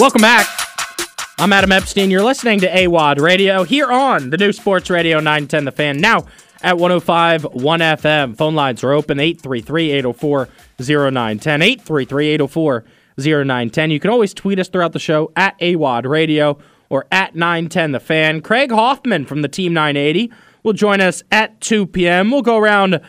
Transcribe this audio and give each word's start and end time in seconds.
Welcome 0.00 0.22
back. 0.22 0.46
I'm 1.38 1.52
Adam 1.52 1.70
Epstein. 1.72 2.10
You're 2.10 2.24
listening 2.24 2.60
to 2.60 2.68
AWadd 2.70 3.20
Radio 3.20 3.64
here 3.64 3.92
on 3.92 4.30
the 4.30 4.38
new 4.38 4.50
Sports 4.50 4.88
Radio 4.88 5.18
910 5.18 5.66
The 5.66 5.72
Fan. 5.72 5.98
Now 5.98 6.24
at 6.62 6.78
105 6.78 7.44
1 7.44 7.80
FM. 7.80 8.34
Phone 8.34 8.54
lines 8.54 8.82
are 8.82 8.92
open 8.92 9.20
833 9.20 9.90
804 9.90 10.48
0910. 10.78 11.60
833 11.60 12.28
804 12.28 12.84
0910. 13.18 13.90
You 13.90 14.00
can 14.00 14.10
always 14.10 14.32
tweet 14.32 14.58
us 14.58 14.70
throughout 14.70 14.94
the 14.94 14.98
show 14.98 15.32
at 15.36 15.58
AWadd 15.58 16.06
Radio 16.08 16.56
or 16.88 17.06
at 17.12 17.34
910 17.34 17.92
The 17.92 18.00
Fan. 18.00 18.40
Craig 18.40 18.70
Hoffman 18.70 19.26
from 19.26 19.42
the 19.42 19.48
Team 19.48 19.74
980 19.74 20.32
will 20.62 20.72
join 20.72 21.02
us 21.02 21.22
at 21.30 21.60
2 21.60 21.84
p.m. 21.84 22.30
We'll 22.30 22.40
go 22.40 22.56
around 22.56 23.02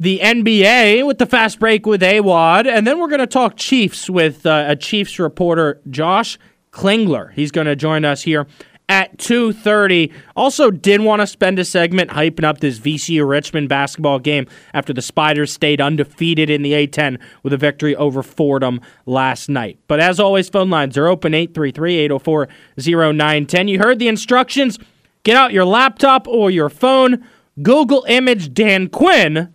the 0.00 0.18
NBA 0.20 1.06
with 1.06 1.18
the 1.18 1.26
fast 1.26 1.60
break 1.60 1.84
with 1.84 2.00
AWadd, 2.00 2.66
and 2.66 2.86
then 2.86 2.98
we're 2.98 3.08
going 3.08 3.20
to 3.20 3.26
talk 3.26 3.56
Chiefs 3.56 4.08
with 4.08 4.46
uh, 4.46 4.64
a 4.66 4.74
Chiefs 4.74 5.18
reporter, 5.18 5.82
Josh 5.90 6.38
Klingler. 6.72 7.34
He's 7.34 7.50
going 7.50 7.66
to 7.66 7.76
join 7.76 8.06
us 8.06 8.22
here 8.22 8.46
at 8.88 9.18
2.30. 9.18 10.10
Also 10.34 10.70
did 10.70 11.02
want 11.02 11.20
to 11.20 11.26
spend 11.26 11.58
a 11.58 11.66
segment 11.66 12.12
hyping 12.12 12.44
up 12.44 12.60
this 12.60 12.78
VCU 12.78 13.28
Richmond 13.28 13.68
basketball 13.68 14.18
game 14.18 14.46
after 14.72 14.94
the 14.94 15.02
Spiders 15.02 15.52
stayed 15.52 15.82
undefeated 15.82 16.48
in 16.48 16.62
the 16.62 16.72
A-10 16.72 17.20
with 17.42 17.52
a 17.52 17.58
victory 17.58 17.94
over 17.94 18.22
Fordham 18.22 18.80
last 19.04 19.50
night. 19.50 19.78
But 19.86 20.00
as 20.00 20.18
always, 20.18 20.48
phone 20.48 20.70
lines 20.70 20.96
are 20.96 21.08
open, 21.08 21.34
833-804-0910. 21.34 23.68
You 23.68 23.78
heard 23.78 23.98
the 23.98 24.08
instructions. 24.08 24.78
Get 25.24 25.36
out 25.36 25.52
your 25.52 25.66
laptop 25.66 26.26
or 26.26 26.50
your 26.50 26.70
phone, 26.70 27.22
Google 27.62 28.06
image 28.08 28.54
Dan 28.54 28.88
Quinn, 28.88 29.52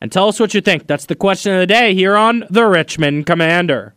and 0.00 0.10
tell 0.10 0.28
us 0.28 0.40
what 0.40 0.54
you 0.54 0.60
think. 0.60 0.86
That's 0.86 1.06
the 1.06 1.14
question 1.14 1.52
of 1.52 1.60
the 1.60 1.66
day 1.66 1.94
here 1.94 2.16
on 2.16 2.44
The 2.50 2.66
Richmond 2.66 3.26
Commander. 3.26 3.94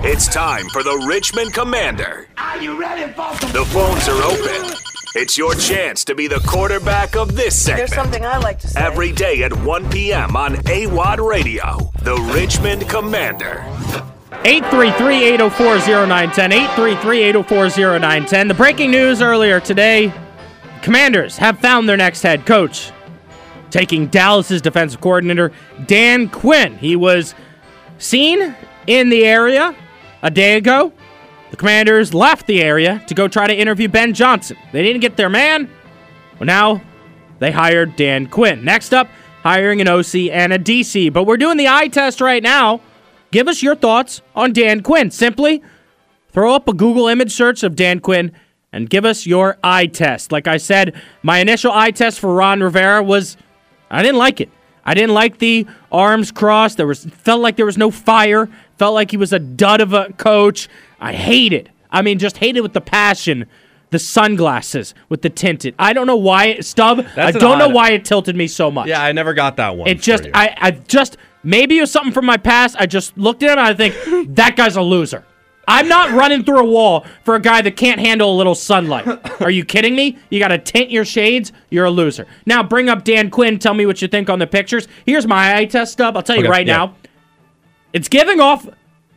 It's 0.00 0.28
time 0.28 0.68
for 0.68 0.82
the 0.82 1.06
Richmond 1.08 1.54
Commander. 1.54 2.28
Are 2.36 2.62
you 2.62 2.78
ready, 2.80 3.10
folks? 3.12 3.40
The 3.52 3.64
phones 3.64 4.08
are 4.08 4.22
open. 4.22 4.74
It's 5.14 5.36
your 5.36 5.54
chance 5.54 6.04
to 6.04 6.14
be 6.14 6.28
the 6.28 6.40
quarterback 6.46 7.16
of 7.16 7.34
this 7.34 7.60
segment. 7.60 7.88
There's 7.88 7.94
something 7.94 8.24
I 8.24 8.38
like 8.38 8.60
to 8.60 8.68
say. 8.68 8.80
Every 8.80 9.10
day 9.10 9.42
at 9.42 9.52
1 9.52 9.90
p.m. 9.90 10.36
on 10.36 10.54
AWadd 10.54 11.26
Radio, 11.26 11.90
the 12.02 12.14
Richmond 12.34 12.88
Commander. 12.88 13.64
833-804-0910, 14.44 16.52
833-804-0910. 17.42 18.48
The 18.48 18.54
breaking 18.54 18.90
news 18.92 19.20
earlier 19.20 19.58
today, 19.58 20.12
Commanders 20.82 21.36
have 21.38 21.58
found 21.58 21.88
their 21.88 21.96
next 21.96 22.22
head 22.22 22.46
coach, 22.46 22.92
taking 23.70 24.06
Dallas's 24.06 24.62
defensive 24.62 25.00
coordinator, 25.00 25.52
Dan 25.86 26.28
Quinn. 26.28 26.76
He 26.78 26.96
was 26.96 27.34
seen 27.98 28.54
in 28.86 29.08
the 29.08 29.24
area 29.24 29.74
a 30.22 30.30
day 30.30 30.56
ago. 30.56 30.92
The 31.50 31.56
Commanders 31.56 32.12
left 32.12 32.46
the 32.46 32.62
area 32.62 33.02
to 33.06 33.14
go 33.14 33.28
try 33.28 33.46
to 33.46 33.54
interview 33.54 33.88
Ben 33.88 34.12
Johnson. 34.12 34.56
They 34.72 34.82
didn't 34.82 35.00
get 35.00 35.16
their 35.16 35.30
man. 35.30 35.70
Well, 36.38 36.46
now 36.46 36.82
they 37.38 37.50
hired 37.50 37.96
Dan 37.96 38.26
Quinn. 38.26 38.64
Next 38.64 38.92
up, 38.92 39.08
hiring 39.42 39.80
an 39.80 39.88
OC 39.88 40.30
and 40.30 40.52
a 40.52 40.58
DC. 40.58 41.12
But 41.12 41.24
we're 41.24 41.36
doing 41.36 41.56
the 41.56 41.68
eye 41.68 41.88
test 41.88 42.20
right 42.20 42.42
now. 42.42 42.80
Give 43.30 43.48
us 43.48 43.62
your 43.62 43.74
thoughts 43.74 44.22
on 44.34 44.52
Dan 44.52 44.82
Quinn. 44.82 45.10
Simply 45.10 45.62
throw 46.30 46.54
up 46.54 46.68
a 46.68 46.72
Google 46.72 47.08
image 47.08 47.32
search 47.32 47.62
of 47.62 47.76
Dan 47.76 48.00
Quinn 48.00 48.32
and 48.72 48.90
give 48.90 49.04
us 49.04 49.26
your 49.26 49.58
eye 49.62 49.86
test. 49.86 50.32
Like 50.32 50.46
I 50.46 50.56
said, 50.56 50.94
my 51.22 51.38
initial 51.38 51.72
eye 51.72 51.90
test 51.90 52.20
for 52.20 52.34
Ron 52.34 52.62
Rivera 52.62 53.02
was 53.02 53.36
I 53.90 54.02
didn't 54.02 54.18
like 54.18 54.40
it. 54.40 54.50
I 54.84 54.94
didn't 54.94 55.12
like 55.14 55.38
the 55.38 55.66
arms 55.92 56.32
crossed. 56.32 56.78
There 56.78 56.86
was 56.86 57.04
felt 57.04 57.40
like 57.40 57.56
there 57.56 57.66
was 57.66 57.76
no 57.76 57.90
fire. 57.90 58.48
Felt 58.78 58.94
like 58.94 59.10
he 59.10 59.16
was 59.16 59.32
a 59.32 59.38
dud 59.38 59.80
of 59.80 59.92
a 59.92 60.12
coach. 60.14 60.68
I 60.98 61.12
hate 61.12 61.52
it. 61.52 61.68
I 61.90 62.02
mean, 62.02 62.18
just 62.18 62.38
hate 62.38 62.56
it 62.56 62.62
with 62.62 62.72
the 62.72 62.80
passion. 62.80 63.46
The 63.90 63.98
sunglasses 63.98 64.94
with 65.08 65.22
the 65.22 65.30
tinted. 65.30 65.74
I 65.78 65.94
don't 65.94 66.06
know 66.06 66.16
why 66.16 66.46
it, 66.46 66.64
Stub. 66.64 67.00
I 67.00 67.02
That's 67.02 67.36
an 67.36 67.40
don't 67.40 67.58
know 67.58 67.70
why 67.70 67.92
it 67.92 68.04
tilted 68.04 68.36
me 68.36 68.46
so 68.46 68.70
much. 68.70 68.86
Yeah, 68.86 69.02
I 69.02 69.12
never 69.12 69.32
got 69.32 69.56
that 69.56 69.76
one. 69.76 69.88
It 69.88 70.00
just. 70.00 70.26
I, 70.34 70.54
I 70.58 70.70
just, 70.72 71.16
maybe 71.42 71.78
it 71.78 71.80
was 71.80 71.90
something 71.90 72.12
from 72.12 72.26
my 72.26 72.36
past. 72.36 72.76
I 72.78 72.84
just 72.84 73.16
looked 73.16 73.42
at 73.42 73.52
him 73.52 73.58
and 73.58 73.66
I 73.66 73.72
think, 73.72 73.94
that 74.36 74.56
guy's 74.56 74.76
a 74.76 74.82
loser. 74.82 75.24
I'm 75.68 75.86
not 75.86 76.10
running 76.12 76.44
through 76.44 76.60
a 76.60 76.64
wall 76.64 77.04
for 77.24 77.34
a 77.34 77.40
guy 77.40 77.60
that 77.62 77.76
can't 77.76 78.00
handle 78.00 78.34
a 78.34 78.36
little 78.36 78.54
sunlight. 78.54 79.06
Are 79.42 79.50
you 79.50 79.64
kidding 79.64 79.94
me? 79.94 80.16
You 80.30 80.38
got 80.40 80.48
to 80.48 80.58
tint 80.58 80.90
your 80.90 81.04
shades. 81.04 81.52
You're 81.70 81.84
a 81.84 81.90
loser. 81.90 82.26
Now 82.46 82.62
bring 82.62 82.88
up 82.88 83.04
Dan 83.04 83.30
Quinn. 83.30 83.58
Tell 83.58 83.74
me 83.74 83.84
what 83.86 84.00
you 84.00 84.08
think 84.08 84.30
on 84.30 84.38
the 84.38 84.46
pictures. 84.46 84.88
Here's 85.04 85.26
my 85.26 85.56
eye 85.56 85.66
test 85.66 85.92
stub. 85.92 86.16
I'll 86.16 86.22
tell 86.22 86.36
you 86.36 86.42
Okay, 86.42 86.50
right 86.50 86.66
yeah. 86.66 86.76
now. 86.76 86.94
It's 87.92 88.08
giving 88.08 88.40
off 88.40 88.66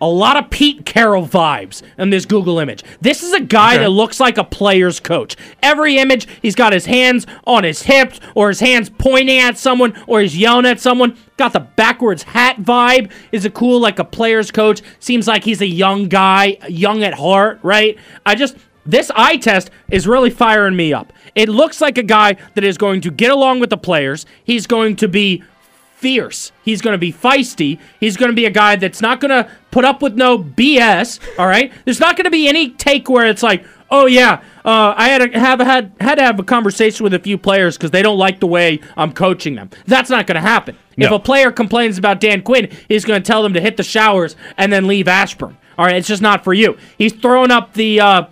a 0.02 0.08
lot 0.08 0.36
of 0.36 0.50
Pete 0.50 0.86
Carroll 0.86 1.26
vibes 1.28 1.82
in 1.98 2.10
this 2.10 2.26
Google 2.26 2.60
image. 2.60 2.84
This 3.00 3.24
is 3.24 3.32
a 3.34 3.40
guy 3.40 3.76
Okay. 3.76 3.84
that 3.84 3.90
looks 3.92 4.20
like 4.20 4.38
a 4.38 4.44
player's 4.44 5.00
coach. 5.00 5.38
Every 5.64 5.98
image, 5.98 6.28
he's 6.42 6.56
got 6.56 6.74
his 6.74 6.88
hands 6.88 7.28
on 7.46 7.64
his 7.64 7.84
hips, 7.84 8.20
or 8.36 8.50
his 8.50 8.60
hands 8.60 8.90
pointing 8.90 9.38
at 9.38 9.58
someone, 9.58 9.94
or 10.08 10.22
he's 10.22 10.36
yelling 10.38 10.66
at 10.66 10.80
someone. 10.80 11.16
Got 11.38 11.54
the 11.54 11.60
backwards 11.62 12.24
hat 12.24 12.62
vibe. 12.62 13.12
Is 13.32 13.46
it 13.46 13.54
cool 13.54 13.80
like 13.80 14.00
a 14.00 14.04
player's 14.04 14.52
coach? 14.52 14.82
Seems 15.00 15.28
like 15.28 15.44
he's 15.44 15.62
a 15.62 15.68
young 15.68 16.08
guy, 16.10 16.58
young 16.68 17.04
at 17.04 17.14
heart, 17.14 17.60
right? 17.64 17.98
I 18.26 18.36
just. 18.36 18.58
This 18.84 19.12
eye 19.16 19.38
test 19.38 19.70
is 19.92 20.08
really 20.08 20.32
firing 20.32 20.76
me 20.76 20.92
up. 20.92 21.14
It 21.36 21.50
looks 21.50 21.82
like 21.82 22.00
a 22.00 22.04
guy 22.04 22.38
that 22.56 22.64
is 22.64 22.80
going 22.80 23.02
to 23.02 23.12
get 23.12 23.30
along 23.30 23.60
with 23.60 23.70
the 23.70 23.78
players. 23.78 24.26
He's 24.44 24.66
going 24.66 24.96
to 24.96 25.08
be 25.08 25.44
fierce. 25.96 26.52
He's 26.66 26.82
going 26.82 26.96
to 26.96 26.98
be 26.98 27.14
feisty. 27.14 27.78
He's 28.00 28.18
going 28.18 28.32
to 28.32 28.36
be 28.36 28.46
a 28.46 28.50
guy 28.50 28.76
that's 28.78 29.00
not 29.00 29.20
going 29.20 29.30
to 29.30 29.52
put 29.72 29.86
up 29.86 30.02
with 30.02 30.16
no 30.16 30.38
BS. 30.38 31.20
All 31.40 31.48
right. 31.48 31.72
There's 31.86 32.00
not 32.00 32.16
going 32.16 32.26
to 32.26 32.32
be 32.32 32.48
any 32.48 32.70
take 32.70 33.10
where 33.10 33.26
it's 33.26 33.42
like, 33.42 33.66
oh 33.90 34.06
yeah, 34.06 34.44
uh, 34.64 34.94
I 34.96 35.10
had 35.10 35.32
to 35.32 35.40
have 35.40 35.60
had 35.60 35.92
had 36.00 36.16
to 36.16 36.24
have 36.24 36.40
a 36.40 36.44
conversation 36.44 37.04
with 37.04 37.14
a 37.14 37.20
few 37.20 37.38
players 37.38 37.78
because 37.78 37.92
they 37.92 38.02
don't 38.02 38.18
like 38.18 38.40
the 38.40 38.48
way 38.48 38.80
I'm 38.96 39.14
coaching 39.14 39.56
them. 39.56 39.70
That's 39.86 40.10
not 40.10 40.28
going 40.28 40.36
to 40.36 40.42
happen. 40.42 40.78
If 40.98 41.10
a 41.12 41.18
player 41.20 41.52
complains 41.52 41.98
about 41.98 42.20
Dan 42.20 42.44
Quinn, 42.44 42.70
he's 42.88 43.06
going 43.06 43.22
to 43.22 43.26
tell 43.26 43.42
them 43.42 43.54
to 43.56 43.62
hit 43.62 43.76
the 43.76 43.84
showers 43.84 44.36
and 44.58 44.72
then 44.72 44.86
leave 44.86 45.08
Ashburn. 45.08 45.58
All 45.80 45.86
right. 45.86 45.96
It's 45.96 46.08
just 46.08 46.22
not 46.22 46.44
for 46.44 46.54
you. 46.54 46.78
He's 46.98 47.14
throwing 47.14 47.50
up 47.52 47.74
the. 47.74 48.00
Uh, 48.00 48.24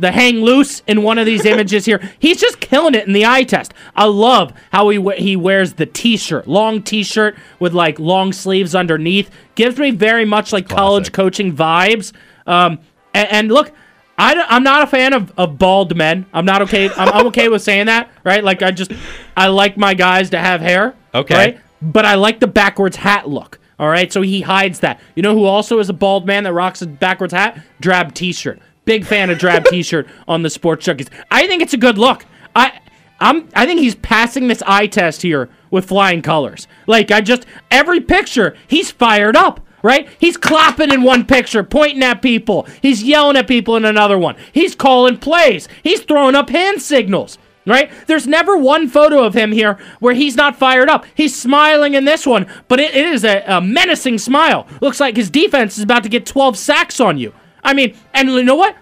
the 0.00 0.10
hang 0.10 0.36
loose 0.36 0.82
in 0.86 1.02
one 1.02 1.18
of 1.18 1.26
these 1.26 1.44
images 1.44 1.84
here. 1.84 2.00
He's 2.18 2.40
just 2.40 2.60
killing 2.60 2.94
it 2.94 3.06
in 3.06 3.12
the 3.12 3.26
eye 3.26 3.44
test. 3.44 3.74
I 3.94 4.06
love 4.06 4.52
how 4.72 4.88
he 4.88 5.00
he 5.16 5.36
wears 5.36 5.74
the 5.74 5.86
t-shirt, 5.86 6.48
long 6.48 6.82
t-shirt 6.82 7.36
with 7.58 7.74
like 7.74 7.98
long 7.98 8.32
sleeves 8.32 8.74
underneath. 8.74 9.30
Gives 9.54 9.78
me 9.78 9.90
very 9.90 10.24
much 10.24 10.52
like 10.52 10.68
college 10.68 11.12
coaching 11.12 11.54
vibes. 11.54 12.12
Um, 12.46 12.80
and, 13.14 13.28
and 13.30 13.52
look, 13.52 13.72
I, 14.18 14.32
am 14.48 14.62
not 14.62 14.82
a 14.82 14.86
fan 14.86 15.12
of, 15.12 15.32
of 15.38 15.58
bald 15.58 15.96
men. 15.96 16.26
I'm 16.32 16.44
not 16.44 16.62
okay. 16.62 16.90
I'm, 16.90 17.08
I'm 17.08 17.26
okay 17.28 17.48
with 17.48 17.62
saying 17.62 17.86
that, 17.86 18.10
right? 18.24 18.42
Like 18.42 18.62
I 18.62 18.70
just 18.70 18.92
I 19.36 19.48
like 19.48 19.76
my 19.76 19.94
guys 19.94 20.30
to 20.30 20.38
have 20.38 20.60
hair. 20.60 20.94
Okay. 21.14 21.34
Right? 21.34 21.60
But 21.82 22.04
I 22.04 22.14
like 22.16 22.40
the 22.40 22.46
backwards 22.46 22.96
hat 22.96 23.28
look. 23.28 23.58
All 23.78 23.88
right, 23.88 24.12
so 24.12 24.20
he 24.20 24.42
hides 24.42 24.80
that. 24.80 25.00
You 25.14 25.22
know 25.22 25.34
who 25.34 25.44
also 25.44 25.78
is 25.78 25.88
a 25.88 25.94
bald 25.94 26.26
man 26.26 26.44
that 26.44 26.52
rocks 26.52 26.82
a 26.82 26.86
backwards 26.86 27.32
hat? 27.32 27.58
Drab 27.80 28.12
T-shirt. 28.12 28.60
Big 28.90 29.06
fan 29.06 29.30
of 29.30 29.38
drab 29.38 29.64
T-shirt 29.70 30.08
on 30.26 30.42
the 30.42 30.50
Sports 30.50 30.84
Junkies. 30.84 31.10
I 31.30 31.46
think 31.46 31.62
it's 31.62 31.74
a 31.74 31.76
good 31.76 31.96
look. 31.96 32.26
I, 32.56 32.80
I'm. 33.20 33.48
I 33.54 33.64
think 33.64 33.78
he's 33.78 33.94
passing 33.94 34.48
this 34.48 34.64
eye 34.66 34.88
test 34.88 35.22
here 35.22 35.48
with 35.70 35.86
flying 35.86 36.22
colors. 36.22 36.66
Like 36.88 37.12
I 37.12 37.20
just 37.20 37.46
every 37.70 38.00
picture, 38.00 38.56
he's 38.66 38.90
fired 38.90 39.36
up. 39.36 39.60
Right? 39.82 40.08
He's 40.18 40.36
clapping 40.36 40.90
in 40.90 41.04
one 41.04 41.24
picture, 41.24 41.62
pointing 41.62 42.02
at 42.02 42.20
people. 42.20 42.66
He's 42.82 43.02
yelling 43.04 43.36
at 43.36 43.46
people 43.46 43.76
in 43.76 43.84
another 43.84 44.18
one. 44.18 44.34
He's 44.52 44.74
calling 44.74 45.18
plays. 45.18 45.68
He's 45.84 46.00
throwing 46.00 46.34
up 46.34 46.50
hand 46.50 46.82
signals 46.82 47.38
right? 47.66 47.92
There's 48.06 48.26
never 48.26 48.56
one 48.56 48.88
photo 48.88 49.22
of 49.22 49.34
him 49.34 49.52
here 49.52 49.78
where 50.00 50.14
he's 50.14 50.34
not 50.34 50.56
fired 50.56 50.88
up. 50.88 51.04
He's 51.14 51.40
smiling 51.40 51.94
in 51.94 52.04
this 52.04 52.26
one, 52.26 52.46
but 52.66 52.80
it, 52.80 52.94
it 52.94 53.06
is 53.06 53.24
a, 53.24 53.44
a 53.46 53.60
menacing 53.60 54.18
smile. 54.18 54.66
Looks 54.80 54.98
like 54.98 55.14
his 55.14 55.30
defense 55.30 55.76
is 55.76 55.84
about 55.84 56.02
to 56.02 56.08
get 56.08 56.26
12 56.26 56.56
sacks 56.56 56.98
on 56.98 57.18
you. 57.18 57.32
I 57.62 57.74
mean, 57.74 57.96
and 58.14 58.28
you 58.30 58.42
know 58.42 58.56
what? 58.56 58.76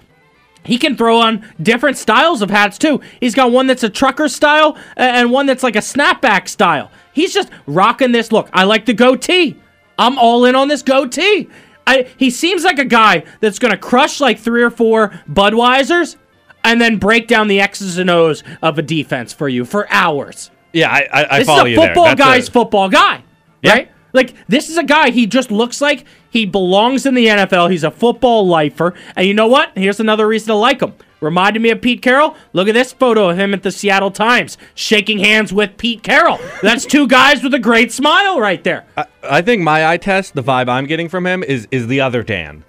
He 0.64 0.76
can 0.78 0.96
throw 0.96 1.18
on 1.18 1.44
different 1.62 1.96
styles 1.96 2.42
of 2.42 2.50
hats 2.50 2.76
too. 2.78 3.00
He's 3.20 3.34
got 3.34 3.50
one 3.52 3.66
that's 3.66 3.82
a 3.84 3.88
trucker 3.88 4.28
style 4.28 4.76
and 4.96 5.30
one 5.30 5.46
that's 5.46 5.62
like 5.62 5.76
a 5.76 5.80
snapback 5.80 6.48
style. 6.48 6.90
He's 7.12 7.32
just 7.32 7.50
rocking 7.66 8.12
this 8.12 8.30
look. 8.32 8.48
I 8.52 8.64
like 8.64 8.84
the 8.84 8.92
goatee. 8.94 9.56
I'm 9.98 10.18
all 10.18 10.44
in 10.44 10.54
on 10.54 10.68
this 10.68 10.82
goatee. 10.82 11.48
I, 11.86 12.06
he 12.18 12.28
seems 12.30 12.64
like 12.64 12.78
a 12.78 12.84
guy 12.84 13.24
that's 13.40 13.58
going 13.58 13.70
to 13.72 13.78
crush 13.78 14.20
like 14.20 14.38
three 14.38 14.62
or 14.62 14.70
four 14.70 15.08
Budweisers 15.30 16.16
and 16.64 16.80
then 16.80 16.98
break 16.98 17.26
down 17.28 17.48
the 17.48 17.60
X's 17.60 17.96
and 17.98 18.10
O's 18.10 18.42
of 18.62 18.78
a 18.78 18.82
defense 18.82 19.32
for 19.32 19.48
you 19.48 19.64
for 19.64 19.90
hours. 19.90 20.50
yeah, 20.74 20.90
I, 20.90 21.08
I, 21.12 21.26
I 21.36 21.38
This 21.38 21.48
is 21.48 21.58
a 21.58 21.74
football 21.76 22.14
guy's 22.14 22.48
a- 22.48 22.52
football 22.52 22.88
guy, 22.90 23.22
Yeah. 23.62 23.72
right? 23.72 23.92
Like 24.12 24.34
this 24.48 24.68
is 24.68 24.76
a 24.78 24.82
guy. 24.84 25.10
He 25.10 25.26
just 25.26 25.50
looks 25.50 25.80
like 25.80 26.04
he 26.30 26.44
belongs 26.46 27.06
in 27.06 27.14
the 27.14 27.26
NFL. 27.26 27.70
He's 27.70 27.84
a 27.84 27.90
football 27.90 28.46
lifer, 28.46 28.94
and 29.16 29.26
you 29.26 29.34
know 29.34 29.46
what? 29.48 29.70
Here's 29.76 30.00
another 30.00 30.26
reason 30.26 30.48
to 30.48 30.54
like 30.54 30.80
him. 30.80 30.94
Reminded 31.20 31.60
me 31.60 31.70
of 31.70 31.80
Pete 31.80 32.00
Carroll. 32.00 32.36
Look 32.52 32.68
at 32.68 32.74
this 32.74 32.92
photo 32.92 33.30
of 33.30 33.38
him 33.38 33.52
at 33.52 33.64
the 33.64 33.72
Seattle 33.72 34.12
Times 34.12 34.56
shaking 34.76 35.18
hands 35.18 35.52
with 35.52 35.76
Pete 35.76 36.04
Carroll. 36.04 36.38
That's 36.62 36.86
two 36.86 37.08
guys 37.08 37.42
with 37.42 37.52
a 37.54 37.58
great 37.58 37.90
smile 37.90 38.38
right 38.40 38.62
there. 38.62 38.86
I, 38.96 39.06
I 39.24 39.42
think 39.42 39.62
my 39.62 39.84
eye 39.88 39.96
test, 39.96 40.34
the 40.34 40.44
vibe 40.44 40.68
I'm 40.68 40.86
getting 40.86 41.08
from 41.08 41.26
him 41.26 41.42
is 41.42 41.66
is 41.72 41.88
the 41.88 42.00
other 42.00 42.22
Dan. 42.22 42.62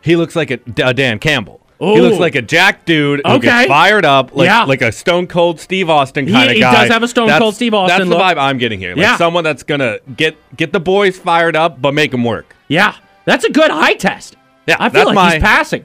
he 0.00 0.16
looks 0.16 0.34
like 0.34 0.50
a, 0.50 0.58
a 0.84 0.92
Dan 0.92 1.20
Campbell. 1.20 1.61
He 1.82 2.00
looks 2.00 2.18
like 2.18 2.34
a 2.36 2.42
jack 2.42 2.84
dude 2.84 3.20
who 3.24 3.32
Okay. 3.32 3.46
gets 3.48 3.68
fired 3.68 4.04
up, 4.04 4.34
like 4.34 4.46
Yeah. 4.46 4.64
like 4.64 4.82
a 4.82 4.92
Stone 4.92 5.26
Cold 5.26 5.58
Steve 5.60 5.90
Austin 5.90 6.26
He- 6.26 6.32
kind 6.32 6.50
of 6.50 6.56
guy. 6.60 6.70
he 6.70 6.76
does 6.82 6.88
have 6.90 7.02
a 7.02 7.08
Stone 7.08 7.26
That's- 7.26 7.40
Cold 7.40 7.54
Steve 7.56 7.74
Austin 7.74 7.98
That's 8.08 8.10
the 8.10 8.16
vibe 8.16 8.38
I'm 8.38 8.58
getting 8.58 8.78
here. 8.78 8.90
Like 8.94 8.98
Yeah. 9.02 9.16
someone 9.16 9.42
that's 9.44 9.62
gonna 9.64 9.98
get 10.16 10.36
get 10.56 10.72
the 10.72 10.80
boys 10.80 11.18
fired 11.18 11.56
up, 11.56 11.82
but 11.82 11.92
make 11.94 12.10
them 12.12 12.22
work. 12.24 12.54
Yeah, 12.68 12.92
that's 13.24 13.44
a 13.44 13.50
good 13.50 13.70
eye 13.70 13.94
test. 13.94 14.36
Yeah, 14.66 14.76
I 14.78 14.88
feel 14.90 15.06
like 15.06 15.14
my- 15.16 15.34
he's 15.34 15.42
passing. 15.42 15.84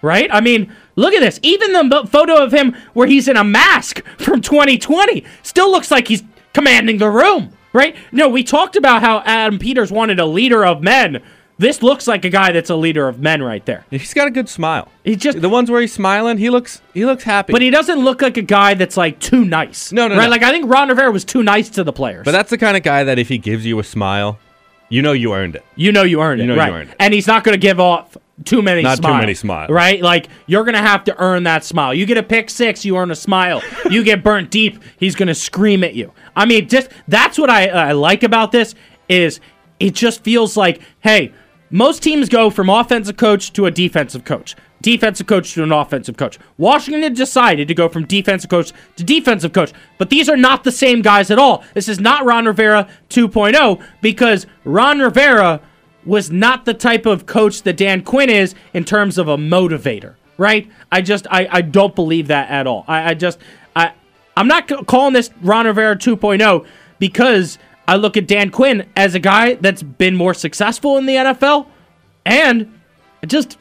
Right? 0.00 0.28
I 0.32 0.40
mean, 0.40 0.70
look 0.96 1.14
at 1.14 1.20
this. 1.20 1.40
Even 1.42 1.72
the 1.72 2.06
photo 2.10 2.36
of 2.36 2.52
him 2.52 2.74
where 2.92 3.06
he's 3.06 3.26
in 3.28 3.36
a 3.38 3.44
mask 3.44 4.02
from 4.18 4.40
2020 4.42 5.24
still 5.42 5.70
looks 5.70 5.90
like 5.90 6.08
he's 6.08 6.22
commanding 6.52 6.98
the 6.98 7.08
room. 7.10 7.50
Right? 7.72 7.96
No, 8.12 8.28
we 8.28 8.44
talked 8.44 8.76
about 8.76 9.02
how 9.02 9.22
Adam 9.26 9.58
Peters 9.58 9.90
wanted 9.90 10.20
a 10.20 10.26
leader 10.26 10.64
of 10.64 10.80
men. 10.82 11.20
This 11.56 11.82
looks 11.82 12.08
like 12.08 12.24
a 12.24 12.30
guy 12.30 12.50
that's 12.50 12.70
a 12.70 12.74
leader 12.74 13.06
of 13.06 13.20
men 13.20 13.42
right 13.42 13.64
there. 13.64 13.84
He's 13.90 14.12
got 14.12 14.26
a 14.26 14.30
good 14.30 14.48
smile. 14.48 14.88
He 15.04 15.14
just 15.14 15.40
The 15.40 15.48
ones 15.48 15.70
where 15.70 15.80
he's 15.80 15.92
smiling, 15.92 16.38
he 16.38 16.50
looks 16.50 16.82
he 16.92 17.04
looks 17.04 17.22
happy. 17.22 17.52
but 17.52 17.62
he 17.62 17.70
doesn't 17.70 18.00
look 18.00 18.22
like 18.22 18.36
a 18.36 18.42
guy 18.42 18.74
that's 18.74 18.96
like 18.96 19.20
too 19.20 19.44
nice. 19.44 19.92
No, 19.92 20.08
no, 20.08 20.16
right? 20.16 20.24
no. 20.24 20.30
Like 20.30 20.42
I 20.42 20.50
think 20.50 20.68
Ron 20.68 20.88
Rivera 20.88 21.12
was 21.12 21.24
too 21.24 21.42
nice 21.42 21.68
to 21.70 21.84
the 21.84 21.92
players. 21.92 22.24
But 22.24 22.32
that's 22.32 22.50
the 22.50 22.58
kind 22.58 22.76
of 22.76 22.82
guy 22.82 23.04
that 23.04 23.18
if 23.18 23.28
he 23.28 23.38
gives 23.38 23.64
you 23.64 23.78
a 23.78 23.84
smile, 23.84 24.38
you 24.88 25.00
know 25.00 25.12
you 25.12 25.32
earned 25.32 25.54
it. 25.56 25.64
You 25.76 25.92
know 25.92 26.02
you 26.02 26.20
earned 26.20 26.40
it, 26.40 26.46
know 26.46 26.54
you 26.54 26.60
earned 26.60 26.90
it. 26.90 26.96
And 26.98 27.14
he's 27.14 27.26
not 27.26 27.44
going 27.44 27.54
to 27.54 27.60
give 27.60 27.78
off 27.78 28.16
too 28.44 28.60
many 28.60 28.82
smiles. 28.82 29.00
Not 29.00 29.12
too 29.12 29.20
many 29.20 29.34
smiles. 29.34 29.70
right? 29.70 30.02
Like 30.02 30.26
you're 30.46 30.64
going 30.64 30.74
to 30.74 30.80
have 30.82 31.04
to 31.04 31.16
earn 31.22 31.44
that 31.44 31.62
smile. 31.62 31.94
You 31.94 32.04
get 32.04 32.18
a 32.18 32.22
pick 32.24 32.50
six, 32.50 32.84
you 32.84 32.96
earn 32.96 33.12
a 33.12 33.16
smile. 33.16 33.62
you 33.90 34.02
get 34.02 34.24
burnt 34.24 34.50
deep, 34.50 34.82
he's 34.98 35.14
going 35.14 35.28
to 35.28 35.34
scream 35.36 35.84
at 35.84 35.94
you. 35.94 36.12
I 36.34 36.46
mean, 36.46 36.68
just 36.68 36.90
that's 37.06 37.38
what 37.38 37.48
I, 37.48 37.68
I 37.68 37.92
like 37.92 38.24
about 38.24 38.50
this 38.50 38.74
is 39.08 39.38
it 39.78 39.94
just 39.94 40.24
feels 40.24 40.56
like, 40.56 40.80
hey, 41.00 41.32
most 41.74 42.04
teams 42.04 42.28
go 42.28 42.50
from 42.50 42.70
offensive 42.70 43.16
coach 43.16 43.52
to 43.52 43.66
a 43.66 43.70
defensive 43.72 44.24
coach. 44.24 44.54
Defensive 44.80 45.26
coach 45.26 45.54
to 45.54 45.64
an 45.64 45.72
offensive 45.72 46.16
coach. 46.16 46.38
Washington 46.56 47.12
decided 47.14 47.66
to 47.66 47.74
go 47.74 47.88
from 47.88 48.06
defensive 48.06 48.48
coach 48.48 48.72
to 48.94 49.02
defensive 49.02 49.52
coach, 49.52 49.72
but 49.98 50.08
these 50.08 50.28
are 50.28 50.36
not 50.36 50.62
the 50.62 50.70
same 50.70 51.02
guys 51.02 51.32
at 51.32 51.38
all. 51.40 51.64
This 51.74 51.88
is 51.88 51.98
not 51.98 52.24
Ron 52.24 52.46
Rivera 52.46 52.88
2.0 53.10 53.84
because 54.00 54.46
Ron 54.62 55.00
Rivera 55.00 55.60
was 56.04 56.30
not 56.30 56.64
the 56.64 56.74
type 56.74 57.06
of 57.06 57.26
coach 57.26 57.62
that 57.62 57.76
Dan 57.76 58.04
Quinn 58.04 58.30
is 58.30 58.54
in 58.72 58.84
terms 58.84 59.18
of 59.18 59.26
a 59.26 59.36
motivator, 59.36 60.14
right? 60.38 60.70
I 60.92 61.00
just 61.00 61.26
I, 61.28 61.48
I 61.50 61.60
don't 61.62 61.96
believe 61.96 62.28
that 62.28 62.50
at 62.50 62.68
all. 62.68 62.84
I, 62.86 63.10
I 63.10 63.14
just 63.14 63.40
I 63.74 63.94
I'm 64.36 64.46
not 64.46 64.68
calling 64.86 65.12
this 65.12 65.30
Ron 65.42 65.66
Rivera 65.66 65.96
2.0 65.96 66.66
because 67.00 67.58
I 67.86 67.96
look 67.96 68.16
at 68.16 68.26
Dan 68.26 68.50
Quinn 68.50 68.88
as 68.96 69.14
a 69.14 69.20
guy 69.20 69.54
that's 69.54 69.82
been 69.82 70.16
more 70.16 70.34
successful 70.34 70.96
in 70.96 71.06
the 71.06 71.16
NFL 71.16 71.66
and 72.24 72.80
just 73.26 73.58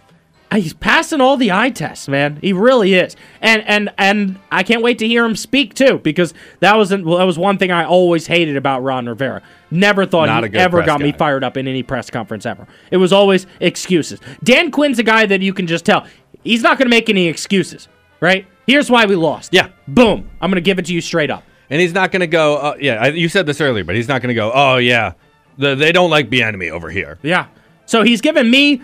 he's 0.53 0.73
passing 0.73 1.21
all 1.21 1.37
the 1.37 1.51
eye 1.51 1.69
tests, 1.69 2.07
man. 2.07 2.37
He 2.41 2.53
really 2.53 2.93
is, 2.93 3.15
and 3.41 3.63
and 3.67 3.91
and 3.97 4.39
I 4.51 4.63
can't 4.63 4.81
wait 4.81 4.99
to 4.99 5.07
hear 5.07 5.25
him 5.25 5.35
speak 5.35 5.73
too, 5.73 5.99
because 5.99 6.33
that 6.59 6.75
was 6.75 6.91
well, 6.91 7.17
that 7.17 7.23
was 7.23 7.37
one 7.37 7.57
thing 7.57 7.71
I 7.71 7.85
always 7.85 8.27
hated 8.27 8.55
about 8.55 8.83
Ron 8.83 9.07
Rivera. 9.07 9.41
Never 9.71 10.05
thought 10.05 10.27
Not 10.27 10.43
he 10.43 10.57
ever 10.57 10.83
got 10.83 11.01
me 11.01 11.11
fired 11.11 11.43
up 11.43 11.57
in 11.57 11.67
any 11.67 11.83
press 11.83 12.09
conference 12.09 12.45
ever. 12.45 12.67
It 12.91 12.97
was 12.97 13.11
always 13.11 13.47
excuses. 13.59 14.19
Dan 14.43 14.71
Quinn's 14.71 14.99
a 14.99 15.03
guy 15.03 15.25
that 15.25 15.41
you 15.41 15.53
can 15.53 15.67
just 15.67 15.85
tell 15.85 16.05
he's 16.43 16.61
not 16.61 16.77
going 16.77 16.85
to 16.85 16.95
make 16.95 17.09
any 17.09 17.27
excuses, 17.27 17.87
right? 18.19 18.45
Here's 18.67 18.89
why 18.89 19.05
we 19.05 19.15
lost. 19.15 19.53
Yeah. 19.53 19.69
boom. 19.87 20.29
I'm 20.39 20.49
going 20.49 20.55
to 20.55 20.61
give 20.61 20.79
it 20.79 20.85
to 20.85 20.93
you 20.93 21.01
straight 21.01 21.29
up. 21.29 21.43
And 21.73 21.81
he's 21.81 21.91
not 21.93 22.11
going 22.11 22.19
to 22.19 22.27
go, 22.27 22.57
uh, 22.57 22.75
yeah, 22.79 23.01
I, 23.01 23.07
you 23.07 23.27
said 23.29 23.47
this 23.47 23.59
earlier, 23.59 23.83
but 23.83 23.95
he's 23.95 24.07
not 24.07 24.21
going 24.21 24.27
to 24.27 24.35
go, 24.35 24.51
oh, 24.53 24.77
yeah, 24.77 25.13
the, 25.57 25.73
they 25.73 25.91
don't 25.91 26.11
like 26.11 26.29
the 26.29 26.43
enemy 26.43 26.69
over 26.69 26.91
here. 26.91 27.17
Yeah. 27.23 27.47
So 27.87 28.03
he's 28.03 28.21
giving 28.21 28.51
me 28.51 28.83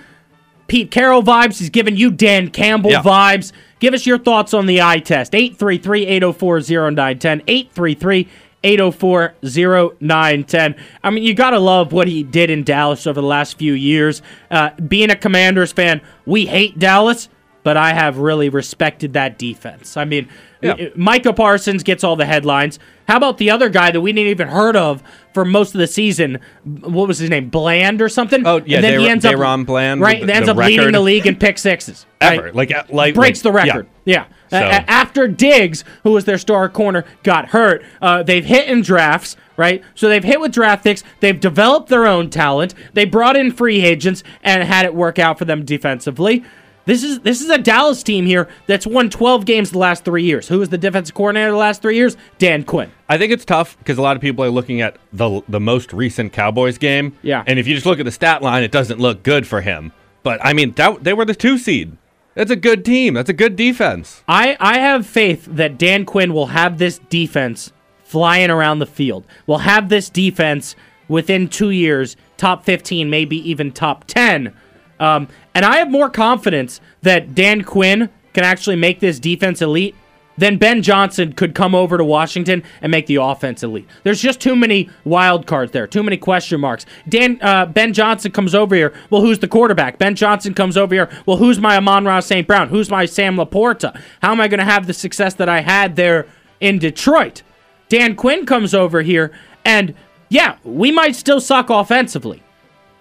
Pete 0.67 0.89
Carroll 0.89 1.21
vibes. 1.21 1.59
He's 1.59 1.69
giving 1.69 1.95
you 1.97 2.09
Dan 2.09 2.49
Campbell 2.49 2.89
Yeah. 2.89 3.03
vibes. 3.03 3.51
Give 3.77 3.93
us 3.93 4.07
your 4.07 4.17
thoughts 4.17 4.55
on 4.55 4.65
the 4.65 4.81
eye 4.81 4.97
test. 5.01 5.35
833 5.35 6.07
804 6.07 6.61
0910. 6.61 7.43
833 7.47 8.27
804 8.63 9.35
0910. 9.43 10.75
I 11.03 11.09
mean, 11.11 11.23
you 11.23 11.35
got 11.35 11.51
to 11.51 11.59
love 11.59 11.91
what 11.93 12.07
he 12.07 12.23
did 12.23 12.49
in 12.49 12.63
Dallas 12.63 13.05
over 13.05 13.21
the 13.21 13.27
last 13.27 13.59
few 13.59 13.73
years. 13.73 14.23
Uh, 14.49 14.71
being 14.87 15.11
a 15.11 15.15
Commanders 15.15 15.71
fan, 15.71 16.01
we 16.25 16.47
hate 16.47 16.79
Dallas, 16.79 17.29
but 17.69 17.77
I 17.77 17.93
have 17.93 18.17
really 18.17 18.49
respected 18.49 19.13
that 19.13 19.37
defense. 19.37 19.95
I 19.95 20.03
mean, 20.03 20.27
Yeah. 20.59 20.87
Micah 20.95 21.33
Parsons 21.33 21.83
gets 21.83 22.03
all 22.03 22.15
the 22.15 22.25
headlines. 22.25 22.79
How 23.07 23.17
about 23.17 23.37
the 23.37 23.51
other 23.51 23.69
guy 23.69 23.91
that 23.91 24.01
we 24.01 24.11
didn't 24.11 24.29
even 24.31 24.47
heard 24.47 24.75
of 24.75 25.03
for 25.35 25.45
most 25.45 25.75
of 25.75 25.79
the 25.79 25.85
season? 25.85 26.39
What 26.63 27.07
was 27.07 27.19
his 27.19 27.29
name? 27.29 27.49
Bland 27.49 28.01
or 28.01 28.09
something? 28.09 28.41
Oh, 28.43 28.59
yeah, 28.65 28.77
and 28.77 28.83
then 28.83 28.99
he 29.01 29.07
ends 29.07 29.23
up 29.23 29.35
DaRon 29.35 29.67
Bland 29.67 30.01
right? 30.01 30.25
the- 30.25 30.33
ends 30.33 30.47
the 30.47 30.53
up 30.53 30.57
leading 30.57 30.93
the 30.93 30.99
league 30.99 31.27
in 31.27 31.35
pick 31.35 31.59
sixes. 31.59 32.07
Ever. 32.21 32.51
Like, 32.53 32.73
uh, 32.73 32.85
like, 32.89 33.13
breaks 33.13 33.43
the 33.43 33.51
like- 33.51 33.67
yeah. 33.67 33.73
record. 33.73 33.87
Yeah. 34.03 34.25
A- 34.47 34.49
So- 34.49 34.57
after 34.57 35.27
Diggs, 35.27 35.83
who 36.01 36.13
was 36.13 36.25
their 36.25 36.39
star 36.39 36.67
corner, 36.69 37.05
got 37.21 37.49
hurt, 37.49 37.83
uh, 38.01 38.23
they've 38.23 38.43
hit 38.45 38.67
in 38.67 38.81
drafts, 38.81 39.37
right? 39.57 39.83
So 39.93 40.09
they've 40.09 40.23
hit 40.23 40.41
with 40.41 40.51
draft 40.51 40.83
picks. 40.83 41.03
They've 41.19 41.39
developed 41.39 41.89
their 41.89 42.07
own 42.07 42.31
talent. 42.31 42.73
They 42.95 43.05
brought 43.05 43.37
in 43.37 43.51
free 43.51 43.85
agents 43.85 44.23
and 44.43 44.63
had 44.63 44.85
it 44.85 44.95
work 44.95 45.19
out 45.19 45.37
for 45.37 45.45
them 45.45 45.63
defensively. 45.65 46.43
This 46.89 47.03
is 47.03 47.19
this 47.19 47.39
is 47.39 47.51
a 47.51 47.59
Dallas 47.59 48.01
team 48.01 48.25
here 48.25 48.49
that's 48.65 48.87
won 48.87 49.11
12 49.11 49.45
games 49.45 49.69
the 49.69 49.77
last 49.77 50.03
three 50.03 50.23
years. 50.23 50.47
Who 50.47 50.57
was 50.57 50.69
the 50.69 50.77
defensive 50.79 51.13
coordinator 51.13 51.51
the 51.51 51.57
last 51.57 51.83
three 51.83 51.95
years? 51.95 52.17
Dan 52.39 52.63
Quinn. 52.63 52.89
I 53.07 53.19
think 53.19 53.31
it's 53.31 53.45
tough 53.45 53.77
because 53.77 53.99
a 53.99 54.01
lot 54.01 54.15
of 54.15 54.23
people 54.23 54.43
are 54.43 54.49
looking 54.49 54.81
at 54.81 54.97
the 55.13 55.43
the 55.47 55.59
most 55.59 55.93
recent 55.93 56.33
Cowboys 56.33 56.79
game. 56.79 57.15
Yeah. 57.21 57.43
And 57.45 57.59
if 57.59 57.67
you 57.67 57.75
just 57.75 57.85
look 57.85 57.99
at 57.99 58.05
the 58.05 58.11
stat 58.11 58.41
line, 58.41 58.63
it 58.63 58.71
doesn't 58.71 58.99
look 58.99 59.21
good 59.21 59.45
for 59.45 59.61
him. 59.61 59.91
But 60.23 60.43
I 60.43 60.53
mean, 60.53 60.71
that, 60.71 61.03
they 61.03 61.13
were 61.13 61.25
the 61.25 61.35
two 61.35 61.59
seed. 61.59 61.95
That's 62.33 62.49
a 62.49 62.55
good 62.55 62.83
team. 62.83 63.13
That's 63.13 63.29
a 63.29 63.33
good 63.33 63.55
defense. 63.55 64.23
I, 64.27 64.57
I 64.59 64.79
have 64.79 65.05
faith 65.05 65.45
that 65.45 65.77
Dan 65.77 66.05
Quinn 66.05 66.33
will 66.33 66.47
have 66.47 66.79
this 66.79 66.97
defense 67.09 67.71
flying 68.03 68.49
around 68.49 68.79
the 68.79 68.87
field. 68.87 69.27
Will 69.45 69.59
have 69.59 69.89
this 69.89 70.09
defense 70.09 70.75
within 71.07 71.49
two 71.49 71.69
years, 71.69 72.17
top 72.37 72.65
15, 72.65 73.11
maybe 73.11 73.37
even 73.47 73.71
top 73.71 74.05
10. 74.07 74.55
Um, 74.99 75.27
and 75.55 75.65
I 75.65 75.77
have 75.77 75.89
more 75.89 76.09
confidence 76.09 76.81
that 77.01 77.35
Dan 77.35 77.63
Quinn 77.63 78.09
can 78.33 78.43
actually 78.43 78.75
make 78.75 78.99
this 78.99 79.19
defense 79.19 79.61
elite 79.61 79.95
than 80.39 80.57
Ben 80.57 80.81
Johnson 80.81 81.33
could 81.33 81.53
come 81.53 81.75
over 81.75 81.97
to 81.97 82.05
Washington 82.05 82.63
and 82.81 82.91
make 82.91 83.07
the 83.07 83.17
offense 83.17 83.61
elite. 83.61 83.87
There's 84.03 84.21
just 84.21 84.39
too 84.39 84.55
many 84.55 84.89
wild 85.03 85.45
cards 85.45 85.73
there, 85.73 85.85
too 85.85 86.01
many 86.01 86.15
question 86.15 86.61
marks. 86.61 86.85
Dan 87.09 87.39
uh, 87.41 87.65
Ben 87.65 87.91
Johnson 87.93 88.31
comes 88.31 88.55
over 88.55 88.73
here. 88.73 88.93
Well, 89.09 89.21
who's 89.21 89.39
the 89.39 89.49
quarterback? 89.49 89.97
Ben 89.97 90.15
Johnson 90.15 90.53
comes 90.53 90.77
over 90.77 90.95
here. 90.95 91.09
Well, 91.25 91.37
who's 91.37 91.59
my 91.59 91.75
Amon-Ra 91.75 92.21
St. 92.21 92.47
Brown? 92.47 92.69
Who's 92.69 92.89
my 92.89 93.05
Sam 93.05 93.35
LaPorta? 93.35 93.99
How 94.21 94.31
am 94.31 94.39
I 94.39 94.47
going 94.47 94.59
to 94.59 94.65
have 94.65 94.87
the 94.87 94.93
success 94.93 95.33
that 95.35 95.49
I 95.49 95.59
had 95.59 95.97
there 95.97 96.25
in 96.61 96.79
Detroit? 96.79 97.43
Dan 97.89 98.15
Quinn 98.15 98.45
comes 98.45 98.73
over 98.73 99.01
here, 99.01 99.31
and 99.65 99.93
yeah, 100.29 100.57
we 100.63 100.91
might 100.91 101.15
still 101.15 101.41
suck 101.41 101.69
offensively, 101.69 102.41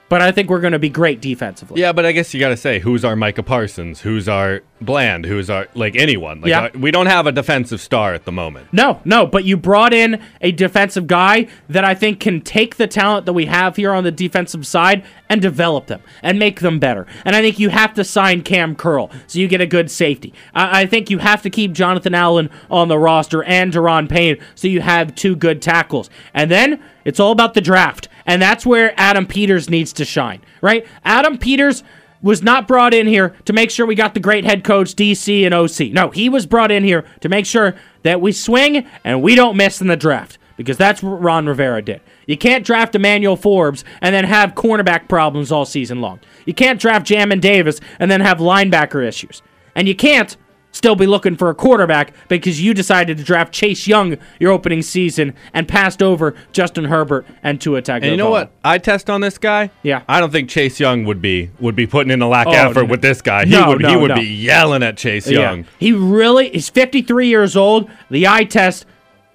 but 0.09 0.23
I 0.23 0.33
think 0.33 0.49
we're 0.51 0.61
going 0.61 0.73
to 0.73 0.79
be 0.79 0.89
great 0.89 1.21
defensively. 1.21 1.81
Yeah, 1.81 1.93
but 1.93 2.07
I 2.07 2.13
guess 2.13 2.33
you 2.33 2.41
got 2.41 2.49
to 2.51 2.57
say 2.57 2.79
who's 2.79 3.05
our 3.05 3.17
Micah 3.17 3.43
Parsons, 3.43 4.01
who's 4.01 4.29
our 4.29 4.63
Bland, 4.81 5.27
who's 5.27 5.51
our 5.51 5.67
like 5.75 5.97
anyone. 5.97 6.41
Like 6.41 6.51
Yeah. 6.51 6.63
uh, 6.65 6.71
we 6.79 6.91
don't 6.91 7.07
have 7.07 7.27
a 7.27 7.33
defensive 7.33 7.81
star 7.81 8.15
at 8.15 8.25
the 8.25 8.33
moment. 8.33 8.69
No, 8.73 9.01
no, 9.05 9.27
but 9.27 9.45
you 9.45 9.57
brought 9.57 9.93
in 9.93 10.23
a 10.41 10.53
defensive 10.53 11.07
guy 11.09 11.49
that 11.69 11.85
I 11.85 11.95
think 11.95 12.21
can 12.21 12.41
take 12.41 12.77
the 12.77 12.87
talent 12.87 13.27
that 13.27 13.33
we 13.33 13.47
have 13.47 13.77
here 13.77 13.93
on 13.93 14.05
the 14.05 14.13
defensive 14.13 14.67
side 14.67 15.05
and 15.29 15.43
develop 15.43 15.89
them 15.89 16.01
and 16.23 16.39
make 16.39 16.61
them 16.61 16.79
better. 16.79 17.07
And 17.25 17.35
I 17.37 17.43
think 17.43 17.59
you 17.59 17.71
have 17.71 17.93
to 17.95 18.05
sign 18.05 18.43
Kam 18.43 18.77
Curl 18.77 19.11
so 19.27 19.39
you 19.41 19.49
get 19.49 19.61
a 19.61 19.67
good 19.67 19.91
safety. 19.91 20.33
I, 20.55 20.83
I 20.83 20.87
think 20.87 21.11
you 21.11 21.19
have 21.19 21.43
to 21.43 21.51
keep 21.51 21.73
Jonathan 21.73 22.15
Allen 22.15 22.49
on 22.71 22.89
the 22.89 22.99
roster 22.99 23.43
and 23.45 23.73
Daron 23.73 24.09
Payne 24.09 24.39
so 24.55 24.69
you 24.69 24.81
have 24.81 25.15
two 25.15 25.35
good 25.37 25.61
tackles. 25.61 26.09
And 26.33 26.51
then 26.51 26.81
it's 27.05 27.19
all 27.21 27.33
about 27.33 27.55
the 27.55 27.61
draft. 27.61 28.09
And 28.29 28.43
that's 28.43 28.67
where 28.67 28.93
Adam 29.01 29.27
Peters 29.27 29.71
needs 29.71 29.93
to 29.95 30.05
shine, 30.05 30.43
right? 30.61 30.87
Adam 31.03 31.39
Peters 31.39 31.83
was 32.21 32.43
not 32.43 32.69
brought 32.69 32.93
in 32.93 33.07
here 33.07 33.35
to 33.47 33.55
make 33.55 33.71
sure 33.71 33.87
we 33.87 33.95
got 33.95 34.13
the 34.13 34.21
great 34.21 34.45
head 34.45 34.63
coach, 34.65 34.95
DC, 34.95 35.45
and 35.47 35.55
OC. 35.55 35.93
No, 35.93 36.11
he 36.11 36.29
was 36.29 36.45
brought 36.45 36.71
in 36.71 36.85
here 36.85 37.07
to 37.21 37.29
make 37.31 37.47
sure 37.47 37.75
that 38.03 38.21
we 38.21 38.33
swing 38.33 38.87
and 39.03 39.23
we 39.23 39.35
don't 39.35 39.57
miss 39.57 39.81
in 39.81 39.87
the 39.87 39.97
draft 39.97 40.37
because 40.57 40.77
that's 40.77 41.03
what 41.03 41.23
Ron 41.23 41.47
Rivera 41.47 41.81
did. 41.81 42.03
You 42.27 42.37
can't 42.37 42.67
draft 42.67 42.95
Emmanuel 42.95 43.37
Forbes 43.37 43.83
and 44.03 44.15
then 44.15 44.25
have 44.25 44.55
cornerback 44.55 45.09
problems 45.09 45.51
all 45.51 45.65
season 45.65 46.03
long. 46.03 46.21
You 46.45 46.53
can't 46.53 46.79
draft 46.79 47.07
Jamin 47.07 47.41
Davis 47.41 47.81
and 47.99 48.11
then 48.11 48.21
have 48.21 48.39
linebacker 48.39 49.07
issues. 49.07 49.41
And 49.75 49.89
you 49.89 49.95
can't 49.95 50.37
still 50.79 50.95
be 50.95 51.07
looking 51.07 51.37
for 51.37 51.51
a 51.51 51.55
quarterback 51.55 52.13
because 52.29 52.63
you 52.63 52.73
decided 52.73 53.19
to 53.19 53.25
draft 53.25 53.53
Chase 53.53 53.87
Young 53.89 54.17
your 54.39 54.53
opening 54.53 54.81
season 54.81 55.35
and 55.53 55.67
passed 55.67 56.03
over 56.03 56.35
Justin 56.53 56.85
Herbert 56.85 57.27
and 57.43 57.61
Tua 57.61 57.83
Tagovailoa. 57.83 57.97
And 58.03 58.11
you 58.13 58.17
know 58.17 58.31
what? 58.31 58.53
I 58.65 58.79
test 58.79 59.11
on 59.11 59.21
this 59.21 59.39
guy. 59.39 59.71
Yeah. 59.83 60.03
I 60.09 60.21
don't 60.21 60.31
think 60.31 60.49
Chase 60.49 60.79
Young 60.79 61.05
would 61.05 61.21
be 61.21 61.51
would 61.59 61.75
be 61.77 61.87
putting 61.87 62.13
in 62.13 62.23
a 62.23 62.29
lack 62.29 62.47
Oh, 62.47 62.53
effort 62.53 62.85
no. 62.85 62.91
with 62.91 63.03
this 63.03 63.21
guy. 63.21 63.45
He 63.45 63.51
No, 63.51 63.69
would 63.71 63.85
he 63.85 63.97
would 63.97 64.09
no. 64.11 64.15
be 64.15 64.23
yelling 64.27 64.83
at 64.85 64.97
Chase 64.97 65.29
Young. 65.29 65.67
He 65.79 65.93
really 65.93 66.49
he's 66.51 66.69
53 66.71 67.27
years 67.29 67.57
old. 67.57 67.91
The 68.11 68.29
eye 68.29 68.45
test 68.45 68.87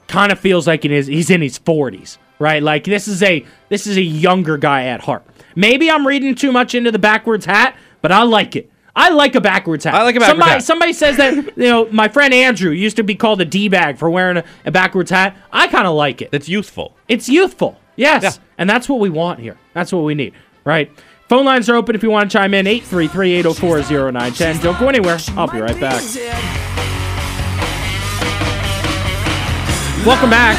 kind 0.08 0.32
of 0.32 0.40
feels 0.40 0.66
like 0.66 0.86
it 0.86 0.92
is 0.92 1.08
he's 1.08 1.30
in 1.30 1.42
his 1.42 1.60
40s, 1.60 2.18
right? 2.40 2.64
Like 2.64 2.86
this 2.86 3.08
is 3.10 3.22
a 3.22 3.46
this 3.68 3.86
is 3.86 3.98
a 3.98 4.02
younger 4.02 4.58
guy 4.58 4.86
at 4.86 5.02
heart. 5.02 5.24
Maybe 5.58 5.92
I'm 5.92 6.08
reading 6.08 6.34
too 6.36 6.54
much 6.54 6.74
into 6.74 6.90
the 6.90 7.00
backwards 7.00 7.46
hat, 7.46 7.76
but 8.02 8.12
I 8.14 8.24
like 8.24 8.56
it 8.56 8.70
I 8.96 9.10
like 9.10 9.34
a 9.34 9.42
backwards 9.42 9.86
hat. 9.86 9.96
I 9.96 10.04
like 10.04 10.16
a 10.16 10.20
backwards 10.20 10.40
somebody, 10.40 10.52
hat. 10.52 10.64
Somebody 10.64 10.94
says 10.94 11.18
that 11.18 11.36
you 11.58 11.64
know 11.64 11.88
my 11.92 12.08
friend 12.08 12.34
Andrew 12.34 12.72
used 12.72 12.98
to 12.98 13.04
be 13.04 13.16
called 13.16 13.42
a 13.42 13.46
d 13.46 13.68
bag 13.68 13.98
for 13.98 14.10
wearing 14.10 14.38
a, 14.38 14.44
a 14.66 14.72
backwards 14.72 15.10
hat. 15.10 15.36
I 15.52 15.68
kind 15.68 15.88
of 15.88 15.96
like 15.96 16.22
it. 16.22 16.30
It's 16.32 16.48
youthful. 16.48 16.96
It's 17.08 17.28
youthful. 17.28 17.80
Yes. 17.96 18.24
Yeah. 18.24 18.32
And 18.58 18.70
that's 18.70 18.88
what 18.88 19.00
we 19.00 19.10
want 19.10 19.40
here. 19.40 19.58
That's 19.74 19.92
what 19.92 20.04
we 20.04 20.14
need, 20.16 20.34
right? 20.64 20.92
Phone 21.30 21.46
lines 21.46 21.70
are 21.70 21.76
open 21.76 21.96
if 21.96 22.04
you 22.04 22.12
want 22.12 22.30
to 22.30 22.38
chime 22.38 22.54
in 22.54 22.68
833 22.68 23.34
804 23.34 24.12
0910. 24.12 24.60
Don't 24.62 24.80
go 24.80 24.90
anywhere. 24.90 25.18
I'll 25.30 25.48
be 25.48 25.60
right 25.60 25.80
back. 25.80 26.02
Welcome 30.06 30.30
back. 30.30 30.58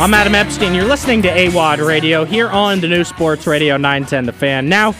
I'm 0.00 0.14
Adam 0.14 0.34
Epstein. 0.34 0.74
You're 0.74 0.86
listening 0.86 1.20
to 1.22 1.28
AWadd 1.28 1.86
Radio 1.86 2.24
here 2.24 2.48
on 2.48 2.80
the 2.80 2.88
new 2.88 3.04
Sports 3.04 3.46
Radio 3.46 3.76
910 3.76 4.26
The 4.26 4.32
Fan. 4.32 4.68
Now 4.68 4.94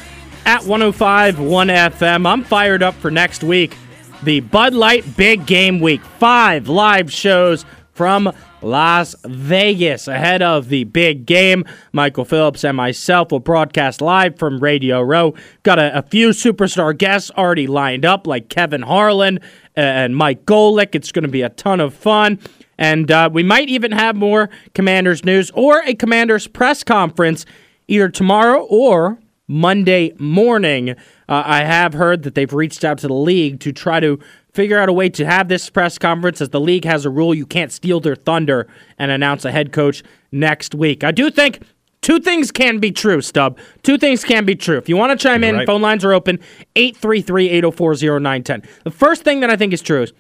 at 0.47 0.65
105 0.65 1.39
1 1.39 1.69
FM. 1.69 2.27
I'm 2.27 2.45
fired 2.45 2.83
up 2.83 2.95
for 2.95 3.11
next 3.11 3.43
week. 3.43 3.77
The 4.23 4.41
Bud 4.41 4.75
Light 4.75 5.17
Big 5.17 5.47
Game 5.47 5.81
Week. 5.81 6.03
Five 6.03 6.69
live 6.69 7.13
shows 7.13 7.65
from 7.93 8.33
Las 8.63 9.15
Vegas 9.25 10.09
ahead 10.09 10.43
of 10.43 10.69
the 10.69 10.85
big 10.85 11.27
game. 11.27 11.65
Michael 11.93 12.25
Phillips 12.25 12.65
and 12.65 12.77
myself 12.77 13.33
will 13.33 13.41
broadcast 13.41 14.01
live 14.01 14.39
from 14.39 14.61
Radio 14.61 15.01
Row. 15.01 15.35
Got 15.63 15.79
a, 15.79 15.99
a 15.99 16.03
few 16.03 16.31
superstar 16.31 16.97
guests 16.97 17.31
already 17.37 17.67
lined 17.67 18.05
up, 18.05 18.27
like 18.27 18.49
Kevin 18.49 18.83
Harlan 18.83 19.41
and 19.77 20.17
Mike 20.17 20.45
Golic. 20.45 20.95
It's 20.95 21.13
going 21.13 21.25
to 21.25 21.29
be 21.29 21.43
a 21.43 21.51
ton 21.51 21.81
of 21.81 21.95
fun. 21.95 22.39
And 22.79 23.11
uh, 23.11 23.29
we 23.33 23.43
might 23.43 23.69
even 23.69 23.93
have 23.93 24.17
more 24.17 24.49
Commanders 24.75 25.25
news 25.25 25.51
or 25.53 25.83
a 25.85 25.95
Commanders 25.95 26.47
press 26.47 26.83
conference 26.83 27.45
either 27.89 28.09
tomorrow 28.09 28.63
or 28.71 29.19
Monday 29.51 30.13
morning. 30.17 30.91
Uh, 30.91 31.43
I 31.45 31.65
have 31.65 31.93
heard 31.95 32.23
that 32.23 32.37
they've 32.37 32.53
reached 32.53 32.85
out 32.85 32.99
to 32.99 33.09
the 33.09 33.15
league 33.15 33.59
to 33.61 33.73
try 33.73 33.99
to 33.99 34.21
figure 34.53 34.79
out 34.79 34.89
a 34.89 34.93
way 34.93 35.09
to 35.09 35.27
have 35.27 35.49
this 35.49 35.69
press 35.69 35.99
conference 35.99 36.41
as 36.41 36.51
the 36.51 36.61
league 36.61 36.85
has 36.85 37.05
a 37.05 37.11
rule 37.11 37.35
you 37.35 37.47
can't 37.47 37.73
steal 37.73 37.99
their 37.99 38.15
thunder 38.15 38.69
and 38.97 39.11
announce 39.11 39.45
a 39.45 39.51
head 39.51 39.73
coach 39.73 40.05
next 40.31 40.73
week. 40.73 41.03
I 41.03 41.11
do 41.11 41.33
think 41.33 41.63
two 42.01 42.21
things 42.21 42.53
can 42.53 42.79
be 42.79 42.93
true, 42.93 43.21
Stub. 43.21 43.59
Two 43.83 43.99
things 43.99 44.23
can 44.23 44.45
be 44.45 44.55
true. 44.55 44.79
If 44.79 44.89
you 44.89 44.97
want 44.97 45.19
to 45.19 45.21
chime 45.21 45.43
in, 45.43 45.57
right. 45.57 45.67
phone 45.67 45.83
lines 45.83 46.05
are 46.05 46.13
open 46.13 46.39
833 46.77 47.49
804 47.49 47.95
0910. 48.21 48.63
The 48.85 48.91
first 48.93 49.25
thing 49.25 49.41
that 49.41 49.51
I 49.51 49.57
think 49.57 49.73
is 49.73 49.83
true 49.83 50.05
is 50.05 50.13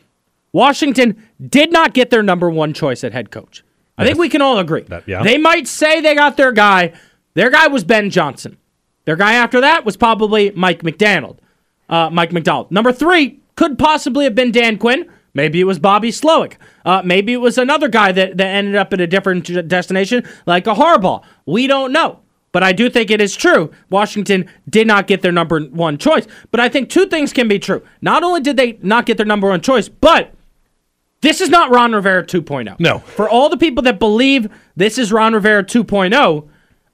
Washington 0.52 1.24
did 1.48 1.70
not 1.70 1.94
get 1.94 2.10
their 2.10 2.24
number 2.24 2.50
one 2.50 2.72
choice 2.72 3.04
at 3.04 3.12
head 3.12 3.30
coach. 3.30 3.62
I 3.96 4.04
think 4.04 4.18
we 4.18 4.28
can 4.28 4.42
all 4.42 4.58
agree. 4.58 4.82
That- 4.82 5.06
yeah. 5.06 5.22
They 5.22 5.38
might 5.38 5.68
say 5.68 6.00
they 6.00 6.16
got 6.16 6.36
their 6.36 6.50
guy. 6.50 6.94
Their 7.34 7.50
guy 7.50 7.68
was 7.68 7.84
Ben 7.84 8.10
Johnson. 8.10 8.56
Their 9.04 9.16
guy 9.16 9.34
after 9.34 9.60
that 9.60 9.84
was 9.84 9.96
probably 9.96 10.50
Mike 10.52 10.82
Macdonald. 10.82 11.40
Uh, 11.88 12.10
Mike 12.10 12.32
Macdonald. 12.32 12.70
Number 12.70 12.92
three 12.92 13.40
could 13.56 13.78
possibly 13.78 14.24
have 14.24 14.34
been 14.34 14.52
Dan 14.52 14.78
Quinn. 14.78 15.10
Maybe 15.34 15.60
it 15.60 15.64
was 15.64 15.78
Bobby 15.78 16.10
Slowik. 16.10 16.54
Uh, 16.84 17.02
maybe 17.04 17.32
it 17.32 17.38
was 17.38 17.56
another 17.56 17.88
guy 17.88 18.12
that, 18.12 18.36
that 18.36 18.46
ended 18.46 18.74
up 18.74 18.92
at 18.92 19.00
a 19.00 19.06
different 19.06 19.68
destination, 19.68 20.24
like 20.46 20.66
a 20.66 20.74
Harbaugh. 20.74 21.22
We 21.46 21.66
don't 21.66 21.92
know. 21.92 22.20
But 22.52 22.64
I 22.64 22.72
do 22.72 22.90
think 22.90 23.10
it 23.10 23.20
is 23.20 23.36
true. 23.36 23.70
Washington 23.90 24.50
did 24.68 24.86
not 24.86 25.06
get 25.06 25.22
their 25.22 25.30
number 25.30 25.60
one 25.60 25.98
choice. 25.98 26.26
But 26.50 26.58
I 26.58 26.68
think 26.68 26.88
two 26.88 27.06
things 27.06 27.32
can 27.32 27.46
be 27.46 27.60
true. 27.60 27.82
Not 28.02 28.24
only 28.24 28.40
did 28.40 28.56
they 28.56 28.78
not 28.82 29.06
get 29.06 29.16
their 29.16 29.26
number 29.26 29.48
one 29.48 29.60
choice, 29.60 29.88
but 29.88 30.34
this 31.20 31.40
is 31.40 31.48
not 31.48 31.70
Ron 31.70 31.92
Rivera 31.92 32.24
2.0. 32.24 32.80
No. 32.80 32.98
For 32.98 33.28
all 33.28 33.48
the 33.48 33.56
people 33.56 33.82
that 33.84 34.00
believe 34.00 34.48
this 34.74 34.98
is 34.98 35.12
Ron 35.12 35.34
Rivera 35.34 35.62
2.0, 35.62 36.48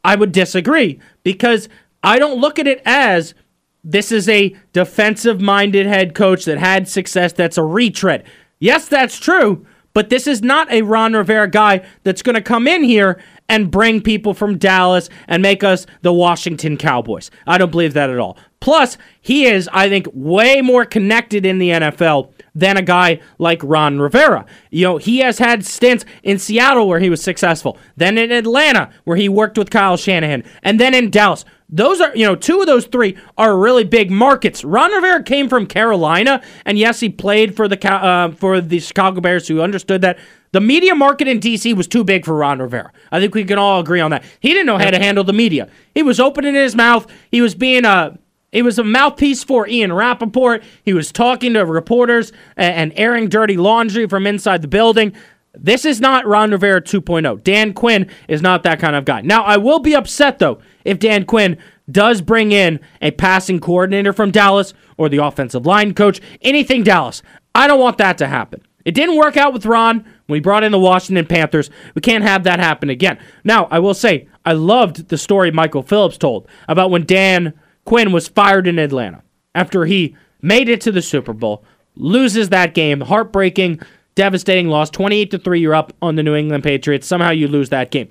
I 0.04 0.14
would 0.14 0.32
disagree 0.32 1.00
because 1.22 1.68
I 2.06 2.20
don't 2.20 2.40
look 2.40 2.60
at 2.60 2.68
it 2.68 2.80
as 2.84 3.34
this 3.82 4.12
is 4.12 4.28
a 4.28 4.54
defensive 4.72 5.40
minded 5.40 5.86
head 5.86 6.14
coach 6.14 6.44
that 6.44 6.56
had 6.56 6.86
success 6.86 7.32
that's 7.32 7.58
a 7.58 7.64
retread. 7.64 8.22
Yes, 8.60 8.86
that's 8.86 9.18
true, 9.18 9.66
but 9.92 10.08
this 10.08 10.28
is 10.28 10.40
not 10.40 10.70
a 10.70 10.82
Ron 10.82 11.14
Rivera 11.14 11.50
guy 11.50 11.84
that's 12.04 12.22
going 12.22 12.36
to 12.36 12.40
come 12.40 12.68
in 12.68 12.84
here 12.84 13.20
and 13.48 13.72
bring 13.72 14.00
people 14.00 14.34
from 14.34 14.56
Dallas 14.56 15.08
and 15.26 15.42
make 15.42 15.64
us 15.64 15.84
the 16.02 16.12
Washington 16.12 16.76
Cowboys. 16.76 17.30
I 17.44 17.58
don't 17.58 17.72
believe 17.72 17.94
that 17.94 18.10
at 18.10 18.18
all. 18.20 18.38
Plus, 18.60 18.96
he 19.20 19.46
is, 19.46 19.68
I 19.72 19.88
think, 19.88 20.06
way 20.12 20.60
more 20.60 20.84
connected 20.84 21.44
in 21.44 21.58
the 21.58 21.70
NFL 21.70 22.32
than 22.54 22.76
a 22.76 22.82
guy 22.82 23.20
like 23.38 23.60
Ron 23.64 23.98
Rivera. 23.98 24.46
You 24.70 24.84
know, 24.84 24.96
he 24.96 25.18
has 25.18 25.38
had 25.38 25.66
stints 25.66 26.04
in 26.22 26.38
Seattle 26.38 26.86
where 26.86 27.00
he 27.00 27.10
was 27.10 27.22
successful, 27.22 27.78
then 27.96 28.16
in 28.16 28.30
Atlanta 28.30 28.92
where 29.04 29.16
he 29.16 29.28
worked 29.28 29.58
with 29.58 29.70
Kyle 29.70 29.96
Shanahan, 29.96 30.44
and 30.62 30.78
then 30.78 30.94
in 30.94 31.10
Dallas. 31.10 31.44
Those 31.68 32.00
are, 32.00 32.14
you 32.16 32.24
know, 32.24 32.36
two 32.36 32.60
of 32.60 32.66
those 32.66 32.86
three 32.86 33.16
are 33.36 33.58
really 33.58 33.82
big 33.82 34.10
markets. 34.10 34.62
Ron 34.62 34.92
Rivera 34.92 35.22
came 35.24 35.48
from 35.48 35.66
Carolina, 35.66 36.40
and 36.64 36.78
yes, 36.78 37.00
he 37.00 37.08
played 37.08 37.56
for 37.56 37.66
the 37.66 37.92
uh, 37.92 38.30
for 38.30 38.60
the 38.60 38.78
Chicago 38.78 39.20
Bears, 39.20 39.48
who 39.48 39.60
understood 39.60 40.00
that 40.02 40.18
the 40.52 40.60
media 40.60 40.94
market 40.94 41.26
in 41.26 41.40
DC 41.40 41.74
was 41.76 41.88
too 41.88 42.04
big 42.04 42.24
for 42.24 42.34
Ron 42.34 42.60
Rivera. 42.60 42.92
I 43.10 43.18
think 43.18 43.34
we 43.34 43.44
can 43.44 43.58
all 43.58 43.80
agree 43.80 44.00
on 44.00 44.12
that. 44.12 44.24
He 44.38 44.50
didn't 44.50 44.66
know 44.66 44.78
how 44.78 44.90
to 44.90 44.98
handle 44.98 45.24
the 45.24 45.32
media. 45.32 45.68
He 45.92 46.04
was 46.04 46.20
opening 46.20 46.54
his 46.54 46.76
mouth. 46.76 47.10
He 47.32 47.40
was 47.40 47.56
being 47.56 47.84
a 47.84 48.16
he 48.52 48.62
was 48.62 48.78
a 48.78 48.84
mouthpiece 48.84 49.42
for 49.42 49.68
Ian 49.68 49.92
Rapoport. 49.92 50.62
He 50.84 50.94
was 50.94 51.10
talking 51.10 51.54
to 51.54 51.66
reporters 51.66 52.32
and 52.56 52.92
airing 52.96 53.28
dirty 53.28 53.56
laundry 53.56 54.06
from 54.06 54.26
inside 54.26 54.62
the 54.62 54.68
building. 54.68 55.14
This 55.58 55.84
is 55.84 56.00
not 56.00 56.26
Ron 56.26 56.50
Rivera 56.50 56.80
2.0. 56.80 57.42
Dan 57.42 57.72
Quinn 57.72 58.10
is 58.28 58.42
not 58.42 58.62
that 58.62 58.78
kind 58.78 58.94
of 58.94 59.04
guy. 59.04 59.22
Now, 59.22 59.42
I 59.42 59.56
will 59.56 59.78
be 59.78 59.94
upset, 59.94 60.38
though, 60.38 60.58
if 60.84 60.98
Dan 60.98 61.24
Quinn 61.24 61.58
does 61.90 62.20
bring 62.20 62.52
in 62.52 62.80
a 63.00 63.10
passing 63.12 63.60
coordinator 63.60 64.12
from 64.12 64.30
Dallas 64.30 64.74
or 64.96 65.08
the 65.08 65.24
offensive 65.24 65.66
line 65.66 65.94
coach, 65.94 66.20
anything 66.42 66.82
Dallas. 66.82 67.22
I 67.54 67.66
don't 67.66 67.80
want 67.80 67.98
that 67.98 68.18
to 68.18 68.26
happen. 68.26 68.62
It 68.84 68.94
didn't 68.94 69.16
work 69.16 69.36
out 69.36 69.52
with 69.52 69.66
Ron 69.66 70.04
when 70.26 70.36
he 70.36 70.40
brought 70.40 70.62
in 70.62 70.72
the 70.72 70.78
Washington 70.78 71.26
Panthers. 71.26 71.70
We 71.94 72.00
can't 72.00 72.22
have 72.22 72.44
that 72.44 72.60
happen 72.60 72.88
again. 72.88 73.18
Now, 73.42 73.66
I 73.70 73.78
will 73.80 73.94
say, 73.94 74.28
I 74.44 74.52
loved 74.52 75.08
the 75.08 75.18
story 75.18 75.50
Michael 75.50 75.82
Phillips 75.82 76.18
told 76.18 76.48
about 76.68 76.90
when 76.90 77.04
Dan 77.04 77.52
Quinn 77.84 78.12
was 78.12 78.28
fired 78.28 78.66
in 78.66 78.78
Atlanta 78.78 79.22
after 79.54 79.86
he 79.86 80.16
made 80.40 80.68
it 80.68 80.80
to 80.82 80.92
the 80.92 81.02
Super 81.02 81.32
Bowl, 81.32 81.64
loses 81.96 82.50
that 82.50 82.74
game, 82.74 83.00
heartbreaking, 83.00 83.80
devastating 84.16 84.68
loss, 84.68 84.90
28 84.90 85.30
to 85.30 85.38
3, 85.38 85.60
you're 85.60 85.74
up 85.74 85.92
on 86.02 86.16
the 86.16 86.24
New 86.24 86.34
England 86.34 86.64
Patriots. 86.64 87.06
Somehow 87.06 87.30
you 87.30 87.46
lose 87.46 87.68
that 87.68 87.92
game. 87.92 88.08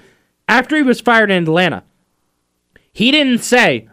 After 0.48 0.78
he 0.78 0.84
was 0.84 1.02
fired 1.02 1.30
in 1.30 1.44
Atlanta, 1.44 1.84
he 2.94 3.12
didn't 3.12 3.40
say, 3.40 3.90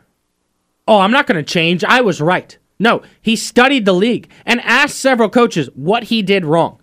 Oh, 0.86 0.98
I'm 0.98 1.12
not 1.12 1.26
going 1.26 1.42
to 1.42 1.52
change. 1.52 1.84
I 1.84 2.00
was 2.00 2.20
right. 2.20 2.56
No, 2.78 3.02
he 3.20 3.36
studied 3.36 3.84
the 3.84 3.92
league 3.92 4.28
and 4.44 4.60
asked 4.62 4.98
several 4.98 5.28
coaches 5.28 5.68
what 5.74 6.04
he 6.04 6.20
did 6.22 6.44
wrong, 6.44 6.80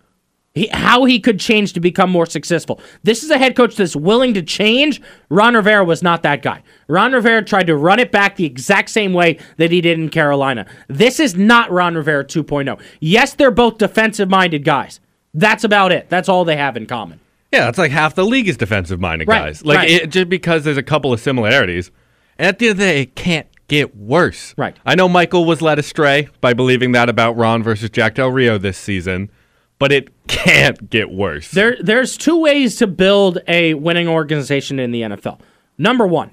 he, 0.53 0.69
how 0.71 1.03
he 1.03 1.19
could 1.19 1.39
change 1.39 1.73
to 1.73 1.81
become 1.81 2.09
more 2.09 2.25
successful. 2.25 2.79
This 3.03 3.23
is 3.23 3.29
a 3.29 3.37
head 3.37 3.57
coach 3.57 3.75
that's 3.75 3.97
willing 3.97 4.33
to 4.35 4.41
change. 4.41 5.01
Ron 5.29 5.55
Rivera 5.55 5.83
was 5.83 6.01
not 6.01 6.23
that 6.23 6.41
guy. 6.41 6.63
Ron 6.87 7.11
Rivera 7.11 7.43
tried 7.43 7.67
to 7.67 7.75
run 7.75 7.99
it 7.99 8.13
back 8.13 8.37
the 8.37 8.45
exact 8.45 8.89
same 8.89 9.11
way 9.11 9.37
that 9.57 9.71
he 9.71 9.81
did 9.81 9.99
in 9.99 10.07
Carolina. 10.09 10.65
This 10.87 11.19
is 11.19 11.35
not 11.35 11.69
Ron 11.69 11.95
Rivera 11.95 12.23
2.0. 12.23 12.79
Yes, 13.01 13.33
they're 13.33 13.51
both 13.51 13.77
defensive 13.77 14.29
minded 14.29 14.63
guys. 14.63 15.01
That's 15.33 15.63
about 15.63 15.91
it. 15.91 16.09
That's 16.09 16.29
all 16.29 16.45
they 16.45 16.57
have 16.57 16.75
in 16.77 16.85
common. 16.85 17.19
Yeah, 17.51 17.69
it's 17.69 17.77
like 17.77 17.91
half 17.91 18.15
the 18.15 18.25
league 18.25 18.47
is 18.47 18.57
defensive 18.57 18.99
minded 18.99 19.27
Right, 19.27 19.45
guys. 19.45 19.65
Like 19.65 19.77
right. 19.77 19.89
it, 19.89 20.09
just 20.11 20.29
because 20.29 20.63
there's 20.63 20.77
a 20.77 20.83
couple 20.83 21.11
of 21.11 21.19
similarities. 21.19 21.91
And 22.37 22.47
at 22.47 22.59
the 22.59 22.67
end 22.67 22.71
of 22.71 22.77
the 22.77 22.83
day, 22.83 23.01
it 23.01 23.15
can't 23.15 23.47
get 23.67 23.95
worse. 23.95 24.53
Right. 24.57 24.77
I 24.85 24.95
know 24.95 25.09
Michael 25.09 25.45
was 25.45 25.61
led 25.61 25.79
astray 25.79 26.29
by 26.41 26.53
believing 26.53 26.91
that 26.93 27.09
about 27.09 27.37
Ron 27.37 27.63
versus 27.63 27.89
Jack 27.89 28.15
Del 28.15 28.29
Rio 28.29 28.57
this 28.57 28.77
season, 28.77 29.31
but 29.77 29.91
it 29.91 30.09
can't 30.27 30.89
get 30.89 31.09
worse. 31.11 31.51
There, 31.51 31.77
there's 31.81 32.17
two 32.17 32.37
ways 32.37 32.75
to 32.77 32.87
build 32.87 33.39
a 33.47 33.73
winning 33.73 34.07
organization 34.07 34.79
in 34.79 34.91
the 34.91 35.01
NFL. 35.01 35.39
Number 35.77 36.05
one, 36.05 36.31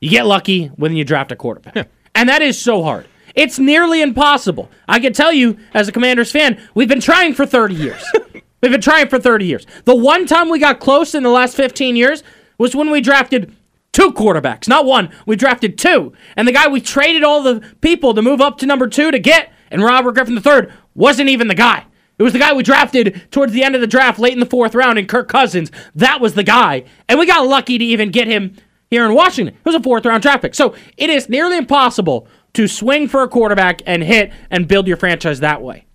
you 0.00 0.10
get 0.10 0.26
lucky 0.26 0.66
when 0.68 0.96
you 0.96 1.04
draft 1.04 1.32
a 1.32 1.36
quarterback, 1.36 1.88
and 2.14 2.28
that 2.28 2.42
is 2.42 2.60
so 2.60 2.82
hard. 2.82 3.06
It's 3.34 3.58
nearly 3.58 4.00
impossible. 4.00 4.70
I 4.88 5.00
can 5.00 5.12
tell 5.12 5.32
you, 5.32 5.58
as 5.72 5.88
a 5.88 5.92
Commanders 5.92 6.30
fan, 6.30 6.60
we've 6.74 6.88
been 6.88 7.00
trying 7.00 7.34
for 7.34 7.44
30 7.44 7.74
years. 7.74 8.04
we've 8.62 8.72
been 8.72 8.80
trying 8.80 9.08
for 9.08 9.18
30 9.18 9.44
years. 9.44 9.66
The 9.84 9.94
one 9.94 10.26
time 10.26 10.48
we 10.48 10.58
got 10.58 10.80
close 10.80 11.14
in 11.14 11.22
the 11.22 11.30
last 11.30 11.56
15 11.56 11.96
years 11.96 12.22
was 12.58 12.76
when 12.76 12.90
we 12.90 13.00
drafted 13.00 13.54
two 13.92 14.12
quarterbacks, 14.12 14.68
not 14.68 14.84
one. 14.84 15.10
We 15.26 15.36
drafted 15.36 15.78
two, 15.78 16.12
and 16.36 16.46
the 16.46 16.52
guy 16.52 16.68
we 16.68 16.80
traded 16.80 17.24
all 17.24 17.42
the 17.42 17.60
people 17.80 18.14
to 18.14 18.22
move 18.22 18.40
up 18.40 18.58
to 18.58 18.66
number 18.66 18.88
two 18.88 19.10
to 19.10 19.18
get, 19.18 19.52
and 19.70 19.82
Robert 19.82 20.12
Griffin 20.12 20.36
III 20.36 20.72
wasn't 20.94 21.28
even 21.28 21.48
the 21.48 21.54
guy. 21.54 21.86
It 22.16 22.22
was 22.22 22.32
the 22.32 22.38
guy 22.38 22.52
we 22.52 22.62
drafted 22.62 23.22
towards 23.32 23.52
the 23.52 23.64
end 23.64 23.74
of 23.74 23.80
the 23.80 23.88
draft, 23.88 24.20
late 24.20 24.32
in 24.32 24.40
the 24.40 24.46
fourth 24.46 24.74
round, 24.74 24.98
and 24.98 25.08
Kirk 25.08 25.28
Cousins. 25.28 25.72
That 25.96 26.20
was 26.20 26.34
the 26.34 26.44
guy. 26.44 26.84
And 27.08 27.18
we 27.18 27.26
got 27.26 27.46
lucky 27.46 27.76
to 27.76 27.84
even 27.84 28.10
get 28.12 28.28
him 28.28 28.54
here 28.88 29.04
in 29.04 29.14
Washington. 29.14 29.54
It 29.54 29.64
was 29.64 29.74
a 29.74 29.82
fourth 29.82 30.06
round 30.06 30.22
draft 30.22 30.42
pick. 30.42 30.54
So 30.54 30.76
it 30.96 31.10
is 31.10 31.28
nearly 31.28 31.56
impossible 31.56 32.28
to 32.54 32.66
swing 32.66 33.08
for 33.08 33.22
a 33.22 33.28
quarterback 33.28 33.82
and 33.86 34.02
hit 34.02 34.32
and 34.50 34.68
build 34.68 34.88
your 34.88 34.96
franchise 34.96 35.40
that 35.40 35.62
way. 35.62 35.86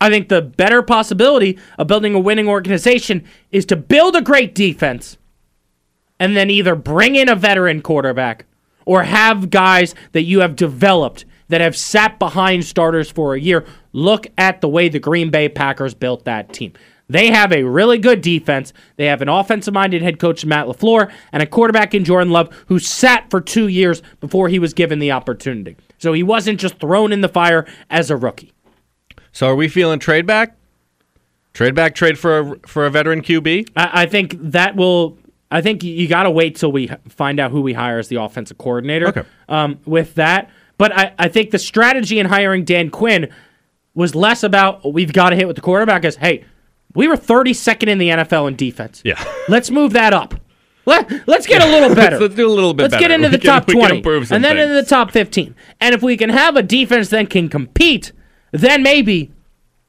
I 0.00 0.10
think 0.10 0.28
the 0.28 0.42
better 0.42 0.82
possibility 0.82 1.58
of 1.78 1.86
building 1.86 2.14
a 2.14 2.20
winning 2.20 2.48
organization 2.48 3.24
is 3.50 3.64
to 3.66 3.76
build 3.76 4.16
a 4.16 4.22
great 4.22 4.54
defense 4.54 5.16
and 6.20 6.36
then 6.36 6.50
either 6.50 6.74
bring 6.74 7.16
in 7.16 7.28
a 7.28 7.34
veteran 7.34 7.80
quarterback 7.80 8.44
or 8.84 9.04
have 9.04 9.50
guys 9.50 9.94
that 10.12 10.22
you 10.22 10.40
have 10.40 10.56
developed 10.56 11.24
that 11.48 11.60
have 11.60 11.76
sat 11.76 12.18
behind 12.18 12.64
starters 12.64 13.10
for 13.10 13.34
a 13.34 13.40
year. 13.40 13.64
Look 13.92 14.26
at 14.36 14.60
the 14.60 14.68
way 14.68 14.88
the 14.88 14.98
Green 14.98 15.30
Bay 15.30 15.48
Packers 15.48 15.94
built 15.94 16.24
that 16.24 16.52
team. 16.52 16.72
They 17.08 17.28
have 17.28 17.52
a 17.52 17.64
really 17.64 17.98
good 17.98 18.22
defense. 18.22 18.72
They 18.96 19.06
have 19.06 19.20
an 19.20 19.28
offensive 19.28 19.74
minded 19.74 20.02
head 20.02 20.18
coach, 20.18 20.44
Matt 20.44 20.66
LaFleur, 20.66 21.12
and 21.32 21.42
a 21.42 21.46
quarterback 21.46 21.94
in 21.94 22.04
Jordan 22.04 22.32
Love 22.32 22.50
who 22.68 22.78
sat 22.78 23.28
for 23.30 23.40
two 23.40 23.68
years 23.68 24.02
before 24.20 24.48
he 24.48 24.58
was 24.58 24.72
given 24.72 24.98
the 24.98 25.12
opportunity. 25.12 25.76
So 26.04 26.12
he 26.12 26.22
wasn't 26.22 26.60
just 26.60 26.78
thrown 26.78 27.12
in 27.12 27.22
the 27.22 27.30
fire 27.30 27.66
as 27.88 28.10
a 28.10 28.16
rookie. 28.16 28.52
So 29.32 29.46
are 29.46 29.54
we 29.54 29.68
feeling 29.68 29.98
trade 29.98 30.26
back? 30.26 30.54
Trade 31.54 31.74
back, 31.74 31.94
trade 31.94 32.18
for 32.18 32.38
a, 32.38 32.68
for 32.68 32.84
a 32.84 32.90
veteran 32.90 33.22
QB? 33.22 33.70
I, 33.74 34.02
I 34.02 34.06
think 34.06 34.36
that 34.38 34.76
will. 34.76 35.16
I 35.50 35.62
think 35.62 35.82
you 35.82 36.06
got 36.06 36.24
to 36.24 36.30
wait 36.30 36.56
till 36.56 36.70
we 36.70 36.90
find 37.08 37.40
out 37.40 37.52
who 37.52 37.62
we 37.62 37.72
hire 37.72 37.98
as 37.98 38.08
the 38.08 38.16
offensive 38.16 38.58
coordinator. 38.58 39.08
Okay. 39.08 39.22
Um, 39.48 39.78
with 39.86 40.14
that, 40.16 40.50
but 40.76 40.92
I, 40.92 41.14
I 41.18 41.28
think 41.28 41.52
the 41.52 41.58
strategy 41.58 42.18
in 42.18 42.26
hiring 42.26 42.64
Dan 42.64 42.90
Quinn 42.90 43.32
was 43.94 44.14
less 44.14 44.42
about 44.42 44.92
we've 44.92 45.12
got 45.12 45.30
to 45.30 45.36
hit 45.36 45.46
with 45.46 45.56
the 45.56 45.62
quarterback 45.62 46.04
as 46.04 46.16
hey, 46.16 46.44
we 46.94 47.08
were 47.08 47.16
32nd 47.16 47.88
in 47.88 47.96
the 47.96 48.10
NFL 48.10 48.48
in 48.48 48.56
defense. 48.56 49.00
Yeah. 49.06 49.24
Let's 49.48 49.70
move 49.70 49.94
that 49.94 50.12
up. 50.12 50.34
Let, 50.86 51.26
let's 51.28 51.46
get 51.46 51.62
a 51.62 51.66
little 51.66 51.94
better. 51.94 52.18
Let's 52.18 52.34
do 52.34 52.46
a 52.46 52.52
little 52.52 52.74
bit 52.74 52.90
Let's 52.90 53.00
get 53.02 53.10
into 53.10 53.28
We 53.28 53.32
the 53.32 53.38
can- 53.38 53.46
top 53.62 53.66
20 53.66 54.02
and 54.02 54.44
then 54.44 54.56
things. 54.56 54.60
into 54.60 54.74
the 54.74 54.84
top 54.86 55.10
15. 55.12 55.54
And 55.80 55.94
if 55.94 56.02
we 56.02 56.16
can 56.16 56.30
have 56.30 56.56
a 56.56 56.62
defense 56.62 57.08
that 57.10 57.30
can 57.30 57.48
compete, 57.48 58.12
then 58.52 58.82
maybe 58.82 59.32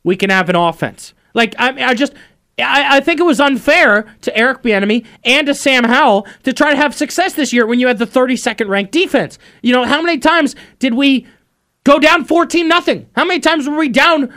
we 0.04 0.16
can 0.16 0.30
have 0.30 0.50
an 0.50 0.56
offense. 0.56 1.14
Like 1.34 1.54
I, 1.60 1.90
I 1.90 1.94
just, 1.96 2.14
I, 2.58 2.98
I 2.98 3.00
think 3.02 3.20
it 3.20 3.24
was 3.24 3.42
unfair 3.42 4.06
to 4.22 4.38
Eric 4.38 4.62
Bieniemy 4.64 5.06
and 5.26 5.48
to 5.48 5.54
Sam 5.54 5.84
Howell 5.84 6.26
to 6.44 6.54
try 6.54 6.72
to 6.72 6.78
have 6.78 6.96
success 6.96 7.34
this 7.34 7.52
year 7.52 7.66
when 7.66 7.80
you 7.80 7.88
had 7.88 7.98
the 7.98 8.08
32nd 8.08 8.70
ranked 8.70 8.92
defense. 8.94 9.38
You 9.62 9.74
know, 9.74 9.84
how 9.84 10.02
many 10.02 10.18
times 10.20 10.56
did 10.80 10.94
we 10.94 11.28
go 11.84 12.00
down 12.00 12.24
14 12.24 12.68
nothing? 12.68 13.10
How 13.16 13.26
many 13.26 13.42
times 13.42 13.68
were 13.68 13.76
we 13.76 13.90
down 13.90 14.34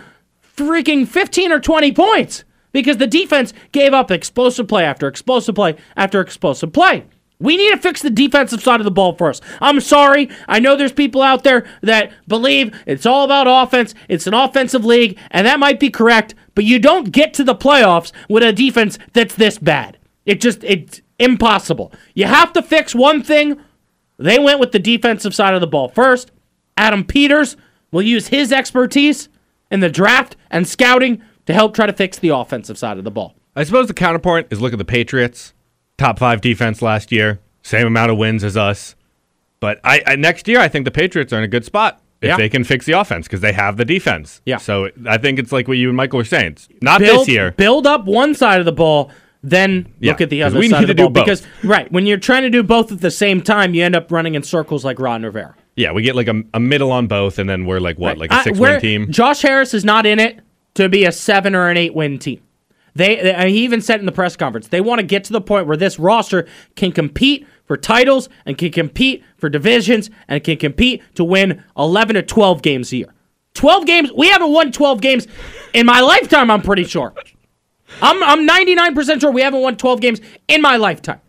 freaking 0.56 1.06
15 1.06 1.52
or 1.52 1.60
20 1.60 1.92
points? 1.92 2.42
Because 2.78 2.98
the 2.98 3.08
defense 3.08 3.52
gave 3.72 3.92
up 3.92 4.08
explosive 4.12 4.68
play 4.68 4.84
after 4.84 5.08
explosive 5.08 5.56
play 5.56 5.74
after 5.96 6.20
explosive 6.20 6.72
play. 6.72 7.06
We 7.40 7.56
need 7.56 7.72
to 7.72 7.76
fix 7.76 8.02
the 8.02 8.08
defensive 8.08 8.62
side 8.62 8.78
of 8.78 8.84
the 8.84 8.92
ball 8.92 9.16
first. 9.16 9.42
I'm 9.60 9.80
sorry. 9.80 10.30
I 10.46 10.60
know 10.60 10.76
there's 10.76 10.92
people 10.92 11.20
out 11.20 11.42
there 11.42 11.66
that 11.82 12.12
believe 12.28 12.72
it's 12.86 13.04
all 13.04 13.24
about 13.24 13.48
offense. 13.48 13.96
It's 14.08 14.28
an 14.28 14.34
offensive 14.34 14.84
league, 14.84 15.18
and 15.32 15.44
that 15.44 15.58
might 15.58 15.80
be 15.80 15.90
correct, 15.90 16.36
but 16.54 16.62
you 16.62 16.78
don't 16.78 17.10
get 17.10 17.34
to 17.34 17.42
the 17.42 17.56
playoffs 17.56 18.12
with 18.28 18.44
a 18.44 18.52
defense 18.52 18.96
that's 19.12 19.34
this 19.34 19.58
bad. 19.58 19.98
It 20.24 20.40
just 20.40 20.62
it's 20.62 21.02
impossible. 21.18 21.92
You 22.14 22.26
have 22.26 22.52
to 22.52 22.62
fix 22.62 22.94
one 22.94 23.24
thing. 23.24 23.60
They 24.18 24.38
went 24.38 24.60
with 24.60 24.70
the 24.70 24.78
defensive 24.78 25.34
side 25.34 25.54
of 25.54 25.60
the 25.60 25.66
ball 25.66 25.88
first. 25.88 26.30
Adam 26.76 27.02
Peters 27.02 27.56
will 27.90 28.02
use 28.02 28.28
his 28.28 28.52
expertise 28.52 29.28
in 29.68 29.80
the 29.80 29.90
draft 29.90 30.36
and 30.48 30.66
scouting 30.66 31.22
to 31.48 31.54
help 31.54 31.74
try 31.74 31.86
to 31.86 31.94
fix 31.94 32.18
the 32.18 32.28
offensive 32.28 32.76
side 32.76 32.98
of 32.98 33.04
the 33.04 33.10
ball. 33.10 33.34
I 33.56 33.64
suppose 33.64 33.86
the 33.88 33.94
counterpoint 33.94 34.48
is 34.50 34.60
look 34.60 34.74
at 34.74 34.78
the 34.78 34.84
Patriots, 34.84 35.54
top 35.96 36.18
five 36.18 36.42
defense 36.42 36.82
last 36.82 37.10
year, 37.10 37.40
same 37.62 37.86
amount 37.86 38.10
of 38.10 38.18
wins 38.18 38.44
as 38.44 38.54
us. 38.54 38.94
But 39.58 39.80
I, 39.82 40.02
I 40.06 40.16
next 40.16 40.46
year, 40.46 40.60
I 40.60 40.68
think 40.68 40.84
the 40.84 40.90
Patriots 40.90 41.32
are 41.32 41.38
in 41.38 41.44
a 41.44 41.48
good 41.48 41.64
spot 41.64 42.02
if 42.20 42.28
Yeah. 42.28 42.36
they 42.36 42.50
can 42.50 42.64
fix 42.64 42.84
the 42.84 42.92
offense 42.92 43.26
because 43.26 43.40
they 43.40 43.52
have 43.54 43.78
the 43.78 43.86
defense. 43.86 44.42
Yeah. 44.44 44.58
So 44.58 44.90
I 45.08 45.16
think 45.16 45.38
it's 45.38 45.50
like 45.50 45.68
what 45.68 45.78
you 45.78 45.88
and 45.88 45.96
Michael 45.96 46.18
were 46.18 46.24
saying. 46.24 46.52
It's 46.52 46.68
not 46.82 47.00
build, 47.00 47.20
this 47.20 47.28
year. 47.28 47.52
Build 47.52 47.86
up 47.86 48.04
one 48.04 48.34
side 48.34 48.60
of 48.60 48.66
the 48.66 48.72
ball, 48.72 49.10
then 49.42 49.90
Yeah, 50.00 50.12
look 50.12 50.20
at 50.20 50.28
the 50.28 50.42
other 50.42 50.58
we 50.58 50.68
side 50.68 50.80
need 50.80 50.82
of 50.84 50.88
to 50.88 50.94
the 50.94 50.94
do 50.94 51.02
ball. 51.04 51.10
both. 51.12 51.24
Because 51.24 51.46
right 51.64 51.90
when 51.90 52.04
you're 52.04 52.18
trying 52.18 52.42
to 52.42 52.50
do 52.50 52.62
both 52.62 52.92
at 52.92 53.00
the 53.00 53.10
same 53.10 53.40
time, 53.40 53.72
you 53.72 53.82
end 53.82 53.96
up 53.96 54.12
running 54.12 54.34
in 54.34 54.42
circles 54.42 54.84
like 54.84 55.00
Ron 55.00 55.22
Rivera. 55.22 55.54
Yeah, 55.76 55.92
we 55.92 56.02
get 56.02 56.14
like 56.14 56.28
a, 56.28 56.42
a 56.52 56.60
middle 56.60 56.92
on 56.92 57.06
both, 57.06 57.38
and 57.38 57.48
then 57.48 57.64
we're 57.64 57.80
like 57.80 57.98
what, 57.98 58.18
like 58.18 58.30
a 58.32 58.42
six 58.42 58.58
win 58.58 58.80
team. 58.80 59.10
Josh 59.10 59.40
Harris 59.40 59.72
is 59.72 59.84
not 59.84 60.04
in 60.04 60.18
it 60.18 60.40
to 60.84 60.88
be 60.88 61.04
a 61.04 61.12
seven 61.12 61.54
or 61.54 61.68
an 61.68 61.76
eight 61.76 61.94
win 61.94 62.18
team. 62.18 62.42
They, 62.94 63.16
they- 63.16 63.50
he 63.52 63.64
even 63.64 63.80
said 63.80 64.00
in 64.00 64.06
the 64.06 64.12
press 64.12 64.36
conference 64.36 64.68
they 64.68 64.80
want 64.80 64.98
to 65.00 65.06
get 65.06 65.24
to 65.24 65.32
the 65.32 65.40
point 65.40 65.66
where 65.66 65.76
this 65.76 65.98
roster 65.98 66.46
can 66.76 66.92
compete 66.92 67.46
for 67.64 67.76
titles 67.76 68.28
and 68.46 68.56
can 68.58 68.70
compete 68.72 69.22
for 69.36 69.48
divisions 69.48 70.10
and 70.26 70.42
can 70.42 70.56
compete 70.56 71.02
to 71.14 71.22
win 71.24 71.62
11 71.76 72.14
to 72.14 72.22
12 72.22 72.62
games 72.62 72.92
a 72.92 72.96
year. 72.98 73.14
12 73.54 73.86
games. 73.86 74.10
We 74.16 74.28
haven't 74.28 74.50
won 74.52 74.72
12 74.72 75.00
games 75.00 75.26
in 75.74 75.84
my 75.86 76.00
lifetime. 76.00 76.50
I'm 76.50 76.62
pretty 76.62 76.84
sure. 76.84 77.12
I'm 78.02 78.22
I'm 78.22 78.46
99% 78.46 79.20
sure 79.20 79.30
we 79.30 79.42
haven't 79.42 79.60
won 79.60 79.76
12 79.76 80.00
games 80.00 80.20
in 80.48 80.60
my 80.62 80.76
lifetime. 80.76 81.20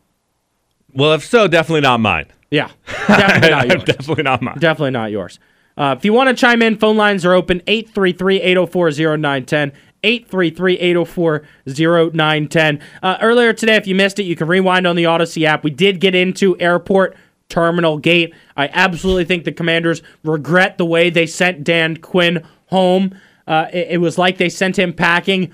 Well, 0.93 1.13
if 1.13 1.25
so, 1.25 1.47
definitely 1.47 1.81
not 1.81 1.99
mine. 1.99 2.25
Yeah, 2.51 2.69
definitely 3.07 3.49
not 3.51 3.67
yours. 3.67 3.83
definitely 3.83 4.23
not 4.23 4.41
mine. 4.41 4.57
Definitely 4.57 4.91
not 4.91 5.11
yours. 5.11 5.39
Uh, 5.79 5.95
if 5.97 6.03
you 6.03 6.11
want 6.11 6.27
to 6.27 6.35
chime 6.35 6.61
in, 6.61 6.77
phone 6.77 6.97
lines 6.97 7.25
are 7.25 7.33
open 7.33 7.61
833 7.65 8.41
804 8.41 8.91
0910. 8.91 9.71
833 10.03 10.77
804 10.77 11.43
0910. 11.65 12.79
Uh, 13.01 13.17
Earlier 13.21 13.53
today, 13.53 13.75
if 13.75 13.87
you 13.87 13.95
missed 13.95 14.19
it, 14.19 14.23
you 14.23 14.35
can 14.35 14.47
rewind 14.47 14.85
on 14.85 14.95
the 14.95 15.05
Audacy 15.05 15.45
app. 15.45 15.63
We 15.63 15.71
did 15.71 15.99
get 15.99 16.15
into 16.15 16.59
airport 16.59 17.15
terminal 17.47 17.97
gate. 17.97 18.33
I 18.55 18.69
absolutely 18.73 19.25
think 19.25 19.45
the 19.45 19.51
commanders 19.51 20.01
regret 20.23 20.77
the 20.77 20.85
way 20.85 21.09
they 21.09 21.25
sent 21.25 21.63
Dan 21.63 21.97
Quinn 21.97 22.45
home. 22.67 23.17
Uh, 23.47 23.67
it, 23.73 23.87
it 23.91 23.97
was 23.97 24.17
like 24.17 24.37
they 24.37 24.49
sent 24.49 24.77
him 24.77 24.93
packing, 24.93 25.51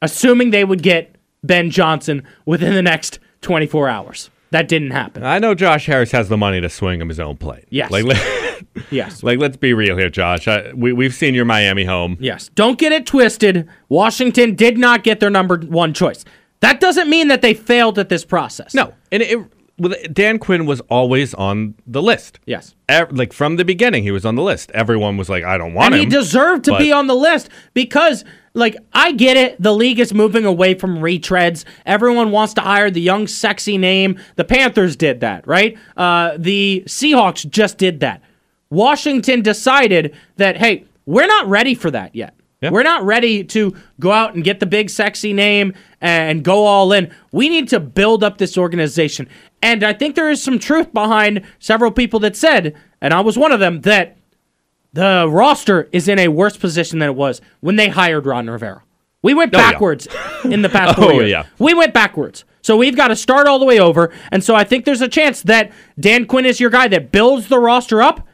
assuming 0.00 0.50
they 0.50 0.64
would 0.64 0.82
get 0.82 1.16
Ben 1.42 1.70
Johnson 1.70 2.26
within 2.44 2.74
the 2.74 2.82
next 2.82 3.18
24 3.40 3.88
hours. 3.88 4.30
That 4.50 4.68
didn't 4.68 4.92
happen. 4.92 5.24
I 5.24 5.38
know 5.38 5.54
Josh 5.54 5.86
Harris 5.86 6.12
has 6.12 6.28
the 6.28 6.36
money 6.36 6.60
to 6.60 6.68
swing 6.68 7.00
him 7.00 7.08
his 7.08 7.18
own 7.20 7.36
plate. 7.36 7.64
Yes. 7.70 7.90
Like, 7.90 8.04
Yes. 8.90 9.22
like 9.22 9.38
let's 9.38 9.56
be 9.56 9.74
real 9.74 9.96
here, 9.96 10.08
Josh. 10.10 10.46
I, 10.48 10.72
we, 10.74 10.92
we've 10.92 11.14
seen 11.14 11.34
your 11.34 11.44
Miami 11.44 11.84
home. 11.84 12.16
Yes. 12.20 12.48
Don't 12.54 12.78
get 12.78 12.92
it 12.92 13.06
twisted. 13.06 13.68
Washington 13.88 14.54
did 14.54 14.78
not 14.78 15.02
get 15.02 15.20
their 15.20 15.30
number 15.30 15.58
one 15.58 15.92
choice. 15.92 16.24
That 16.60 16.80
doesn't 16.80 17.10
mean 17.10 17.28
that 17.28 17.42
they 17.42 17.54
failed 17.54 17.98
at 17.98 18.08
this 18.08 18.24
process. 18.24 18.72
No, 18.74 18.94
and 19.12 19.22
it, 19.22 19.38
with 19.78 20.14
Dan 20.14 20.38
Quinn 20.38 20.64
was 20.64 20.80
always 20.88 21.34
on 21.34 21.74
the 21.86 22.00
list. 22.00 22.38
Yes. 22.46 22.74
Ev- 22.88 23.12
like 23.12 23.34
from 23.34 23.56
the 23.56 23.64
beginning, 23.64 24.04
he 24.04 24.10
was 24.10 24.24
on 24.24 24.36
the 24.36 24.42
list. 24.42 24.70
Everyone 24.70 25.18
was 25.18 25.28
like, 25.28 25.44
"I 25.44 25.58
don't 25.58 25.74
want 25.74 25.86
And 25.92 25.94
him." 25.96 26.00
he 26.00 26.06
deserved 26.06 26.64
to 26.64 26.78
be 26.78 26.90
on 26.92 27.08
the 27.08 27.14
list 27.14 27.50
because, 27.74 28.24
like, 28.56 28.76
I 28.92 29.12
get 29.12 29.36
it. 29.36 29.60
The 29.62 29.74
league 29.74 30.00
is 30.00 30.14
moving 30.14 30.44
away 30.44 30.74
from 30.74 30.98
retreads. 30.98 31.64
Everyone 31.84 32.30
wants 32.30 32.54
to 32.54 32.62
hire 32.62 32.90
the 32.90 33.00
young, 33.00 33.26
sexy 33.26 33.76
name. 33.76 34.18
The 34.36 34.44
Panthers 34.44 34.96
did 34.96 35.20
that, 35.20 35.46
right? 35.46 35.78
Uh, 35.96 36.32
the 36.38 36.82
Seahawks 36.86 37.48
just 37.48 37.76
did 37.78 38.00
that. 38.00 38.22
Washington 38.70 39.42
decided 39.42 40.16
that, 40.36 40.56
hey, 40.56 40.86
we're 41.04 41.26
not 41.26 41.46
ready 41.48 41.74
for 41.74 41.90
that 41.90 42.16
yet. 42.16 42.34
Yeah. 42.62 42.70
We're 42.70 42.82
not 42.82 43.04
ready 43.04 43.44
to 43.44 43.76
go 44.00 44.10
out 44.10 44.34
and 44.34 44.42
get 44.42 44.60
the 44.60 44.66
big, 44.66 44.88
sexy 44.88 45.34
name 45.34 45.74
and 46.00 46.42
go 46.42 46.64
all 46.64 46.90
in. 46.94 47.14
We 47.30 47.50
need 47.50 47.68
to 47.68 47.78
build 47.78 48.24
up 48.24 48.38
this 48.38 48.56
organization. 48.56 49.28
And 49.60 49.84
I 49.84 49.92
think 49.92 50.14
there 50.14 50.30
is 50.30 50.42
some 50.42 50.58
truth 50.58 50.94
behind 50.94 51.42
several 51.58 51.90
people 51.90 52.18
that 52.20 52.34
said, 52.34 52.74
and 53.02 53.12
I 53.12 53.20
was 53.20 53.36
one 53.36 53.52
of 53.52 53.60
them, 53.60 53.82
that 53.82 54.16
the 54.96 55.28
roster 55.30 55.88
is 55.92 56.08
in 56.08 56.18
a 56.18 56.28
worse 56.28 56.56
position 56.56 56.98
than 56.98 57.08
it 57.10 57.14
was 57.14 57.40
when 57.60 57.76
they 57.76 57.88
hired 57.88 58.26
Ron 58.26 58.48
Rivera. 58.48 58.82
We 59.22 59.34
went 59.34 59.54
Oh, 59.54 59.58
yeah. 59.58 59.72
backwards 59.72 60.08
in 60.44 60.62
the 60.62 60.68
past 60.68 60.96
four 60.98 61.12
Oh, 61.12 61.20
years. 61.20 61.30
yeah. 61.30 61.46
We 61.58 61.74
went 61.74 61.92
backwards. 61.94 62.44
So 62.62 62.76
we've 62.76 62.96
got 62.96 63.08
to 63.08 63.16
start 63.16 63.46
all 63.46 63.58
the 63.58 63.64
way 63.64 63.78
over. 63.78 64.12
And 64.32 64.42
so 64.42 64.54
I 64.54 64.64
think 64.64 64.84
there's 64.84 65.00
a 65.02 65.08
chance 65.08 65.42
that 65.42 65.70
Dan 66.00 66.26
Quinn 66.26 66.44
is 66.46 66.58
your 66.60 66.70
guy 66.70 66.88
that 66.88 67.12
builds 67.12 67.48
the 67.48 67.58
roster 67.58 68.02
up. 68.02 68.26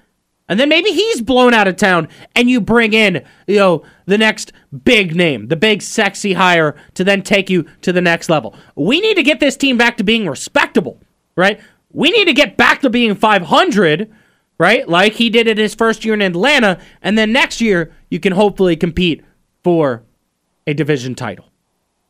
And 0.48 0.59
then 0.61 0.68
maybe 0.68 0.90
he's 0.90 1.20
blown 1.20 1.55
out 1.55 1.68
of 1.68 1.77
town 1.77 2.09
and 2.37 2.51
you 2.51 2.61
bring 2.61 2.92
in, 2.92 3.25
you 3.46 3.57
know, 3.57 3.85
the 4.07 4.18
next 4.18 4.53
big 4.85 5.14
name, 5.16 5.48
the 5.48 5.57
big 5.57 5.81
sexy 5.83 6.35
hire 6.35 6.77
to 6.94 7.05
then 7.05 7.22
take 7.22 7.48
you 7.48 7.64
to 7.83 7.92
the 7.92 8.01
next 8.03 8.29
level. 8.29 8.55
We 8.75 9.01
need 9.01 9.14
to 9.14 9.22
get 9.22 9.40
this 9.40 9.57
team 9.57 9.77
back 9.79 9.96
to 9.98 10.05
being 10.05 10.29
respectable, 10.29 11.01
right? 11.37 11.61
We 11.90 12.11
need 12.11 12.25
to 12.27 12.33
get 12.35 12.57
back 12.57 12.81
to 12.83 12.90
being 12.90 13.14
500, 13.14 14.12
right? 14.62 14.88
Like 14.88 15.14
he 15.14 15.29
did 15.29 15.48
in 15.48 15.59
his 15.59 15.75
first 15.75 16.05
year 16.05 16.14
in 16.14 16.22
Atlanta. 16.22 16.79
And 17.03 17.18
then 17.18 17.33
next 17.33 17.61
year, 17.61 17.92
you 18.11 18.20
can 18.20 18.33
hopefully 18.33 18.77
compete 18.77 19.25
for 19.64 20.05
a 20.68 20.72
division 20.72 21.16
title. 21.16 21.46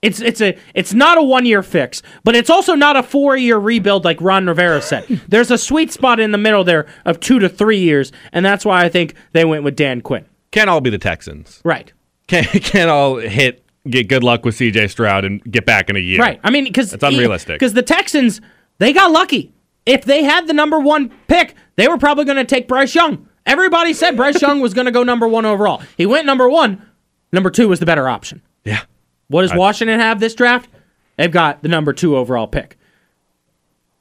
It's 0.03 0.21
it's 0.21 0.43
a 0.43 0.59
it's 0.75 0.93
not 0.93 1.17
a 1.17 1.23
one 1.23 1.47
year 1.47 1.63
fix, 1.63 2.03
but 2.25 2.37
it's 2.37 2.51
also 2.51 2.75
not 2.75 2.97
a 2.97 3.03
four 3.03 3.37
year 3.39 3.57
rebuild 3.57 4.05
like 4.05 4.21
Ron 4.21 4.47
Rivera 4.47 4.83
said. 4.83 5.05
There's 5.29 5.51
a 5.51 5.57
sweet 5.57 5.93
spot 5.93 6.21
in 6.21 6.33
the 6.33 6.39
middle 6.39 6.63
there 6.63 6.87
of 7.07 7.21
two 7.21 7.39
to 7.39 7.49
three 7.49 7.79
years, 7.79 8.13
and 8.33 8.45
that's 8.45 8.65
why 8.67 8.85
I 8.85 8.91
think 8.91 9.15
they 9.33 9.45
went 9.47 9.63
with 9.63 9.77
Dan 9.77 10.03
Quinn. 10.03 10.27
Can't 10.51 10.69
all 10.69 10.81
be 10.83 10.91
the 10.91 10.99
Texans. 10.99 11.63
Right. 11.65 11.91
Can't 12.27 12.49
can't 12.63 12.91
all 12.91 13.17
hit 13.17 13.65
get 13.89 14.09
good 14.09 14.25
luck 14.25 14.45
with 14.45 14.57
C.J. 14.57 14.89
Stroud 14.89 15.25
and 15.25 15.43
get 15.45 15.65
back 15.65 15.89
in 15.89 15.97
a 15.97 16.01
year. 16.01 16.19
Right. 16.19 16.41
I 16.45 16.51
mean, 16.51 16.65
because 16.65 16.93
It's 16.93 17.03
unrealistic. 17.03 17.59
Because 17.59 17.73
the 17.73 17.83
Texans, 17.83 18.41
they 18.79 18.93
got 18.93 19.11
lucky. 19.11 19.53
If 19.85 20.05
they 20.05 20.23
had 20.23 20.47
the 20.47 20.53
number 20.53 20.79
one 20.79 21.11
pick, 21.27 21.55
they 21.77 21.89
were 21.89 21.99
probably 21.99 22.25
going 22.25 22.37
to 22.37 22.45
take 22.45 22.69
Bryce 22.69 22.95
Young. 22.95 23.29
Everybody 23.45 23.93
said 23.93 24.17
Bryce 24.17 24.41
Young 24.41 24.61
was 24.61 24.75
going 24.75 24.85
to 24.85 24.93
go 24.93 25.03
number 25.03 25.27
one 25.27 25.45
overall. 25.45 25.83
He 25.97 26.07
went 26.07 26.27
number 26.27 26.49
one. 26.49 26.87
Number 27.33 27.51
two 27.51 27.69
was 27.69 27.81
the 27.81 27.87
better 27.87 28.09
option. 28.09 28.43
Yeah. 28.65 28.83
What 29.29 29.43
does 29.43 29.55
Washington 29.55 29.99
have 29.99 30.21
this 30.21 30.35
draft? 30.35 30.69
They've 31.17 31.31
got 31.31 31.63
the 31.63 31.69
number 31.69 31.93
two 31.93 32.17
overall 32.17 32.47
pick. 32.47 32.79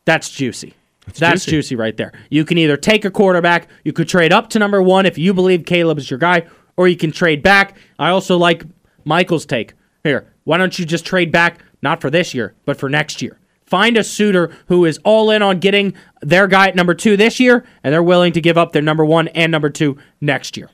That's 0.06 0.30
juicy. 0.30 0.74
That's 1.18 1.46
juicy. 1.46 1.52
juicy 1.52 1.76
right 1.76 1.96
there. 1.98 2.12
You 2.30 2.46
can 2.46 2.58
either 2.58 2.78
take 2.78 3.06
a 3.06 3.12
quarterback, 3.12 3.68
you 3.84 3.94
could 3.94 4.08
trade 4.08 4.32
up 4.32 4.50
to 4.52 4.60
number 4.60 4.82
one 4.82 5.06
if 5.06 5.18
you 5.18 5.34
believe 5.34 5.66
Caleb 5.66 5.98
is 5.98 6.10
your 6.10 6.20
guy, 6.20 6.48
or 6.78 6.88
you 6.88 6.96
can 6.98 7.12
trade 7.12 7.42
back. 7.42 7.76
I 7.98 8.10
also 8.10 8.38
like 8.38 8.64
Michael's 9.04 9.46
take. 9.46 9.74
Here, 10.04 10.32
why 10.44 10.58
don't 10.58 10.78
you 10.78 10.86
just 10.86 11.06
trade 11.06 11.32
back, 11.32 11.60
not 11.82 12.02
for 12.02 12.10
this 12.10 12.34
year, 12.34 12.54
but 12.66 12.78
for 12.78 12.90
next 12.90 13.22
year? 13.22 13.40
Find 13.72 13.96
a 13.96 14.04
suitor 14.04 14.52
who 14.68 14.84
is 14.84 15.00
all 15.06 15.32
in 15.32 15.42
on 15.42 15.60
getting 15.60 15.94
their 16.22 16.46
guy 16.46 16.68
at 16.68 16.76
number 16.76 16.94
two 16.94 17.16
this 17.16 17.40
year, 17.40 17.66
and 17.86 17.94
they're 17.94 18.04
willing 18.04 18.34
to 18.34 18.42
give 18.42 18.58
up 18.58 18.74
their 18.74 18.82
number 18.82 19.06
one 19.06 19.30
and 19.30 19.50
number 19.50 19.70
two 19.70 19.98
next 20.20 20.58
year. 20.58 20.70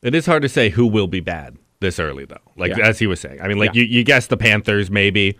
It 0.00 0.14
is 0.14 0.24
hard 0.24 0.40
to 0.40 0.48
say 0.48 0.70
who 0.70 0.86
will 0.86 1.06
be 1.06 1.20
bad 1.20 1.58
this 1.80 1.98
early, 2.00 2.24
though. 2.24 2.38
Like 2.56 2.74
Yeah. 2.78 2.86
as 2.88 2.98
he 2.98 3.06
was 3.06 3.20
saying, 3.20 3.42
I 3.42 3.46
mean, 3.46 3.58
like 3.58 3.74
Yeah. 3.74 3.82
you, 3.82 3.88
you 3.98 4.04
guess 4.04 4.26
the 4.26 4.38
Panthers 4.38 4.90
maybe. 4.90 5.36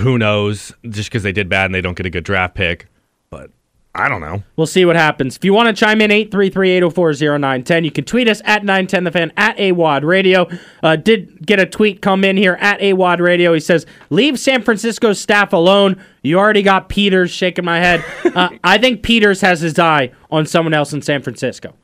Who 0.00 0.18
knows? 0.18 0.74
Just 0.86 1.08
because 1.08 1.22
they 1.22 1.32
did 1.32 1.48
bad 1.48 1.64
and 1.64 1.74
they 1.74 1.80
don't 1.80 1.96
get 1.96 2.04
a 2.04 2.10
good 2.10 2.22
draft 2.24 2.54
pick, 2.54 2.88
but 3.30 3.50
I 3.92 4.08
don't 4.08 4.20
know. 4.20 4.44
We'll 4.54 4.68
see 4.68 4.84
what 4.84 4.94
happens. 4.94 5.36
If 5.36 5.44
you 5.44 5.52
want 5.52 5.66
to 5.66 5.72
chime 5.84 6.00
in, 6.00 6.10
833-804-0910. 6.10 7.84
You 7.84 7.90
can 7.90 8.04
tweet 8.04 8.28
us 8.28 8.40
at 8.44 8.62
910thefan, 8.62 9.32
at 9.36 9.56
AWadd 9.56 10.04
Radio. 10.04 10.48
Uh, 10.80 10.94
did 10.94 11.44
get 11.44 11.58
a 11.58 11.66
tweet 11.66 12.00
come 12.00 12.22
in 12.22 12.36
here 12.36 12.56
at 12.60 12.78
AWadd 12.80 13.18
Radio. 13.18 13.52
He 13.52 13.58
says, 13.58 13.86
leave 14.08 14.38
San 14.38 14.62
Francisco 14.62 15.12
staff 15.12 15.52
alone. 15.52 16.00
You 16.22 16.38
already 16.38 16.62
got 16.62 16.88
Peters 16.88 17.32
shaking 17.32 17.64
my 17.64 17.78
head. 17.78 18.04
Uh, 18.30 18.48
I 18.62 18.78
think 18.78 19.02
Peters 19.02 19.40
has 19.40 19.60
his 19.60 19.76
eye 19.76 20.12
on 20.30 20.46
someone 20.46 20.72
else 20.72 20.92
in 20.92 21.02
San 21.02 21.20
Francisco. 21.20 21.74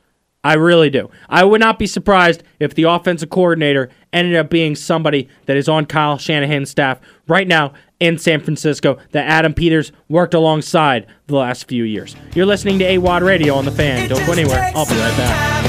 I 0.45 0.53
really 0.53 0.89
do. 0.89 1.09
I 1.27 1.43
would 1.43 1.59
not 1.59 1.77
be 1.77 1.87
surprised 1.87 2.41
if 2.57 2.73
the 2.73 2.83
offensive 2.83 3.29
coordinator 3.29 3.89
ended 4.13 4.37
up 4.37 4.49
being 4.49 4.75
somebody 4.75 5.27
that 5.45 5.57
is 5.57 5.67
on 5.67 5.85
Kyle 5.85 6.17
Shanahan's 6.17 6.69
staff 6.69 7.01
right 7.27 7.47
now 7.47 7.73
in 7.99 8.17
San 8.17 8.39
Francisco 8.39 8.97
that 9.11 9.27
Adam 9.27 9.53
Peters 9.53 9.91
worked 10.09 10.33
alongside 10.33 11.07
the 11.27 11.35
last 11.35 11.67
few 11.67 11.83
years. 11.83 12.15
You're 12.35 12.45
listening 12.45 12.79
to 12.79 12.85
AWadd 12.85 13.21
Radio 13.21 13.55
on 13.55 13.65
the 13.65 13.71
fan. 13.71 14.07
Don't 14.09 14.25
go 14.25 14.31
anywhere. 14.31 14.71
I'll 14.75 14.85
be 14.85 14.91
right 14.91 15.17
back. 15.17 15.63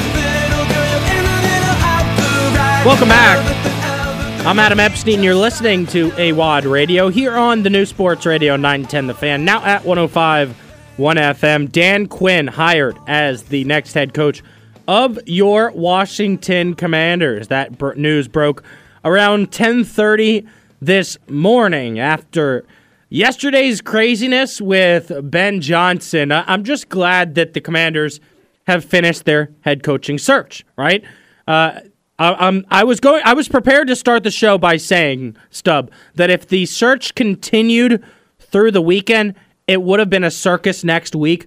Welcome 2.85 3.09
back. 3.09 4.47
I'm 4.47 4.59
Adam 4.59 4.81
Epstein. 4.81 5.23
You're 5.23 5.35
listening 5.35 5.87
to 5.89 6.11
AWadd 6.11 6.71
Radio 6.71 7.09
here 7.09 7.37
on 7.37 7.63
the 7.63 7.71
new 7.71 7.85
Sports 7.85 8.25
Radio 8.25 8.57
910 8.57 9.09
The 9.09 9.15
Fan, 9.15 9.45
now 9.45 9.65
at 9.65 9.85
105 9.85 10.57
1 10.97 11.17
FM. 11.17 11.71
Dan 11.71 12.07
Quinn 12.07 12.47
hired 12.47 12.97
as 13.07 13.45
the 13.45 13.65
next 13.65 13.95
head 13.95 14.15
coach 14.15 14.43
of 14.87 15.19
your 15.27 15.71
Washington 15.73 16.75
Commanders. 16.75 17.49
That 17.49 17.97
news 17.97 18.27
broke 18.27 18.65
around 19.05 19.51
10:30 19.51 20.47
this 20.81 21.19
morning 21.29 21.99
after 21.99 22.65
yesterday's 23.09 23.81
craziness 23.81 24.61
with 24.61 25.13
Ben 25.23 25.61
Johnson. 25.61 26.33
I'm 26.33 26.65
just 26.65 26.89
glad 26.89 27.35
that 27.35 27.55
the 27.55 27.61
Commanders 27.61 28.21
have 28.67 28.85
finished 28.85 29.25
their 29.25 29.51
head 29.63 29.83
coaching 29.83 30.19
search, 30.19 30.65
right? 30.77 31.05
Uh, 31.47 31.81
um, 32.19 32.65
I 32.71 32.85
was 32.85 33.01
going. 33.01 33.23
I 33.25 33.33
was 33.33 33.49
prepared 33.49 33.89
to 33.89 33.97
start 33.97 34.25
the 34.25 34.31
show 34.31 34.59
by 34.59 34.77
saying, 34.77 35.37
Stub, 35.51 35.91
that 36.17 36.31
if 36.31 36.49
the 36.49 36.67
search 36.67 37.15
continued 37.15 38.05
through 38.41 38.73
the 38.73 38.83
weekend, 38.83 39.37
it 39.67 39.83
would 39.83 40.01
have 40.01 40.11
been 40.11 40.25
a 40.25 40.31
circus 40.31 40.83
next 40.83 41.15
week 41.15 41.47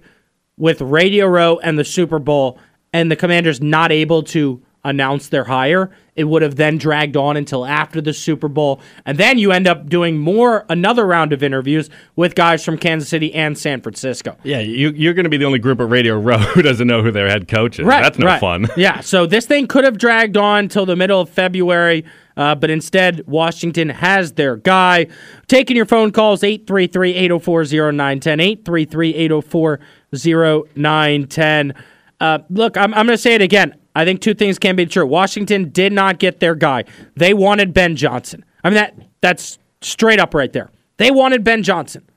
with 0.56 0.80
Radio 0.80 1.26
Row 1.26 1.58
and 1.58 1.78
the 1.78 1.84
Super 1.84 2.18
Bowl, 2.18 2.58
and 2.92 3.10
the 3.10 3.16
Commanders 3.16 3.60
not 3.60 3.92
able 3.92 4.22
to 4.24 4.62
announce 4.84 5.28
their 5.28 5.44
hire. 5.44 5.90
It 6.14 6.24
would 6.24 6.42
have 6.42 6.56
then 6.56 6.76
dragged 6.76 7.16
on 7.16 7.36
until 7.36 7.64
after 7.64 8.00
the 8.00 8.12
Super 8.12 8.48
Bowl, 8.48 8.80
and 9.06 9.16
then 9.16 9.38
you 9.38 9.50
end 9.50 9.66
up 9.66 9.88
doing 9.88 10.18
more 10.18 10.66
another 10.68 11.06
round 11.06 11.32
of 11.32 11.42
interviews 11.42 11.88
with 12.16 12.34
guys 12.34 12.62
from 12.64 12.76
Kansas 12.76 13.08
City 13.08 13.32
and 13.32 13.56
San 13.56 13.80
Francisco. 13.80 14.36
Yeah, 14.42 14.58
you, 14.60 14.90
you're 14.90 15.14
going 15.14 15.24
to 15.24 15.30
be 15.30 15.38
the 15.38 15.46
only 15.46 15.58
group 15.58 15.80
at 15.80 15.88
Radio 15.88 16.18
Row 16.18 16.36
who 16.38 16.60
doesn't 16.60 16.86
know 16.86 17.02
who 17.02 17.10
their 17.10 17.28
head 17.28 17.48
coach 17.48 17.78
is. 17.78 17.86
Right, 17.86 18.02
That's 18.02 18.18
no 18.18 18.26
right. 18.26 18.40
fun. 18.40 18.66
yeah, 18.76 19.00
so 19.00 19.24
this 19.24 19.46
thing 19.46 19.66
could 19.66 19.84
have 19.84 19.96
dragged 19.96 20.36
on 20.36 20.68
till 20.68 20.84
the 20.84 20.96
middle 20.96 21.20
of 21.20 21.30
February, 21.30 22.04
uh, 22.36 22.54
but 22.54 22.68
instead, 22.68 23.26
Washington 23.26 23.88
has 23.88 24.32
their 24.32 24.56
guy. 24.56 25.06
Taking 25.48 25.76
your 25.76 25.86
phone 25.86 26.12
calls, 26.12 26.44
833 26.44 27.14
804 27.14 27.64
0910, 27.92 28.40
833 28.40 29.14
804 29.14 29.80
0910. 30.12 31.74
Uh, 32.20 32.38
Look, 32.50 32.76
I'm, 32.76 32.92
I'm 32.94 33.06
going 33.06 33.16
to 33.16 33.22
say 33.22 33.34
it 33.34 33.42
again. 33.42 33.74
I 33.94 34.04
think 34.04 34.20
two 34.20 34.34
things 34.34 34.58
can 34.58 34.76
be 34.76 34.86
true. 34.86 35.06
Washington 35.06 35.70
did 35.70 35.92
not 35.92 36.18
get 36.18 36.40
their 36.40 36.54
guy. 36.54 36.84
They 37.14 37.34
wanted 37.34 37.74
Ben 37.74 37.96
Johnson. 37.96 38.44
I 38.64 38.70
mean, 38.70 38.76
that 38.76 38.96
that's 39.20 39.58
straight 39.80 40.20
up 40.20 40.34
right 40.34 40.52
there. 40.52 40.70
They 40.96 41.10
wanted 41.10 41.44
Ben 41.44 41.62
Johnson. 41.62 42.08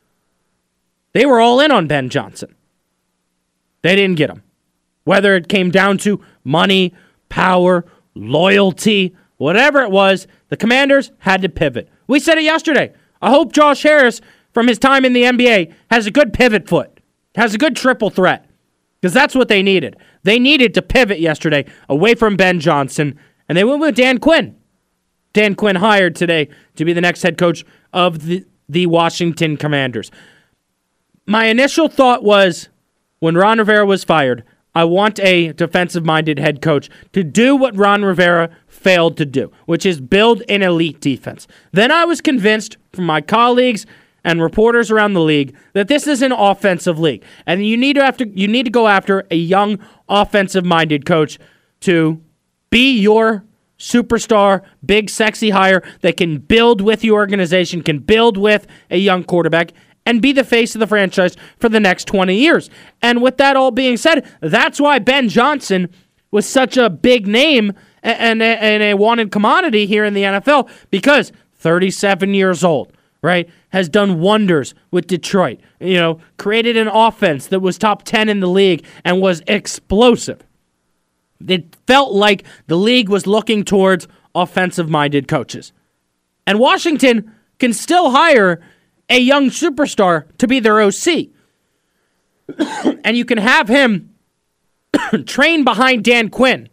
They 1.14 1.26
were 1.26 1.40
all 1.40 1.60
in 1.60 1.72
on 1.72 1.88
Ben 1.88 2.10
Johnson. 2.10 2.56
They 3.82 3.96
didn't 3.96 4.18
get 4.18 4.30
him 4.30 4.42
whether 5.06 5.36
it 5.36 5.48
came 5.48 5.72
down 5.72 5.98
to 6.00 6.20
money, 6.44 6.94
power, 7.30 7.86
loyalty, 8.14 9.16
whatever 9.38 9.82
it 9.82 9.92
was, 9.92 10.28
the 10.50 10.58
commanders 10.58 11.12
had 11.20 11.42
to 11.44 11.50
pivot. 11.50 11.88
We 12.08 12.20
said 12.20 12.38
it 12.38 12.44
yesterday. 12.44 12.94
I 13.22 13.30
hope 13.30 13.54
Josh 13.54 13.84
Harris, 13.84 14.20
from 14.54 14.68
his 14.68 14.78
time 14.78 15.06
in 15.06 15.14
the 15.14 15.24
NBA, 15.24 15.74
has 15.90 16.06
a 16.06 16.12
good 16.12 16.34
pivot 16.34 16.68
foot, 16.68 17.00
has 17.36 17.54
a 17.54 17.58
good 17.58 17.76
triple 17.76 18.10
threat, 18.10 18.44
because 19.06 19.13
that's 19.13 19.36
what 19.36 19.50
they 19.50 19.62
needed. 19.62 19.96
They 20.24 20.39
needed 20.39 20.74
to 20.74 20.82
pivot 20.82 21.20
yesterday 21.20 21.65
away 21.88 22.15
from 22.15 22.36
Ben 22.36 22.60
Johnson, 22.60 23.20
and 23.48 23.56
they 23.56 23.63
went 23.63 23.80
with 23.80 23.94
Dan 23.94 24.18
Quinn. 24.18 24.56
Dan 25.32 25.54
Quinn 25.54 25.76
hired 25.76 26.15
today 26.15 26.50
to 26.76 26.84
be 26.84 26.91
the 26.91 27.02
next 27.02 27.22
head 27.22 27.38
coach 27.38 27.63
of 27.94 28.26
the, 28.26 28.44
the 28.68 28.88
Washington 28.88 29.58
Commanders. 29.58 30.10
My 31.28 31.46
initial 31.46 31.88
thought 31.88 32.24
was 32.24 32.70
when 33.20 33.36
Ron 33.36 33.60
Rivera 33.60 33.86
was 33.86 34.04
fired, 34.04 34.44
I 34.74 34.86
want 34.86 35.20
a 35.20 35.54
defensive 35.54 36.04
minded 36.04 36.39
head 36.39 36.63
coach 36.63 36.89
to 37.13 37.24
do 37.24 37.56
what 37.56 37.78
Ron 37.78 38.04
Rivera 38.04 38.50
failed 38.65 39.18
to 39.18 39.26
do, 39.28 39.52
which 39.68 39.86
is 39.86 40.02
build 40.02 40.41
an 40.50 40.63
elite 40.63 41.00
defense. 41.00 41.46
Then 41.72 41.91
I 41.91 42.06
was 42.06 42.22
convinced 42.22 42.78
from 42.91 43.06
my 43.06 43.22
colleagues 43.22 43.86
and 44.26 44.42
reporters 44.42 44.92
around 44.92 45.14
the 45.14 45.22
league 45.22 45.56
that 45.74 45.88
this 45.88 46.08
is 46.08 46.22
an 46.22 46.34
offensive 46.34 47.00
league. 47.00 47.24
And 47.46 47.66
you 47.66 47.78
need 47.78 47.94
to 47.94 48.04
have 48.04 48.18
to 48.18 48.28
you 48.28 48.50
need 48.50 48.64
to 48.64 48.72
go 48.72 48.88
after 48.88 49.26
a 49.32 49.36
young 49.36 49.80
offensive 50.10 50.66
minded 50.66 51.06
coach 51.06 51.40
to 51.82 52.22
be 52.70 53.00
your 53.00 53.46
superstar, 53.78 54.64
big 54.86 55.10
sexy 55.10 55.52
hire 55.52 55.84
that 56.02 56.18
can 56.18 56.40
build 56.40 56.82
with 56.82 57.04
your 57.04 57.20
organization, 57.20 57.84
can 57.84 58.00
build 58.00 58.36
with 58.36 58.66
a 58.90 58.98
young 58.98 59.24
quarterback 59.24 59.72
and 60.06 60.22
be 60.22 60.32
the 60.32 60.44
face 60.44 60.76
of 60.76 60.80
the 60.80 60.88
franchise 60.88 61.36
for 61.58 61.70
the 61.70 61.80
next 61.80 62.06
20 62.06 62.36
years. 62.36 62.70
And 63.02 63.22
with 63.22 63.38
that 63.38 63.56
all 63.56 63.72
being 63.72 63.98
said, 63.98 64.28
that's 64.42 64.80
why 64.80 65.00
Ben 65.00 65.30
Johnson 65.30 65.90
was 66.32 66.48
such 66.48 66.78
a 66.78 66.90
big 66.90 67.28
name 67.28 67.74
and, 68.02 68.42
and, 68.42 68.42
and 68.42 68.84
a 68.84 68.94
wanted 68.96 69.32
commodity 69.32 69.86
here 69.86 70.06
in 70.06 70.14
the 70.14 70.24
NFL 70.24 70.70
because 70.90 71.32
37 71.56 72.34
years 72.34 72.64
old, 72.64 72.94
right, 73.26 73.50
has 73.70 73.90
done 73.90 74.20
wonders 74.20 74.74
with 74.92 75.08
Detroit. 75.08 75.60
You 75.80 75.96
know, 75.96 76.20
created 76.38 76.78
an 76.78 76.88
offense 76.88 77.48
that 77.48 77.60
was 77.60 77.78
top 77.78 78.04
10 78.04 78.30
in 78.30 78.40
the 78.40 78.48
league 78.48 78.86
and 79.04 79.22
was 79.22 79.42
explosive. 79.48 80.42
It 81.46 81.76
felt 81.88 82.14
like 82.14 82.46
the 82.68 82.78
league 82.78 83.10
was 83.10 83.28
looking 83.28 83.64
towards 83.64 84.08
offensive 84.34 84.90
minded 84.90 85.28
coaches. 85.28 85.74
And 86.48 86.60
Washington 86.60 87.32
can 87.60 87.74
still 87.74 88.12
hire 88.12 88.62
a 89.10 89.20
young 89.20 89.50
superstar 89.50 90.26
to 90.38 90.48
be 90.48 90.60
their 90.60 90.82
OC. 90.82 91.28
and 93.04 93.18
you 93.18 93.26
can 93.26 93.38
have 93.38 93.68
him 93.68 94.14
train 95.26 95.64
behind 95.64 96.04
Dan 96.04 96.30
Quinn 96.30 96.70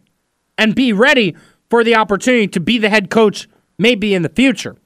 and 0.59 0.75
be 0.75 0.93
ready 0.93 1.37
for 1.71 1.83
the 1.83 1.97
opportunity 1.97 2.47
to 2.49 2.61
be 2.61 2.79
the 2.79 2.91
head 2.91 3.11
coach 3.11 3.49
maybe 3.79 4.15
in 4.15 4.23
the 4.23 4.29
future. 4.29 4.77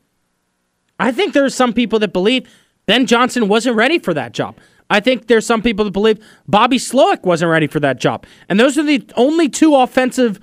I 0.98 1.12
think 1.12 1.32
there's 1.32 1.54
some 1.54 1.72
people 1.72 1.98
that 2.00 2.12
believe 2.12 2.48
Ben 2.86 3.06
Johnson 3.06 3.48
wasn't 3.48 3.76
ready 3.76 3.98
for 3.98 4.14
that 4.14 4.32
job. 4.32 4.56
I 4.88 5.00
think 5.00 5.26
there's 5.26 5.46
some 5.46 5.62
people 5.62 5.84
that 5.84 5.90
believe 5.90 6.24
Bobby 6.46 6.78
Slowik 6.78 7.24
wasn't 7.24 7.50
ready 7.50 7.66
for 7.66 7.80
that 7.80 7.98
job. 7.98 8.24
And 8.48 8.58
those 8.58 8.78
are 8.78 8.84
the 8.84 9.04
only 9.16 9.48
two 9.48 9.74
offensive 9.74 10.38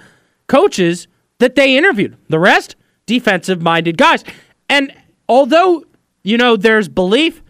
coaches 0.47 1.07
that 1.39 1.55
they 1.55 1.77
interviewed. 1.77 2.17
The 2.29 2.39
rest, 2.39 2.75
defensive 3.05 3.61
minded 3.61 3.97
guys. 3.97 4.23
And 4.69 4.93
although, 5.29 5.85
you 6.23 6.37
know, 6.37 6.57
there's 6.57 6.89
belief 6.89 7.41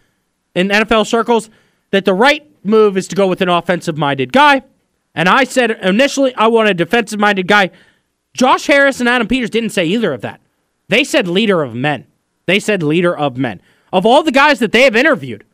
in 0.54 0.68
NFL 0.68 1.06
circles 1.06 1.50
that 1.90 2.04
the 2.04 2.14
right 2.14 2.48
move 2.64 2.96
is 2.96 3.08
to 3.08 3.16
go 3.16 3.26
with 3.26 3.40
an 3.40 3.48
offensive 3.48 3.98
minded 3.98 4.32
guy, 4.32 4.62
and 5.14 5.28
I 5.28 5.44
said 5.44 5.72
initially 5.72 6.34
I 6.34 6.46
want 6.46 6.68
a 6.68 6.74
defensive 6.74 7.20
minded 7.20 7.48
guy, 7.48 7.70
Josh 8.34 8.66
Harris 8.66 9.00
and 9.00 9.08
Adam 9.08 9.28
Peters 9.28 9.50
didn't 9.50 9.70
say 9.70 9.84
either 9.84 10.12
of 10.12 10.20
that. 10.22 10.40
They 10.88 11.04
said 11.04 11.28
leader 11.28 11.62
of 11.62 11.74
men. 11.74 12.06
They 12.46 12.60
said 12.60 12.82
leader 12.82 13.16
of 13.16 13.36
men. 13.36 13.60
Of 13.92 14.04
all 14.04 14.22
the 14.22 14.32
guys 14.32 14.58
that 14.58 14.72
they 14.72 14.82
have 14.82 14.96
interviewed, 14.96 15.44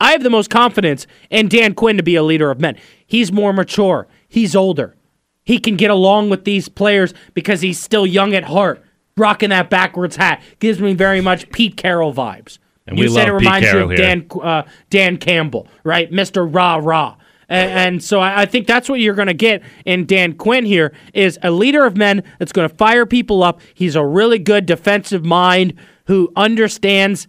I 0.00 0.12
have 0.12 0.22
the 0.22 0.30
most 0.30 0.50
confidence 0.50 1.06
in 1.30 1.48
Dan 1.48 1.74
Quinn 1.74 1.96
to 1.96 2.02
be 2.02 2.16
a 2.16 2.22
leader 2.22 2.50
of 2.50 2.60
men. 2.60 2.76
He's 3.06 3.30
more 3.32 3.52
mature. 3.52 4.08
He's 4.28 4.56
older. 4.56 4.96
He 5.44 5.58
can 5.58 5.76
get 5.76 5.90
along 5.90 6.30
with 6.30 6.44
these 6.44 6.68
players 6.68 7.14
because 7.34 7.60
he's 7.60 7.78
still 7.78 8.06
young 8.06 8.34
at 8.34 8.44
heart. 8.44 8.82
Rocking 9.16 9.50
that 9.50 9.70
backwards 9.70 10.16
hat 10.16 10.42
gives 10.58 10.80
me 10.80 10.92
very 10.92 11.20
much 11.20 11.48
Pete 11.50 11.76
Carroll 11.76 12.12
vibes. 12.12 12.58
And 12.86 12.98
you 12.98 13.04
we 13.04 13.10
said 13.10 13.28
it 13.28 13.32
reminds 13.32 13.70
you 13.70 13.78
of 13.78 13.90
here. 13.90 13.96
Dan 13.96 14.26
uh, 14.42 14.64
Dan 14.90 15.16
Campbell, 15.16 15.68
right, 15.84 16.10
Mister 16.10 16.44
Rah 16.44 16.80
Rah. 16.82 17.16
And, 17.48 17.70
and 17.70 18.02
so 18.02 18.20
I, 18.20 18.42
I 18.42 18.46
think 18.46 18.66
that's 18.66 18.88
what 18.88 19.00
you're 19.00 19.14
going 19.14 19.28
to 19.28 19.34
get 19.34 19.62
in 19.84 20.06
Dan 20.06 20.32
Quinn 20.34 20.64
here 20.64 20.92
is 21.12 21.38
a 21.42 21.50
leader 21.50 21.84
of 21.84 21.96
men 21.96 22.24
that's 22.38 22.52
going 22.52 22.68
to 22.68 22.74
fire 22.74 23.06
people 23.06 23.42
up. 23.42 23.60
He's 23.74 23.94
a 23.94 24.04
really 24.04 24.38
good 24.38 24.66
defensive 24.66 25.24
mind 25.24 25.74
who 26.06 26.32
understands 26.36 27.26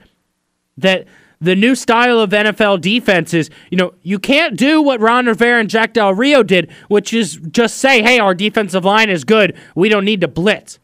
that 0.78 1.06
the 1.42 1.56
new 1.56 1.76
style 1.76 2.20
of 2.20 2.32
NFL 2.32 2.82
defense 2.82 3.34
is, 3.34 3.50
you 3.70 3.78
know, 3.78 3.94
you 4.02 4.20
can't 4.20 4.58
do 4.58 4.82
what 4.82 5.00
Ron 5.00 5.26
Rivera 5.26 5.60
and 5.60 5.70
Jack 5.70 5.94
Del 5.94 6.14
Rio 6.14 6.44
did, 6.44 6.72
which 6.88 7.14
is 7.14 7.40
just 7.52 7.78
say, 7.78 8.02
hey, 8.02 8.20
our 8.20 8.34
defensive 8.34 8.86
line 8.86 9.10
is 9.10 9.24
good. 9.24 9.56
We 9.76 9.90
don't 9.90 10.06
need 10.06 10.22
to 10.22 10.28
blitz. 10.28 10.80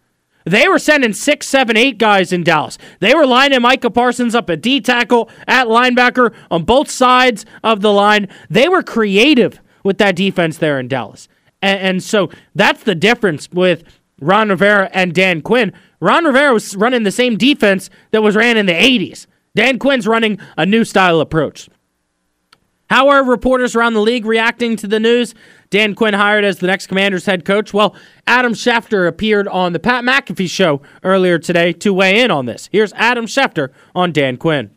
They 0.45 0.67
were 0.67 0.79
sending 0.79 1.13
six, 1.13 1.47
seven, 1.47 1.77
eight 1.77 1.97
guys 1.97 2.33
in 2.33 2.43
Dallas. 2.43 2.77
They 2.99 3.13
were 3.13 3.27
lining 3.27 3.61
Micah 3.61 3.91
Parsons 3.91 4.33
up 4.33 4.49
at 4.49 4.61
D 4.61 4.81
tackle, 4.81 5.29
at 5.47 5.67
linebacker, 5.67 6.33
on 6.49 6.63
both 6.63 6.89
sides 6.89 7.45
of 7.63 7.81
the 7.81 7.93
line. 7.93 8.27
They 8.49 8.67
were 8.67 8.83
creative 8.83 9.61
with 9.83 9.97
that 9.99 10.15
defense 10.15 10.57
there 10.57 10.79
in 10.79 10.87
Dallas. 10.87 11.27
And, 11.61 11.79
and 11.79 12.03
so 12.03 12.29
that's 12.55 12.83
the 12.83 12.95
difference 12.95 13.49
with 13.51 13.83
Ron 14.21 14.49
Rivera 14.49 14.89
and 14.93 15.13
Dan 15.13 15.41
Quinn. 15.41 15.73
Ron 15.99 16.23
Rivera 16.23 16.53
was 16.53 16.75
running 16.75 17.03
the 17.03 17.11
same 17.11 17.37
defense 17.37 17.89
that 18.11 18.23
was 18.23 18.35
ran 18.35 18.55
in 18.55 18.67
the 18.67 18.73
80s. 18.73 19.25
Dan 19.55 19.79
Quinn's 19.79 20.07
running 20.07 20.39
a 20.57 20.65
new 20.65 20.85
style 20.85 21.19
approach. 21.19 21.69
How 22.89 23.07
are 23.09 23.23
reporters 23.23 23.75
around 23.75 23.93
the 23.93 24.01
league 24.01 24.25
reacting 24.25 24.75
to 24.77 24.87
the 24.87 24.99
news? 24.99 25.33
Dan 25.69 25.95
Quinn 25.95 26.13
hired 26.13 26.43
as 26.43 26.59
the 26.59 26.67
next 26.67 26.87
Commanders 26.87 27.25
head 27.25 27.45
coach. 27.45 27.73
Well, 27.73 27.95
Adam 28.27 28.53
Schefter 28.53 29.07
appeared 29.07 29.47
on 29.47 29.71
the 29.71 29.79
Pat 29.79 30.03
McAfee 30.03 30.49
show 30.49 30.81
earlier 31.01 31.39
today 31.39 31.71
to 31.73 31.93
weigh 31.93 32.21
in 32.21 32.31
on 32.31 32.47
this. 32.47 32.67
Here's 32.71 32.91
Adam 32.93 33.27
Schefter 33.27 33.69
on 33.95 34.11
Dan 34.11 34.35
Quinn. 34.35 34.71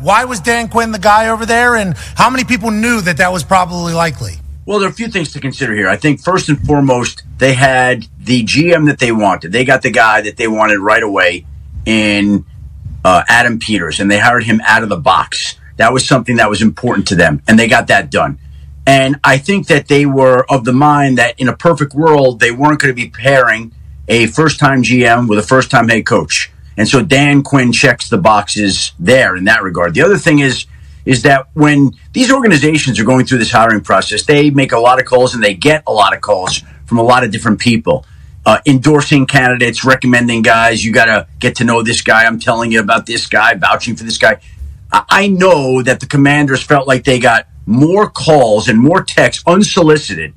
Why 0.00 0.24
was 0.24 0.38
Dan 0.38 0.68
Quinn 0.68 0.92
the 0.92 1.00
guy 1.00 1.28
over 1.28 1.44
there, 1.44 1.74
and 1.74 1.96
how 2.14 2.30
many 2.30 2.44
people 2.44 2.70
knew 2.70 3.00
that 3.00 3.16
that 3.16 3.32
was 3.32 3.42
probably 3.42 3.92
likely? 3.92 4.34
Well, 4.68 4.78
there 4.80 4.86
are 4.86 4.92
a 4.92 4.94
few 4.94 5.08
things 5.08 5.32
to 5.32 5.40
consider 5.40 5.74
here. 5.74 5.88
I 5.88 5.96
think 5.96 6.20
first 6.20 6.50
and 6.50 6.60
foremost, 6.60 7.22
they 7.38 7.54
had 7.54 8.06
the 8.18 8.44
GM 8.44 8.84
that 8.88 8.98
they 8.98 9.10
wanted. 9.10 9.50
They 9.50 9.64
got 9.64 9.80
the 9.80 9.90
guy 9.90 10.20
that 10.20 10.36
they 10.36 10.46
wanted 10.46 10.78
right 10.78 11.02
away 11.02 11.46
in 11.86 12.44
uh, 13.02 13.22
Adam 13.30 13.58
Peters, 13.58 13.98
and 13.98 14.10
they 14.10 14.18
hired 14.18 14.44
him 14.44 14.60
out 14.66 14.82
of 14.82 14.90
the 14.90 14.98
box. 14.98 15.56
That 15.78 15.94
was 15.94 16.06
something 16.06 16.36
that 16.36 16.50
was 16.50 16.60
important 16.60 17.08
to 17.08 17.14
them, 17.14 17.40
and 17.48 17.58
they 17.58 17.66
got 17.66 17.86
that 17.86 18.10
done. 18.10 18.40
And 18.86 19.18
I 19.24 19.38
think 19.38 19.68
that 19.68 19.88
they 19.88 20.04
were 20.04 20.44
of 20.52 20.66
the 20.66 20.74
mind 20.74 21.16
that 21.16 21.40
in 21.40 21.48
a 21.48 21.56
perfect 21.56 21.94
world, 21.94 22.38
they 22.38 22.50
weren't 22.50 22.78
going 22.78 22.94
to 22.94 23.02
be 23.02 23.08
pairing 23.08 23.72
a 24.06 24.26
first 24.26 24.60
time 24.60 24.82
GM 24.82 25.30
with 25.30 25.38
a 25.38 25.42
first 25.42 25.70
time 25.70 25.88
head 25.88 26.04
coach. 26.04 26.52
And 26.76 26.86
so 26.86 27.02
Dan 27.02 27.42
Quinn 27.42 27.72
checks 27.72 28.10
the 28.10 28.18
boxes 28.18 28.92
there 28.98 29.34
in 29.34 29.44
that 29.44 29.62
regard. 29.62 29.94
The 29.94 30.02
other 30.02 30.18
thing 30.18 30.40
is, 30.40 30.66
is 31.08 31.22
that 31.22 31.48
when 31.54 31.90
these 32.12 32.30
organizations 32.30 33.00
are 33.00 33.04
going 33.04 33.24
through 33.24 33.38
this 33.38 33.50
hiring 33.50 33.80
process, 33.80 34.24
they 34.24 34.50
make 34.50 34.72
a 34.72 34.78
lot 34.78 35.00
of 35.00 35.06
calls 35.06 35.34
and 35.34 35.42
they 35.42 35.54
get 35.54 35.82
a 35.86 35.92
lot 35.92 36.14
of 36.14 36.20
calls 36.20 36.62
from 36.84 36.98
a 36.98 37.02
lot 37.02 37.24
of 37.24 37.30
different 37.30 37.58
people. 37.58 38.04
Uh, 38.44 38.58
endorsing 38.66 39.24
candidates, 39.24 39.86
recommending 39.86 40.42
guys. 40.42 40.84
You 40.84 40.92
got 40.92 41.06
to 41.06 41.26
get 41.38 41.56
to 41.56 41.64
know 41.64 41.82
this 41.82 42.02
guy. 42.02 42.26
I'm 42.26 42.38
telling 42.38 42.70
you 42.70 42.80
about 42.80 43.06
this 43.06 43.26
guy, 43.26 43.54
vouching 43.54 43.96
for 43.96 44.04
this 44.04 44.18
guy. 44.18 44.38
I, 44.92 45.04
I 45.08 45.28
know 45.28 45.80
that 45.80 46.00
the 46.00 46.06
commanders 46.06 46.62
felt 46.62 46.86
like 46.86 47.04
they 47.04 47.18
got 47.18 47.48
more 47.64 48.10
calls 48.10 48.68
and 48.68 48.78
more 48.78 49.02
texts 49.02 49.42
unsolicited 49.46 50.34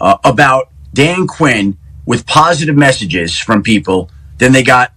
uh, 0.00 0.18
about 0.22 0.70
Dan 0.94 1.26
Quinn 1.26 1.76
with 2.06 2.28
positive 2.28 2.76
messages 2.76 3.36
from 3.36 3.64
people 3.64 4.08
than 4.38 4.52
they 4.52 4.62
got 4.62 4.92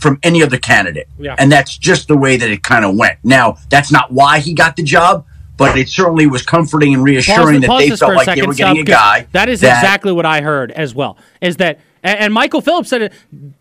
from 0.00 0.18
any 0.22 0.42
other 0.42 0.58
candidate. 0.58 1.08
Yeah. 1.18 1.36
And 1.38 1.52
that's 1.52 1.76
just 1.76 2.08
the 2.08 2.16
way 2.16 2.36
that 2.36 2.50
it 2.50 2.62
kind 2.62 2.84
of 2.84 2.96
went. 2.96 3.18
Now, 3.22 3.58
that's 3.68 3.92
not 3.92 4.10
why 4.10 4.40
he 4.40 4.54
got 4.54 4.76
the 4.76 4.82
job, 4.82 5.26
but 5.56 5.78
it 5.78 5.88
certainly 5.88 6.26
was 6.26 6.42
comforting 6.42 6.94
and 6.94 7.04
reassuring 7.04 7.38
Pause- 7.38 7.60
that 7.60 7.66
pause 7.68 7.88
they 7.88 7.96
felt 7.96 8.14
like 8.14 8.34
they 8.34 8.46
were 8.46 8.54
getting 8.54 8.80
a 8.80 8.84
guy. 8.84 9.26
That 9.32 9.48
is 9.48 9.60
that- 9.60 9.78
exactly 9.78 10.12
what 10.12 10.26
I 10.26 10.40
heard 10.40 10.72
as 10.72 10.94
well. 10.94 11.18
Is 11.40 11.58
that 11.58 11.80
and, 12.02 12.32
Michael 12.32 12.62
Phillips 12.62 12.88
said 12.88 13.02
it. 13.02 13.12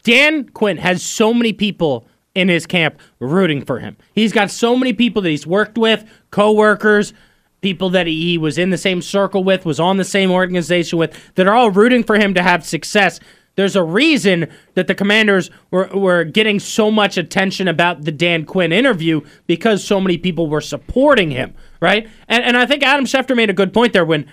Dan 0.03 0.47
Quinn 0.47 0.77
has 0.77 1.03
so 1.03 1.33
many 1.33 1.51
people 1.51 2.07
in 2.35 2.47
his 2.47 2.65
camp 2.65 2.97
rooting 3.19 3.65
for 3.65 3.79
him. 3.79 3.97
He's 4.13 4.31
got 4.31 4.49
so 4.49 4.77
many 4.77 4.93
people 4.93 5.21
that 5.23 5.29
he's 5.29 5.45
worked 5.45 5.77
with, 5.77 6.09
coworkers, 6.31 7.13
people 7.61 7.89
that 7.89 8.07
he 8.07 8.37
was 8.37 8.57
in 8.57 8.69
the 8.69 8.77
same 8.77 9.01
circle 9.01 9.43
with, 9.43 9.65
was 9.65 9.79
on 9.79 9.97
the 9.97 10.05
same 10.05 10.31
organization 10.31 10.97
with, 10.97 11.33
that 11.35 11.47
are 11.47 11.53
all 11.53 11.71
rooting 11.71 12.03
for 12.03 12.15
him 12.17 12.33
to 12.33 12.41
have 12.41 12.65
success. 12.65 13.19
There's 13.59 13.75
a 13.75 13.83
reason 13.83 14.47
that 14.75 14.87
the 14.87 14.95
commanders 14.95 15.51
were, 15.69 15.87
were 15.87 16.23
getting 16.23 16.61
so 16.61 16.89
much 16.89 17.17
attention 17.17 17.67
about 17.67 18.05
the 18.05 18.11
Dan 18.13 18.45
Quinn 18.45 18.71
interview 18.71 19.19
because 19.47 19.83
so 19.83 19.99
many 19.99 20.17
people 20.17 20.47
were 20.47 20.61
supporting 20.61 21.29
him, 21.29 21.53
right? 21.81 22.07
And, 22.29 22.41
and 22.41 22.55
I 22.55 22.65
think 22.65 22.83
Adam 22.83 23.03
Schefter 23.03 23.35
made 23.35 23.49
a 23.49 23.53
good 23.53 23.73
point 23.73 23.91
there 23.91 24.05
when, 24.05 24.27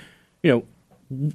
you 0.44 0.52
know, 0.52 0.64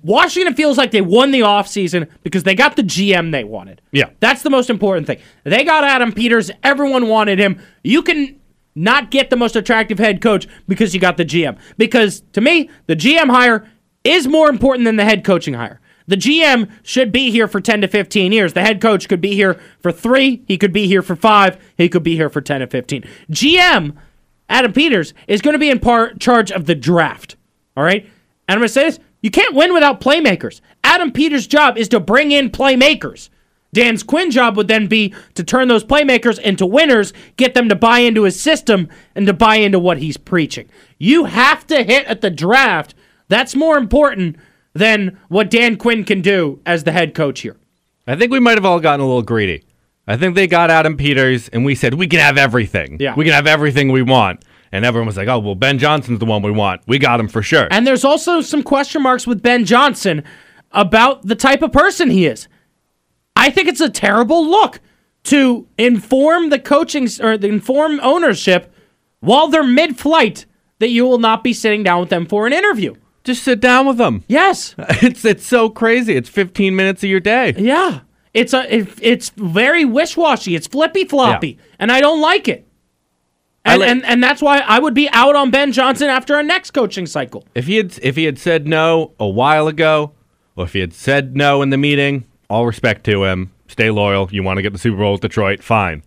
Washington 0.04 0.54
feels 0.54 0.77
like 0.77 0.91
they 0.91 1.01
won 1.01 1.32
the 1.32 1.41
offseason 1.41 2.08
because 2.23 2.43
they 2.43 2.56
got 2.56 2.77
the 2.77 2.82
GM 2.82 3.34
they 3.34 3.43
wanted. 3.43 3.82
Yeah. 3.91 4.12
That's 4.21 4.41
the 4.41 4.49
most 4.49 4.69
important 4.69 5.06
thing. 5.06 5.19
They 5.43 5.65
got 5.65 5.84
Adam 5.84 6.13
Peters. 6.13 6.49
Everyone 6.63 7.10
wanted 7.10 7.39
him. 7.39 7.62
You 7.84 8.04
can 8.04 8.39
not 8.73 9.12
get 9.12 9.30
the 9.30 9.36
most 9.36 9.58
attractive 9.58 9.99
head 9.99 10.21
coach 10.21 10.47
because 10.65 10.93
you 10.93 11.01
got 11.01 11.17
the 11.17 11.25
GM. 11.25 11.60
Because 11.77 12.21
to 12.32 12.39
me, 12.39 12.69
the 12.88 12.95
GM 12.95 13.30
hire 13.30 13.69
is 14.06 14.30
more 14.30 14.49
important 14.49 14.86
than 14.86 14.95
the 14.95 15.04
head 15.04 15.25
coaching 15.25 15.56
hire. 15.56 15.82
The 16.12 16.17
GM 16.17 16.69
should 16.84 17.13
be 17.13 17.32
here 17.32 17.47
for 17.47 17.62
10 17.62 17.80
to 17.80 17.88
15 17.88 18.34
years. 18.34 18.52
The 18.52 18.60
head 18.60 18.82
coach 18.82 19.08
could 19.08 19.21
be 19.21 19.34
here 19.34 19.58
for 19.80 19.93
three. 19.93 20.43
He 20.45 20.58
could 20.58 20.74
be 20.74 20.86
here 20.86 21.02
for 21.02 21.15
five. 21.15 21.58
He 21.78 21.88
could 21.88 22.04
be 22.04 22.17
here 22.17 22.30
for 22.30 22.41
10 22.41 22.60
to 22.60 22.67
15. 22.67 23.06
GM, 23.32 23.95
Adam 24.50 24.74
Peters, 24.74 25.13
is 25.30 25.41
going 25.41 25.54
to 25.54 25.60
be 25.60 25.69
in 25.69 25.80
part 25.80 26.19
charge 26.19 26.52
of 26.52 26.65
the 26.65 26.76
draft. 26.76 27.38
All 27.78 27.86
right? 27.86 28.04
And 28.04 28.12
I'm 28.50 28.58
going 28.58 28.67
to 28.67 28.74
say 28.74 28.84
this 28.84 29.00
you 29.21 29.32
can't 29.32 29.56
win 29.56 29.74
without 29.74 30.02
playmakers. 30.02 30.60
Adam 30.84 31.13
Peters' 31.13 31.47
job 31.47 31.78
is 31.78 31.88
to 31.88 32.02
bring 32.02 32.34
in 32.34 32.50
playmakers. 32.50 33.30
Dan's 33.71 34.04
Quinn 34.04 34.32
job 34.32 34.58
would 34.58 34.67
then 34.67 34.88
be 34.88 35.13
to 35.36 35.45
turn 35.45 35.69
those 35.69 35.86
playmakers 35.86 36.38
into 36.39 36.65
winners, 36.65 37.13
get 37.38 37.54
them 37.54 37.69
to 37.69 37.76
buy 37.76 38.00
into 38.00 38.24
his 38.24 38.38
system 38.38 38.89
and 39.15 39.26
to 39.28 39.34
buy 39.34 39.56
into 39.56 39.80
what 39.80 40.00
he's 40.00 40.17
preaching. 40.17 40.69
You 40.97 41.24
have 41.24 41.65
to 41.67 41.84
hit 41.84 42.06
at 42.08 42.19
the 42.19 42.30
draft. 42.30 42.95
That's 43.30 43.56
more 43.56 43.78
important 43.78 44.36
than 44.74 45.20
what 45.28 45.50
Dan 45.50 45.76
Quinn 45.78 46.04
can 46.04 46.22
do 46.22 46.60
as 46.66 46.84
the 46.84 46.92
head 46.92 47.14
coach 47.14 47.42
here. 47.42 47.58
I 48.08 48.16
think 48.16 48.32
we 48.32 48.40
might 48.40 48.58
have 48.58 48.66
all 48.66 48.80
gotten 48.80 49.02
a 49.02 49.06
little 49.06 49.22
greedy. 49.22 49.64
I 50.08 50.18
think 50.18 50.36
they 50.36 50.48
got 50.48 50.72
Adam 50.72 50.98
Peters, 50.98 51.48
and 51.50 51.64
we 51.64 51.76
said 51.76 51.94
we 51.94 52.08
can 52.08 52.20
have 52.20 52.38
everything. 52.38 52.98
Yeah. 53.00 53.16
we 53.16 53.26
can 53.26 53.34
have 53.34 53.48
everything 53.48 53.92
we 53.92 54.02
want. 54.02 54.44
And 54.74 54.86
everyone 54.86 55.08
was 55.08 55.18
like, 55.18 55.28
"Oh, 55.28 55.40
well, 55.40 55.56
Ben 55.56 55.78
Johnson's 55.78 56.20
the 56.20 56.26
one 56.26 56.42
we 56.42 56.52
want. 56.52 56.82
We 56.88 56.98
got 56.98 57.20
him 57.20 57.28
for 57.28 57.44
sure." 57.44 57.68
And 57.72 57.86
there's 57.86 58.06
also 58.06 58.40
some 58.40 58.64
question 58.64 59.02
marks 59.04 59.28
with 59.28 59.42
Ben 59.42 59.66
Johnson 59.66 60.24
about 60.72 61.28
the 61.28 61.36
type 61.36 61.62
of 61.62 61.74
person 61.74 62.10
he 62.10 62.26
is. 62.26 62.48
I 63.36 63.50
think 63.50 63.68
it's 63.68 63.82
a 63.82 63.90
terrible 63.90 64.46
look 64.46 64.80
to 65.24 65.68
inform 65.78 66.50
the 66.50 66.60
coaching 66.60 67.08
or 67.22 67.38
the 67.38 67.50
inform 67.50 68.00
ownership 68.02 68.74
while 69.20 69.50
they're 69.50 69.64
mid-flight 69.64 70.46
that 70.80 70.90
you 70.90 71.06
will 71.06 71.20
not 71.20 71.44
be 71.44 71.54
sitting 71.54 71.84
down 71.84 72.00
with 72.00 72.10
them 72.10 72.26
for 72.26 72.48
an 72.48 72.54
interview. 72.54 72.96
Just 73.24 73.44
sit 73.44 73.60
down 73.60 73.86
with 73.88 73.98
them. 73.98 74.24
Yes. 74.28 74.76
It's 75.02 75.24
it's 75.26 75.46
so 75.46 75.70
crazy. 75.70 76.16
It's 76.16 76.30
15 76.30 76.76
minutes 76.76 77.04
of 77.04 77.10
your 77.10 77.20
day. 77.20 77.54
Yeah. 77.58 78.02
It's 78.34 78.54
a 78.54 78.74
it, 78.76 78.88
it's 79.02 79.30
very 79.36 79.84
wish-washy. 79.86 80.56
It's 80.56 80.66
flippy 80.68 81.04
floppy, 81.06 81.58
and 81.80 81.92
I 81.92 82.00
don't 82.00 82.22
like 82.22 82.48
it. 82.48 82.66
And, 83.66 83.80
like- 83.82 83.90
and 83.90 84.06
and 84.06 84.24
that's 84.24 84.42
why 84.42 84.60
I 84.60 84.80
would 84.80 84.94
be 84.94 85.10
out 85.12 85.36
on 85.36 85.52
Ben 85.52 85.72
Johnson 85.72 86.08
after 86.10 86.36
our 86.36 86.44
next 86.44 86.72
coaching 86.72 87.06
cycle. 87.06 87.46
If 87.56 87.68
he 87.68 87.76
had 87.78 87.98
if 88.02 88.16
he 88.16 88.24
had 88.24 88.40
said 88.40 88.68
no 88.68 89.14
a 89.20 89.28
while 89.28 89.68
ago, 89.68 90.14
or 90.56 90.64
if 90.66 90.74
he 90.74 90.80
had 90.80 90.94
said 90.94 91.36
no 91.36 91.62
in 91.62 91.70
the 91.72 91.78
meeting, 91.78 92.26
all 92.50 92.66
respect 92.66 93.04
to 93.06 93.26
him. 93.26 93.52
Stay 93.68 93.92
loyal. 93.92 94.28
You 94.32 94.44
want 94.44 94.58
to 94.58 94.62
get 94.64 94.74
the 94.74 94.80
Super 94.80 94.98
Bowl 94.98 95.12
with 95.14 95.22
Detroit, 95.22 95.62
fine. 95.62 96.04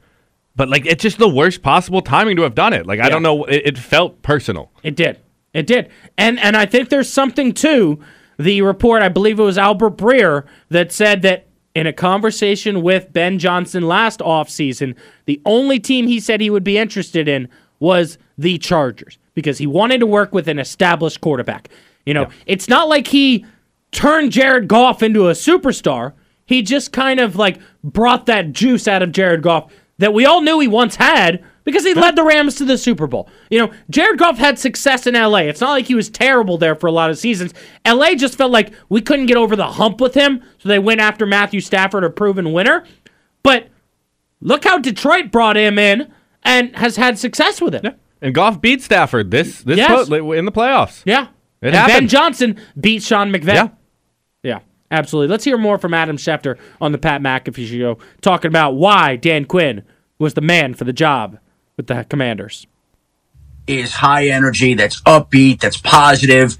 But 0.57 0.69
like, 0.69 0.87
it's 0.87 1.03
just 1.03 1.19
the 1.19 1.29
worst 1.29 1.63
possible 1.63 2.01
timing 2.03 2.37
to 2.37 2.43
have 2.43 2.55
done 2.55 2.73
it. 2.73 2.87
Like, 2.87 3.01
I 3.01 3.09
don't 3.09 3.23
know. 3.23 3.45
It, 3.45 3.63
it 3.67 3.79
felt 3.79 4.23
personal. 4.23 4.71
It 4.83 4.95
did. 4.97 5.19
It 5.55 5.67
did. 5.67 5.89
And 6.19 6.39
and 6.41 6.57
I 6.57 6.67
think 6.67 6.91
there's 6.91 7.11
something 7.11 7.53
to 7.55 8.01
the 8.39 8.61
report. 8.63 9.03
I 9.03 9.09
believe 9.09 9.39
it 9.39 9.45
was 9.45 9.57
Albert 9.57 9.97
Breer 9.97 10.45
that 10.69 10.93
said 10.93 11.23
that 11.23 11.47
in 11.75 11.87
a 11.87 11.93
conversation 11.93 12.83
with 12.83 13.13
Ben 13.13 13.39
Johnson 13.39 13.85
last 13.85 14.21
offseason, 14.21 14.95
the 15.27 15.41
only 15.45 15.81
team 15.81 16.07
he 16.07 16.21
said 16.21 16.41
he 16.41 16.51
would 16.51 16.65
be 16.65 16.77
interested 16.77 17.29
in 17.29 17.49
was 17.81 18.19
the 18.37 18.59
Chargers 18.59 19.19
because 19.35 19.59
he 19.59 19.67
wanted 19.67 19.99
to 19.99 20.07
work 20.07 20.33
with 20.33 20.49
an 20.49 20.59
established 20.59 21.21
quarterback. 21.21 21.69
You 22.07 22.15
know, 22.15 22.29
it's 22.47 22.69
not 22.69 22.89
like 22.89 23.09
he 23.09 23.47
turned 23.93 24.33
Jared 24.33 24.69
Goff 24.69 25.03
into 25.03 25.29
a 25.29 25.33
superstar. 25.33 26.13
He 26.47 26.63
just 26.63 26.93
kind 26.93 27.21
of 27.21 27.37
like 27.37 27.59
brought 27.83 28.27
that 28.27 28.53
juice 28.53 28.87
out 28.87 29.03
of 29.03 29.13
Jared 29.13 29.43
Goff 29.43 29.73
that 29.99 30.13
we 30.13 30.27
all 30.27 30.41
knew 30.41 30.61
he 30.61 30.69
once 30.69 30.97
had 30.97 31.43
because 31.65 31.85
he 31.85 31.95
led 31.95 32.15
the 32.17 32.23
Rams 32.23 32.55
to 32.57 32.65
the 32.65 32.79
Super 32.79 33.07
Bowl. 33.07 33.29
You 33.51 33.59
know, 33.61 33.73
Jared 33.91 34.19
Goff 34.19 34.39
had 34.39 34.59
success 34.59 35.07
in 35.07 35.15
LA. 35.15 35.39
It's 35.39 35.61
not 35.61 35.71
like 35.71 35.87
he 35.87 35.95
was 35.95 36.09
terrible 36.11 36.59
there 36.59 36.75
for 36.75 36.87
a 36.87 36.93
lot 36.93 37.11
of 37.11 37.19
seasons. 37.19 37.53
LA 37.87 38.15
just 38.15 38.37
felt 38.37 38.53
like 38.53 38.73
we 38.89 39.01
couldn't 39.01 39.27
get 39.27 39.37
over 39.37 39.57
the 39.57 39.67
hump 39.67 40.01
with 40.01 40.15
him, 40.15 40.43
so 40.59 40.69
they 40.69 40.79
went 40.79 41.01
after 41.01 41.27
Matthew 41.27 41.61
Stafford, 41.61 42.05
a 42.05 42.11
proven 42.11 42.53
winner. 42.53 42.85
But 43.43 43.69
look 44.41 44.65
how 44.65 44.79
Detroit 44.79 45.31
brought 45.31 45.57
him 45.57 45.79
in 45.79 46.13
and 46.43 46.75
has 46.77 46.97
had 46.97 47.19
success 47.19 47.61
with 47.61 47.75
it. 47.75 47.99
And 48.23 48.35
Goff 48.35 48.61
beat 48.61 48.83
Stafford 48.83 49.31
this 49.31 49.63
this 49.63 49.77
Yes. 49.79 50.09
po- 50.09 50.33
in 50.33 50.45
the 50.45 50.53
playoffs. 50.53 51.03
Yeah. 51.05 51.29
It 51.63 51.75
and 51.75 51.87
Ben. 51.87 52.09
Johnson 52.09 52.59
beat 52.79 53.03
Sean 53.03 53.33
McVay. 53.33 53.55
Yeah. 53.55 53.69
Yeah, 54.43 54.59
absolutely. 54.91 55.31
Let's 55.31 55.45
hear 55.45 55.57
more 55.57 55.79
from 55.79 55.95
Adam 55.95 56.19
Schefter 56.19 56.59
on 56.81 56.93
the 56.93 56.99
Pat 56.99 57.23
McAfee 57.23 57.67
show, 57.67 57.99
talking 58.21 58.49
about 58.51 58.73
why 58.77 59.17
Dan 59.17 59.47
Quinn 59.47 59.83
was 60.19 60.35
the 60.35 60.43
man 60.43 60.75
for 60.75 60.85
the 60.85 60.93
job 60.93 61.39
with 61.77 61.87
the 61.87 62.05
Commanders. 62.09 62.67
is 63.67 63.95
high 63.95 64.29
energy, 64.29 64.75
that's 64.75 65.01
upbeat, 65.03 65.61
that's 65.61 65.79
positive. 65.79 66.57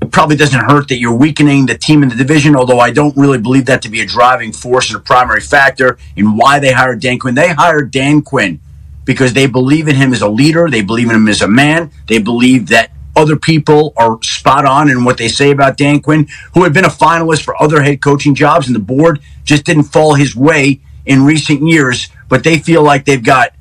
It 0.00 0.10
probably 0.10 0.34
doesn't 0.36 0.58
hurt 0.58 0.88
that 0.88 0.98
you're 0.98 1.14
weakening 1.14 1.66
the 1.66 1.76
team 1.76 2.02
in 2.02 2.08
the 2.08 2.16
division, 2.16 2.56
although 2.56 2.80
I 2.80 2.90
don't 2.90 3.16
really 3.16 3.38
believe 3.38 3.66
that 3.66 3.82
to 3.82 3.88
be 3.88 4.00
a 4.00 4.06
driving 4.06 4.52
force 4.52 4.90
and 4.90 4.96
a 4.96 5.02
primary 5.02 5.40
factor 5.40 5.98
in 6.16 6.36
why 6.36 6.58
they 6.58 6.72
hired 6.72 7.00
Dan 7.00 7.18
Quinn. 7.18 7.34
They 7.34 7.50
hired 7.50 7.90
Dan 7.90 8.22
Quinn 8.22 8.60
because 9.04 9.32
they 9.32 9.46
believe 9.46 9.88
in 9.88 9.94
him 9.94 10.12
as 10.12 10.22
a 10.22 10.28
leader, 10.28 10.68
they 10.68 10.82
believe 10.82 11.08
in 11.08 11.16
him 11.16 11.28
as 11.28 11.42
a 11.42 11.48
man, 11.48 11.90
they 12.08 12.18
believe 12.18 12.68
that 12.68 12.90
other 13.14 13.36
people 13.36 13.92
are 13.96 14.20
spot 14.22 14.64
on 14.64 14.90
in 14.90 15.04
what 15.04 15.18
they 15.18 15.28
say 15.28 15.50
about 15.50 15.76
Dan 15.76 16.00
Quinn, 16.00 16.26
who 16.54 16.64
had 16.64 16.72
been 16.72 16.86
a 16.86 16.88
finalist 16.88 17.42
for 17.42 17.60
other 17.62 17.82
head 17.82 18.00
coaching 18.00 18.34
jobs, 18.34 18.66
and 18.66 18.74
the 18.74 18.80
board 18.80 19.20
just 19.44 19.64
didn't 19.64 19.84
fall 19.84 20.14
his 20.14 20.34
way 20.34 20.80
in 21.04 21.24
recent 21.24 21.62
years. 21.62 22.08
But 22.28 22.42
they 22.42 22.58
feel 22.58 22.82
like 22.82 23.04
they've 23.04 23.22
got 23.22 23.52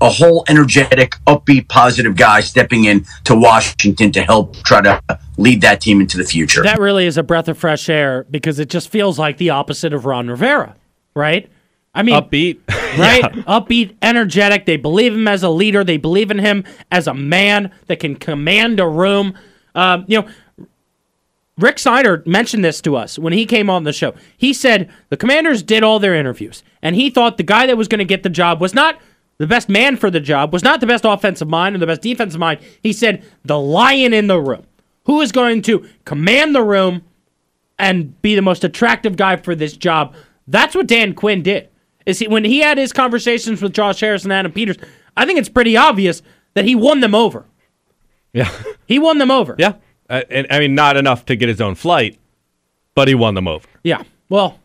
a 0.00 0.10
whole 0.10 0.44
energetic, 0.48 1.12
upbeat, 1.26 1.68
positive 1.68 2.16
guy 2.16 2.40
stepping 2.40 2.84
in 2.84 3.04
to 3.24 3.34
Washington 3.34 4.12
to 4.12 4.22
help 4.22 4.56
try 4.56 4.80
to 4.82 5.00
lead 5.38 5.60
that 5.62 5.80
team 5.80 6.00
into 6.00 6.16
the 6.18 6.24
future. 6.24 6.62
That 6.62 6.78
really 6.78 7.06
is 7.06 7.16
a 7.16 7.22
breath 7.22 7.48
of 7.48 7.58
fresh 7.58 7.88
air 7.88 8.26
because 8.30 8.58
it 8.58 8.68
just 8.68 8.88
feels 8.88 9.18
like 9.18 9.38
the 9.38 9.50
opposite 9.50 9.92
of 9.92 10.04
Ron 10.04 10.28
Rivera, 10.28 10.76
right? 11.14 11.50
I 11.94 12.02
mean, 12.02 12.14
Upbeat. 12.14 12.60
right? 12.98 13.22
Yeah. 13.22 13.42
Upbeat, 13.44 13.96
energetic. 14.02 14.66
They 14.66 14.76
believe 14.76 15.14
him 15.14 15.26
as 15.26 15.42
a 15.42 15.48
leader. 15.48 15.82
They 15.82 15.96
believe 15.96 16.30
in 16.30 16.38
him 16.38 16.64
as 16.92 17.06
a 17.06 17.14
man 17.14 17.72
that 17.86 18.00
can 18.00 18.16
command 18.16 18.80
a 18.80 18.86
room. 18.86 19.34
Um, 19.74 20.04
you 20.06 20.20
know, 20.20 20.28
Rick 21.58 21.78
Snider 21.78 22.22
mentioned 22.26 22.62
this 22.62 22.82
to 22.82 22.96
us 22.96 23.18
when 23.18 23.32
he 23.32 23.46
came 23.46 23.70
on 23.70 23.84
the 23.84 23.92
show. 23.94 24.14
He 24.36 24.52
said 24.52 24.90
the 25.08 25.16
commanders 25.16 25.62
did 25.62 25.82
all 25.82 25.98
their 25.98 26.14
interviews, 26.14 26.62
and 26.82 26.94
he 26.94 27.08
thought 27.08 27.38
the 27.38 27.42
guy 27.42 27.66
that 27.66 27.78
was 27.78 27.88
going 27.88 27.98
to 28.00 28.04
get 28.04 28.22
the 28.22 28.28
job 28.28 28.60
was 28.60 28.74
not 28.74 29.00
the 29.38 29.46
best 29.46 29.68
man 29.68 29.96
for 29.96 30.10
the 30.10 30.20
job, 30.20 30.52
was 30.52 30.62
not 30.62 30.80
the 30.80 30.86
best 30.86 31.04
offensive 31.04 31.48
mind 31.48 31.76
or 31.76 31.78
the 31.78 31.86
best 31.86 32.02
defensive 32.02 32.40
mind. 32.40 32.60
He 32.82 32.92
said 32.92 33.24
the 33.44 33.58
lion 33.58 34.12
in 34.12 34.26
the 34.26 34.40
room, 34.40 34.64
who 35.04 35.20
is 35.20 35.32
going 35.32 35.62
to 35.62 35.86
command 36.04 36.54
the 36.54 36.62
room 36.62 37.02
and 37.78 38.20
be 38.22 38.34
the 38.34 38.42
most 38.42 38.64
attractive 38.64 39.16
guy 39.16 39.36
for 39.36 39.54
this 39.54 39.76
job. 39.76 40.14
That's 40.46 40.74
what 40.74 40.86
Dan 40.86 41.14
Quinn 41.14 41.42
did. 41.42 41.68
Is 42.06 42.20
he 42.20 42.28
when 42.28 42.44
he 42.44 42.60
had 42.60 42.78
his 42.78 42.92
conversations 42.92 43.60
with 43.60 43.74
Josh 43.74 44.00
Harris 44.00 44.24
and 44.24 44.32
Adam 44.32 44.52
Peters? 44.52 44.76
I 45.16 45.26
think 45.26 45.38
it's 45.38 45.48
pretty 45.48 45.76
obvious 45.76 46.22
that 46.54 46.64
he 46.64 46.74
won 46.74 47.00
them 47.00 47.14
over. 47.14 47.44
Yeah. 48.32 48.50
He 48.88 49.00
won 49.00 49.18
them 49.18 49.32
over. 49.32 49.56
Yeah. 49.58 49.72
Uh, 50.08 50.22
and 50.30 50.46
I 50.48 50.60
mean, 50.60 50.76
not 50.76 50.96
enough 50.96 51.26
to 51.26 51.34
get 51.34 51.48
his 51.48 51.60
own 51.60 51.74
flight, 51.74 52.20
but 52.94 53.08
he 53.08 53.16
won 53.16 53.34
them 53.34 53.48
over. 53.48 53.66
Yeah. 53.82 54.04
Well, 54.28 54.60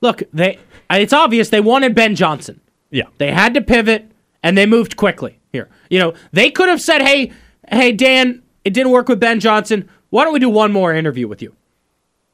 look, 0.00 0.22
they 0.32 0.60
it's 0.88 1.12
obvious 1.12 1.48
they 1.48 1.60
wanted 1.60 1.92
Ben 1.92 2.14
Johnson. 2.14 2.60
Yeah. 2.90 3.06
They 3.18 3.32
had 3.32 3.52
to 3.54 3.60
pivot 3.60 4.12
and 4.44 4.56
they 4.56 4.66
moved 4.66 4.96
quickly 4.96 5.40
here. 5.50 5.68
You 5.90 5.98
know, 5.98 6.14
they 6.32 6.50
could 6.50 6.68
have 6.68 6.80
said, 6.80 7.02
"Hey, 7.02 7.32
hey 7.68 7.90
Dan, 7.90 8.42
it 8.64 8.72
didn't 8.72 8.92
work 8.92 9.08
with 9.08 9.18
Ben 9.18 9.40
Johnson. 9.40 9.88
Why 10.10 10.22
don't 10.22 10.32
we 10.32 10.38
do 10.38 10.50
one 10.50 10.70
more 10.70 10.94
interview 10.94 11.26
with 11.26 11.42
you?" 11.42 11.56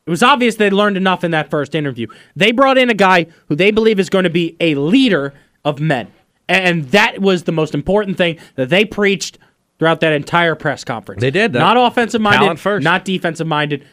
It 0.07 0.11
was 0.11 0.23
obvious 0.23 0.57
they 0.57 0.71
learned 0.71 0.97
enough 0.97 1.25
in 1.25 1.31
that 1.31 1.49
first 1.51 1.75
interview. 1.75 2.09
They 2.35 2.53
brought 2.53 2.77
in 2.77 2.91
a 2.91 2.95
guy 2.95 3.29
who 3.47 3.55
they 3.55 3.71
believe 3.71 4.01
is 4.01 4.11
going 4.11 4.25
to 4.25 4.31
be 4.31 4.57
a 4.59 4.75
leader 4.75 5.33
of 5.65 5.81
men. 5.81 6.09
And 6.49 6.87
that 6.91 7.21
was 7.21 7.45
the 7.45 7.53
most 7.53 7.75
important 7.75 8.17
thing 8.17 8.39
that 8.57 8.71
they 8.71 8.85
preached 8.85 9.39
throughout 9.79 10.01
that 10.01 10.13
entire 10.13 10.57
press 10.57 10.83
conference. 10.83 11.21
They 11.21 11.31
did. 11.31 11.53
Not 11.53 11.77
offensive 11.77 12.21
minded, 12.21 12.41
Talent 12.41 12.59
first. 12.59 12.85
not 12.85 13.05
defensive 13.05 13.47
minded. 13.47 13.87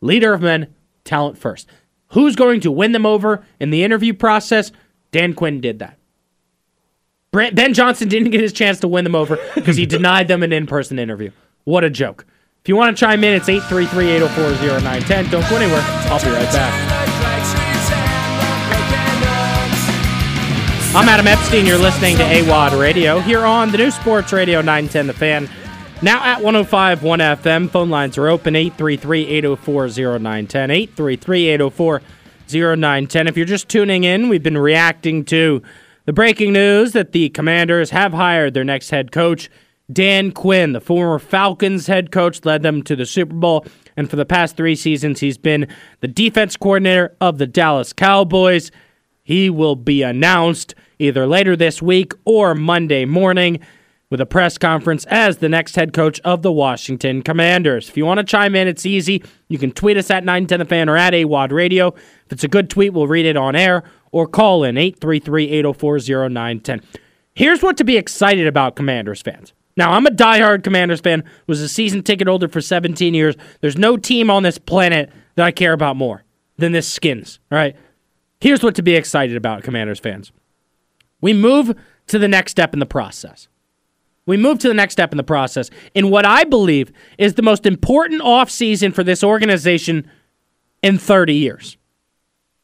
Leader 0.00 0.34
of 0.34 0.42
men, 0.42 0.74
talent 1.04 1.38
first. 1.38 1.68
Who's 2.08 2.34
going 2.34 2.60
to 2.62 2.72
win 2.72 2.90
them 2.90 3.06
over 3.06 3.44
in 3.60 3.70
the 3.70 3.84
interview 3.84 4.14
process? 4.14 4.72
Dan 5.12 5.32
Quinn 5.32 5.60
did 5.60 5.78
that. 5.78 5.96
Ben 7.36 7.74
Johnson 7.74 8.08
didn't 8.08 8.30
get 8.30 8.40
his 8.40 8.52
chance 8.52 8.80
to 8.80 8.88
win 8.88 9.04
them 9.04 9.14
over 9.14 9.38
because 9.54 9.76
he 9.76 9.86
denied 9.86 10.28
them 10.28 10.42
an 10.42 10.52
in 10.52 10.66
person 10.66 10.98
interview. 10.98 11.30
What 11.64 11.84
a 11.84 11.90
joke. 11.90 12.24
If 12.62 12.68
you 12.68 12.76
want 12.76 12.96
to 12.96 13.00
chime 13.00 13.22
in, 13.22 13.34
it's 13.34 13.48
833 13.48 14.10
804 14.10 14.80
0910. 14.80 15.30
Don't 15.30 15.48
go 15.48 15.56
anywhere. 15.56 15.82
I'll 15.84 16.24
be 16.24 16.30
right 16.30 16.52
back. 16.52 16.96
I'm 20.96 21.08
Adam 21.10 21.26
Epstein. 21.26 21.66
You're 21.66 21.76
listening 21.76 22.16
to 22.16 22.22
AWadd 22.22 22.80
Radio 22.80 23.20
here 23.20 23.44
on 23.44 23.70
the 23.70 23.76
new 23.76 23.90
Sports 23.90 24.32
Radio 24.32 24.60
910 24.60 25.08
The 25.08 25.12
Fan. 25.12 25.48
Now 26.00 26.24
at 26.24 26.38
105.1 26.38 26.98
FM. 26.98 27.70
Phone 27.70 27.90
lines 27.90 28.16
are 28.16 28.28
open 28.28 28.56
833 28.56 29.26
804 29.26 29.88
0910. 29.88 30.70
833 30.70 31.48
804 31.48 32.02
0910. 32.48 33.26
If 33.28 33.36
you're 33.36 33.46
just 33.46 33.68
tuning 33.68 34.04
in, 34.04 34.28
we've 34.28 34.42
been 34.42 34.56
reacting 34.56 35.24
to 35.26 35.62
the 36.06 36.12
breaking 36.12 36.52
news 36.52 36.92
that 36.92 37.12
the 37.12 37.28
Commanders 37.28 37.90
have 37.90 38.12
hired 38.12 38.54
their 38.54 38.64
next 38.64 38.90
head 38.90 39.10
coach, 39.10 39.50
Dan 39.92 40.30
Quinn, 40.30 40.72
the 40.72 40.80
former 40.80 41.18
Falcons 41.18 41.88
head 41.88 42.10
coach, 42.10 42.44
led 42.44 42.62
them 42.62 42.82
to 42.84 42.96
the 42.96 43.04
Super 43.06 43.34
Bowl. 43.34 43.66
And 43.96 44.08
for 44.08 44.16
the 44.16 44.24
past 44.24 44.56
three 44.56 44.76
seasons, 44.76 45.20
he's 45.20 45.36
been 45.36 45.66
the 46.00 46.08
defense 46.08 46.56
coordinator 46.56 47.16
of 47.20 47.38
the 47.38 47.46
Dallas 47.46 47.92
Cowboys. 47.92 48.70
He 49.22 49.50
will 49.50 49.74
be 49.74 50.02
announced 50.02 50.74
either 50.98 51.26
later 51.26 51.56
this 51.56 51.82
week 51.82 52.12
or 52.24 52.54
Monday 52.54 53.04
morning 53.04 53.60
with 54.08 54.20
a 54.20 54.26
press 54.26 54.56
conference 54.58 55.04
as 55.06 55.38
the 55.38 55.48
next 55.48 55.74
head 55.74 55.92
coach 55.92 56.20
of 56.20 56.42
the 56.42 56.52
Washington 56.52 57.22
Commanders. 57.22 57.88
If 57.88 57.96
you 57.96 58.06
want 58.06 58.18
to 58.18 58.24
chime 58.24 58.54
in, 58.54 58.68
it's 58.68 58.86
easy. 58.86 59.24
You 59.48 59.58
can 59.58 59.72
tweet 59.72 59.96
us 59.96 60.10
at 60.10 60.22
910 60.22 60.60
The 60.60 60.64
Fan 60.66 60.88
or 60.88 60.96
at 60.96 61.12
AWadd 61.12 61.50
Radio. 61.50 61.88
If 62.26 62.32
it's 62.32 62.44
a 62.44 62.48
good 62.48 62.70
tweet, 62.70 62.92
we'll 62.92 63.08
read 63.08 63.26
it 63.26 63.36
on 63.36 63.56
air 63.56 63.82
or 64.12 64.26
call 64.26 64.64
in 64.64 64.76
833 64.76 65.50
804 65.50 65.98
0910. 65.98 66.82
Here's 67.34 67.62
what 67.62 67.76
to 67.76 67.84
be 67.84 67.96
excited 67.96 68.46
about, 68.46 68.76
Commanders 68.76 69.22
fans. 69.22 69.52
Now, 69.76 69.92
I'm 69.92 70.06
a 70.06 70.10
diehard 70.10 70.64
Commanders 70.64 71.00
fan, 71.00 71.22
was 71.46 71.60
a 71.60 71.68
season 71.68 72.02
ticket 72.02 72.26
holder 72.26 72.48
for 72.48 72.62
17 72.62 73.12
years. 73.12 73.36
There's 73.60 73.76
no 73.76 73.96
team 73.96 74.30
on 74.30 74.42
this 74.42 74.56
planet 74.56 75.10
that 75.34 75.44
I 75.44 75.50
care 75.50 75.74
about 75.74 75.96
more 75.96 76.24
than 76.56 76.72
this 76.72 76.90
Skins, 76.90 77.38
all 77.52 77.58
right? 77.58 77.76
Here's 78.40 78.62
what 78.62 78.74
to 78.76 78.82
be 78.82 78.94
excited 78.94 79.36
about, 79.36 79.62
Commanders 79.62 80.00
fans. 80.00 80.32
We 81.20 81.34
move 81.34 81.74
to 82.06 82.18
the 82.18 82.28
next 82.28 82.52
step 82.52 82.72
in 82.72 82.78
the 82.78 82.86
process. 82.86 83.48
We 84.24 84.36
move 84.36 84.58
to 84.60 84.68
the 84.68 84.74
next 84.74 84.94
step 84.94 85.12
in 85.12 85.16
the 85.16 85.24
process 85.24 85.70
in 85.94 86.10
what 86.10 86.26
I 86.26 86.44
believe 86.44 86.90
is 87.18 87.34
the 87.34 87.42
most 87.42 87.64
important 87.64 88.22
offseason 88.22 88.92
for 88.92 89.04
this 89.04 89.22
organization 89.22 90.10
in 90.82 90.98
30 90.98 91.34
years. 91.34 91.76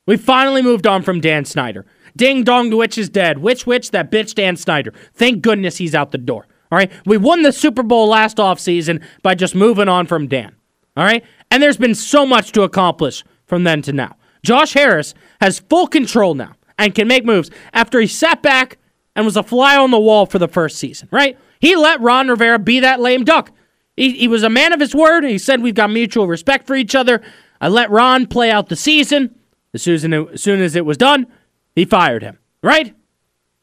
We 0.06 0.16
finally 0.16 0.62
moved 0.62 0.86
on 0.86 1.02
from 1.02 1.20
Dan 1.20 1.44
Snyder. 1.44 1.86
Ding 2.16 2.44
dong, 2.44 2.70
the 2.70 2.76
witch 2.76 2.98
is 2.98 3.08
dead. 3.08 3.38
Witch, 3.38 3.66
witch, 3.66 3.90
that 3.92 4.10
bitch 4.10 4.34
Dan 4.34 4.56
Snyder. 4.56 4.92
Thank 5.14 5.42
goodness 5.42 5.78
he's 5.78 5.94
out 5.94 6.10
the 6.10 6.18
door. 6.18 6.46
All 6.70 6.78
right. 6.78 6.90
We 7.06 7.16
won 7.16 7.42
the 7.42 7.52
Super 7.52 7.82
Bowl 7.82 8.08
last 8.08 8.38
offseason 8.38 9.02
by 9.22 9.34
just 9.34 9.54
moving 9.54 9.88
on 9.88 10.06
from 10.06 10.26
Dan. 10.26 10.54
All 10.96 11.04
right. 11.04 11.24
And 11.50 11.62
there's 11.62 11.76
been 11.76 11.94
so 11.94 12.26
much 12.26 12.52
to 12.52 12.62
accomplish 12.62 13.24
from 13.46 13.64
then 13.64 13.82
to 13.82 13.92
now. 13.92 14.16
Josh 14.42 14.72
Harris 14.72 15.14
has 15.40 15.60
full 15.60 15.86
control 15.86 16.34
now 16.34 16.54
and 16.78 16.94
can 16.94 17.06
make 17.06 17.24
moves 17.24 17.50
after 17.72 18.00
he 18.00 18.06
sat 18.06 18.42
back 18.42 18.78
and 19.14 19.24
was 19.24 19.36
a 19.36 19.42
fly 19.42 19.76
on 19.76 19.90
the 19.90 20.00
wall 20.00 20.26
for 20.26 20.38
the 20.38 20.48
first 20.48 20.78
season, 20.78 21.08
right? 21.12 21.38
He 21.60 21.76
let 21.76 22.00
Ron 22.00 22.28
Rivera 22.28 22.58
be 22.58 22.80
that 22.80 23.00
lame 23.00 23.24
duck. 23.24 23.52
He, 23.96 24.12
he 24.12 24.28
was 24.28 24.42
a 24.42 24.50
man 24.50 24.72
of 24.72 24.80
his 24.80 24.94
word. 24.94 25.24
He 25.24 25.38
said 25.38 25.62
we've 25.62 25.74
got 25.74 25.90
mutual 25.90 26.26
respect 26.26 26.66
for 26.66 26.74
each 26.74 26.94
other. 26.94 27.22
I 27.60 27.68
let 27.68 27.90
Ron 27.90 28.26
play 28.26 28.50
out 28.50 28.68
the 28.68 28.76
season. 28.76 29.34
As 29.74 29.82
soon 29.82 29.94
as, 29.94 30.04
as 30.32 30.42
soon 30.42 30.60
as 30.60 30.76
it 30.76 30.84
was 30.84 30.96
done, 30.96 31.26
he 31.74 31.84
fired 31.84 32.22
him, 32.22 32.38
right? 32.62 32.94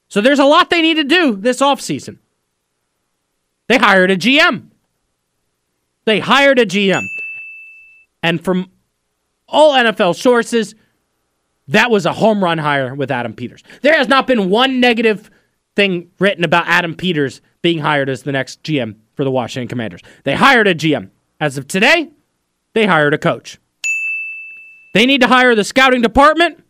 So 0.07 0.21
there's 0.21 0.39
a 0.39 0.45
lot 0.45 0.69
they 0.69 0.81
need 0.81 0.95
to 0.95 1.03
do 1.03 1.35
this 1.35 1.61
offseason. 1.61 2.17
They 3.67 3.77
hired 3.77 4.09
a 4.09 4.17
GM. 4.17 4.69
They 6.05 6.19
hired 6.19 6.57
a 6.57 6.65
GM. 6.65 7.05
And 8.23 8.43
from 8.43 8.71
all 9.47 9.73
NFL 9.73 10.15
sources, 10.15 10.73
that 11.67 11.91
was 11.91 12.07
a 12.07 12.13
home 12.13 12.43
run 12.43 12.57
hire 12.57 12.95
with 12.95 13.11
Adam 13.11 13.33
Peters. 13.33 13.63
There 13.83 13.95
has 13.95 14.07
not 14.07 14.25
been 14.25 14.49
one 14.49 14.79
negative 14.79 15.29
thing 15.75 16.09
written 16.17 16.43
about 16.43 16.67
Adam 16.67 16.95
Peters 16.95 17.41
being 17.61 17.79
hired 17.79 18.09
as 18.09 18.23
the 18.23 18.31
next 18.31 18.63
GM 18.63 18.95
for 19.13 19.23
the 19.23 19.31
Washington 19.31 19.67
Commanders. 19.67 20.01
They 20.23 20.33
hired 20.33 20.67
a 20.67 20.73
GM. 20.73 21.11
As 21.39 21.57
of 21.57 21.67
today, 21.67 22.09
they 22.73 22.85
hired 22.85 23.13
a 23.13 23.17
coach. 23.17 23.59
They 24.93 25.05
need 25.05 25.21
to 25.21 25.27
hire 25.27 25.55
the 25.55 25.63
scouting 25.63 26.01
department. 26.01 26.63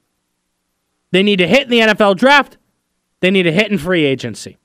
They 1.11 1.23
need 1.23 1.37
to 1.37 1.47
hit 1.47 1.63
in 1.63 1.69
the 1.69 1.79
NFL 1.79 2.17
draft. 2.17 2.57
They 3.21 3.31
need 3.31 3.43
to 3.43 3.51
hit 3.51 3.71
in 3.71 3.77
free 3.77 4.05
agency. 4.05 4.57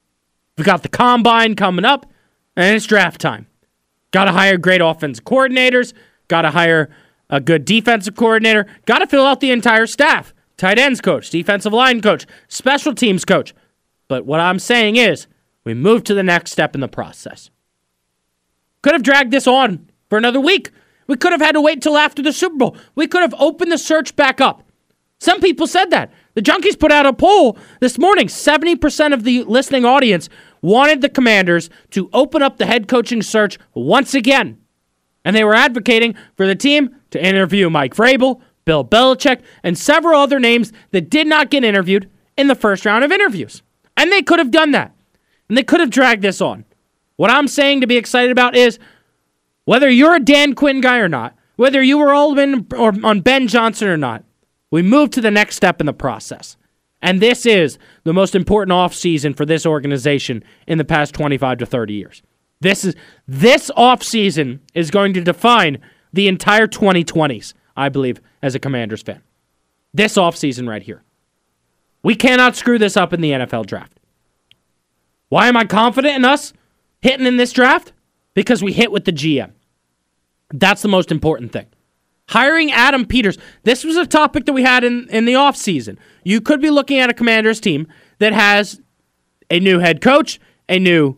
We've 0.56 0.66
got 0.66 0.82
the 0.82 0.88
combine 0.88 1.56
coming 1.56 1.84
up, 1.84 2.06
and 2.56 2.76
it's 2.76 2.86
draft 2.86 3.20
time. 3.20 3.46
Got 4.10 4.26
to 4.26 4.32
hire 4.32 4.56
great 4.56 4.80
offensive 4.80 5.24
coordinators. 5.24 5.92
Got 6.28 6.42
to 6.42 6.50
hire 6.50 6.90
a 7.28 7.40
good 7.40 7.64
defensive 7.64 8.14
coordinator. 8.14 8.66
Got 8.86 9.00
to 9.00 9.06
fill 9.06 9.26
out 9.26 9.40
the 9.40 9.50
entire 9.50 9.86
staff. 9.86 10.32
Tight 10.56 10.78
ends 10.78 11.00
coach, 11.00 11.30
defensive 11.30 11.72
line 11.72 12.00
coach, 12.00 12.26
special 12.46 12.94
teams 12.94 13.24
coach. 13.24 13.54
But 14.06 14.24
what 14.24 14.38
I'm 14.38 14.60
saying 14.60 14.96
is, 14.96 15.26
we 15.64 15.74
move 15.74 16.04
to 16.04 16.14
the 16.14 16.22
next 16.22 16.52
step 16.52 16.74
in 16.74 16.80
the 16.80 16.88
process. 16.88 17.50
Could 18.82 18.92
have 18.92 19.02
dragged 19.02 19.32
this 19.32 19.48
on 19.48 19.88
for 20.08 20.18
another 20.18 20.40
week. 20.40 20.70
We 21.06 21.16
could 21.16 21.32
have 21.32 21.40
had 21.40 21.52
to 21.52 21.60
wait 21.60 21.76
until 21.76 21.96
after 21.96 22.22
the 22.22 22.32
Super 22.32 22.56
Bowl. 22.56 22.76
We 22.94 23.06
could 23.06 23.22
have 23.22 23.34
opened 23.38 23.72
the 23.72 23.78
search 23.78 24.16
back 24.16 24.40
up. 24.40 24.62
Some 25.20 25.40
people 25.40 25.66
said 25.66 25.90
that. 25.90 26.12
The 26.34 26.42
Junkies 26.42 26.78
put 26.78 26.92
out 26.92 27.06
a 27.06 27.12
poll 27.12 27.56
this 27.80 27.98
morning. 27.98 28.26
70% 28.26 29.14
of 29.14 29.24
the 29.24 29.44
listening 29.44 29.84
audience 29.84 30.28
wanted 30.60 31.00
the 31.00 31.08
Commanders 31.08 31.70
to 31.90 32.10
open 32.12 32.42
up 32.42 32.58
the 32.58 32.66
head 32.66 32.88
coaching 32.88 33.22
search 33.22 33.58
once 33.74 34.14
again. 34.14 34.58
And 35.24 35.34
they 35.34 35.44
were 35.44 35.54
advocating 35.54 36.14
for 36.36 36.46
the 36.46 36.54
team 36.54 36.96
to 37.10 37.24
interview 37.24 37.70
Mike 37.70 37.94
Vrabel, 37.94 38.40
Bill 38.64 38.84
Belichick, 38.84 39.42
and 39.62 39.78
several 39.78 40.20
other 40.20 40.38
names 40.38 40.72
that 40.90 41.08
did 41.08 41.26
not 41.26 41.50
get 41.50 41.64
interviewed 41.64 42.10
in 42.36 42.48
the 42.48 42.54
first 42.54 42.84
round 42.84 43.04
of 43.04 43.12
interviews. 43.12 43.62
And 43.96 44.10
they 44.10 44.22
could 44.22 44.38
have 44.38 44.50
done 44.50 44.72
that. 44.72 44.94
And 45.48 45.56
they 45.56 45.62
could 45.62 45.80
have 45.80 45.90
dragged 45.90 46.22
this 46.22 46.40
on. 46.40 46.64
What 47.16 47.30
I'm 47.30 47.48
saying 47.48 47.80
to 47.80 47.86
be 47.86 47.96
excited 47.96 48.32
about 48.32 48.56
is 48.56 48.78
whether 49.64 49.88
you're 49.88 50.16
a 50.16 50.20
Dan 50.20 50.54
Quinn 50.54 50.80
guy 50.80 50.98
or 50.98 51.08
not, 51.08 51.34
whether 51.56 51.82
you 51.82 51.98
were 51.98 52.12
in 52.38 52.66
or 52.76 52.92
on 53.02 53.20
Ben 53.20 53.48
Johnson 53.48 53.88
or 53.88 53.96
not, 53.96 54.24
we 54.70 54.82
move 54.82 55.10
to 55.10 55.20
the 55.20 55.30
next 55.30 55.56
step 55.56 55.80
in 55.80 55.86
the 55.86 55.92
process. 55.92 56.56
And 57.00 57.20
this 57.20 57.44
is 57.44 57.78
the 58.04 58.14
most 58.14 58.34
important 58.34 58.72
offseason 58.72 59.36
for 59.36 59.44
this 59.44 59.66
organization 59.66 60.42
in 60.66 60.78
the 60.78 60.84
past 60.84 61.14
25 61.14 61.58
to 61.58 61.66
30 61.66 61.94
years. 61.94 62.22
This 62.60 62.84
is 62.84 62.94
this 63.28 63.70
offseason 63.76 64.60
is 64.72 64.90
going 64.90 65.12
to 65.14 65.20
define 65.20 65.78
the 66.12 66.28
entire 66.28 66.66
2020s, 66.66 67.52
I 67.76 67.88
believe, 67.88 68.20
as 68.42 68.54
a 68.54 68.58
Commanders 68.58 69.02
fan. 69.02 69.22
This 69.92 70.16
offseason 70.16 70.68
right 70.68 70.82
here. 70.82 71.02
We 72.02 72.14
cannot 72.14 72.56
screw 72.56 72.78
this 72.78 72.96
up 72.96 73.12
in 73.12 73.20
the 73.20 73.32
NFL 73.32 73.66
draft. 73.66 74.00
Why 75.28 75.48
am 75.48 75.56
I 75.56 75.64
confident 75.64 76.16
in 76.16 76.24
us 76.24 76.52
hitting 77.00 77.26
in 77.26 77.36
this 77.36 77.52
draft? 77.52 77.92
Because 78.34 78.62
we 78.62 78.72
hit 78.72 78.92
with 78.92 79.04
the 79.04 79.12
GM. 79.12 79.52
That's 80.52 80.82
the 80.82 80.88
most 80.88 81.10
important 81.10 81.52
thing. 81.52 81.66
Hiring 82.28 82.72
Adam 82.72 83.06
Peters. 83.06 83.38
This 83.64 83.84
was 83.84 83.96
a 83.96 84.06
topic 84.06 84.46
that 84.46 84.52
we 84.52 84.62
had 84.62 84.84
in, 84.84 85.08
in 85.10 85.24
the 85.24 85.34
offseason. 85.34 85.98
You 86.24 86.40
could 86.40 86.60
be 86.60 86.70
looking 86.70 86.98
at 86.98 87.10
a 87.10 87.14
commander's 87.14 87.60
team 87.60 87.86
that 88.18 88.32
has 88.32 88.80
a 89.50 89.60
new 89.60 89.78
head 89.78 90.00
coach, 90.00 90.40
a 90.68 90.78
new 90.78 91.16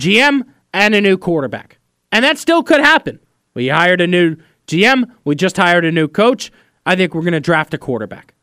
GM, 0.00 0.44
and 0.72 0.94
a 0.94 1.00
new 1.00 1.16
quarterback. 1.16 1.78
And 2.12 2.24
that 2.24 2.38
still 2.38 2.62
could 2.62 2.80
happen. 2.80 3.20
We 3.54 3.68
hired 3.68 4.00
a 4.00 4.06
new 4.06 4.36
GM, 4.66 5.10
we 5.24 5.34
just 5.34 5.56
hired 5.56 5.84
a 5.84 5.92
new 5.92 6.08
coach. 6.08 6.52
I 6.86 6.96
think 6.96 7.14
we're 7.14 7.22
going 7.22 7.32
to 7.32 7.40
draft 7.40 7.74
a 7.74 7.78
quarterback. 7.78 8.34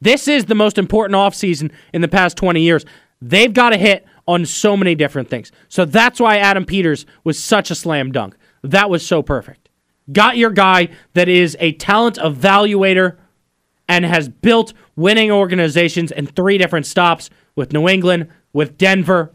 This 0.00 0.28
is 0.28 0.44
the 0.44 0.54
most 0.54 0.78
important 0.78 1.16
offseason 1.16 1.72
in 1.92 2.02
the 2.02 2.08
past 2.08 2.36
20 2.36 2.60
years. 2.60 2.84
They've 3.20 3.52
got 3.52 3.70
to 3.70 3.76
hit 3.76 4.04
on 4.28 4.44
so 4.44 4.76
many 4.76 4.94
different 4.94 5.28
things. 5.28 5.50
So 5.68 5.86
that's 5.86 6.20
why 6.20 6.36
Adam 6.36 6.66
Peters 6.66 7.06
was 7.24 7.42
such 7.42 7.70
a 7.70 7.74
slam 7.74 8.12
dunk. 8.12 8.36
That 8.62 8.90
was 8.90 9.04
so 9.04 9.22
perfect. 9.22 9.70
Got 10.12 10.36
your 10.36 10.50
guy 10.50 10.90
that 11.14 11.28
is 11.28 11.56
a 11.58 11.72
talent 11.72 12.16
evaluator 12.16 13.16
and 13.88 14.04
has 14.04 14.28
built 14.28 14.74
winning 14.96 15.30
organizations 15.30 16.12
in 16.12 16.26
three 16.26 16.58
different 16.58 16.84
stops 16.84 17.30
with 17.56 17.72
New 17.72 17.88
England, 17.88 18.28
with 18.52 18.76
Denver, 18.76 19.34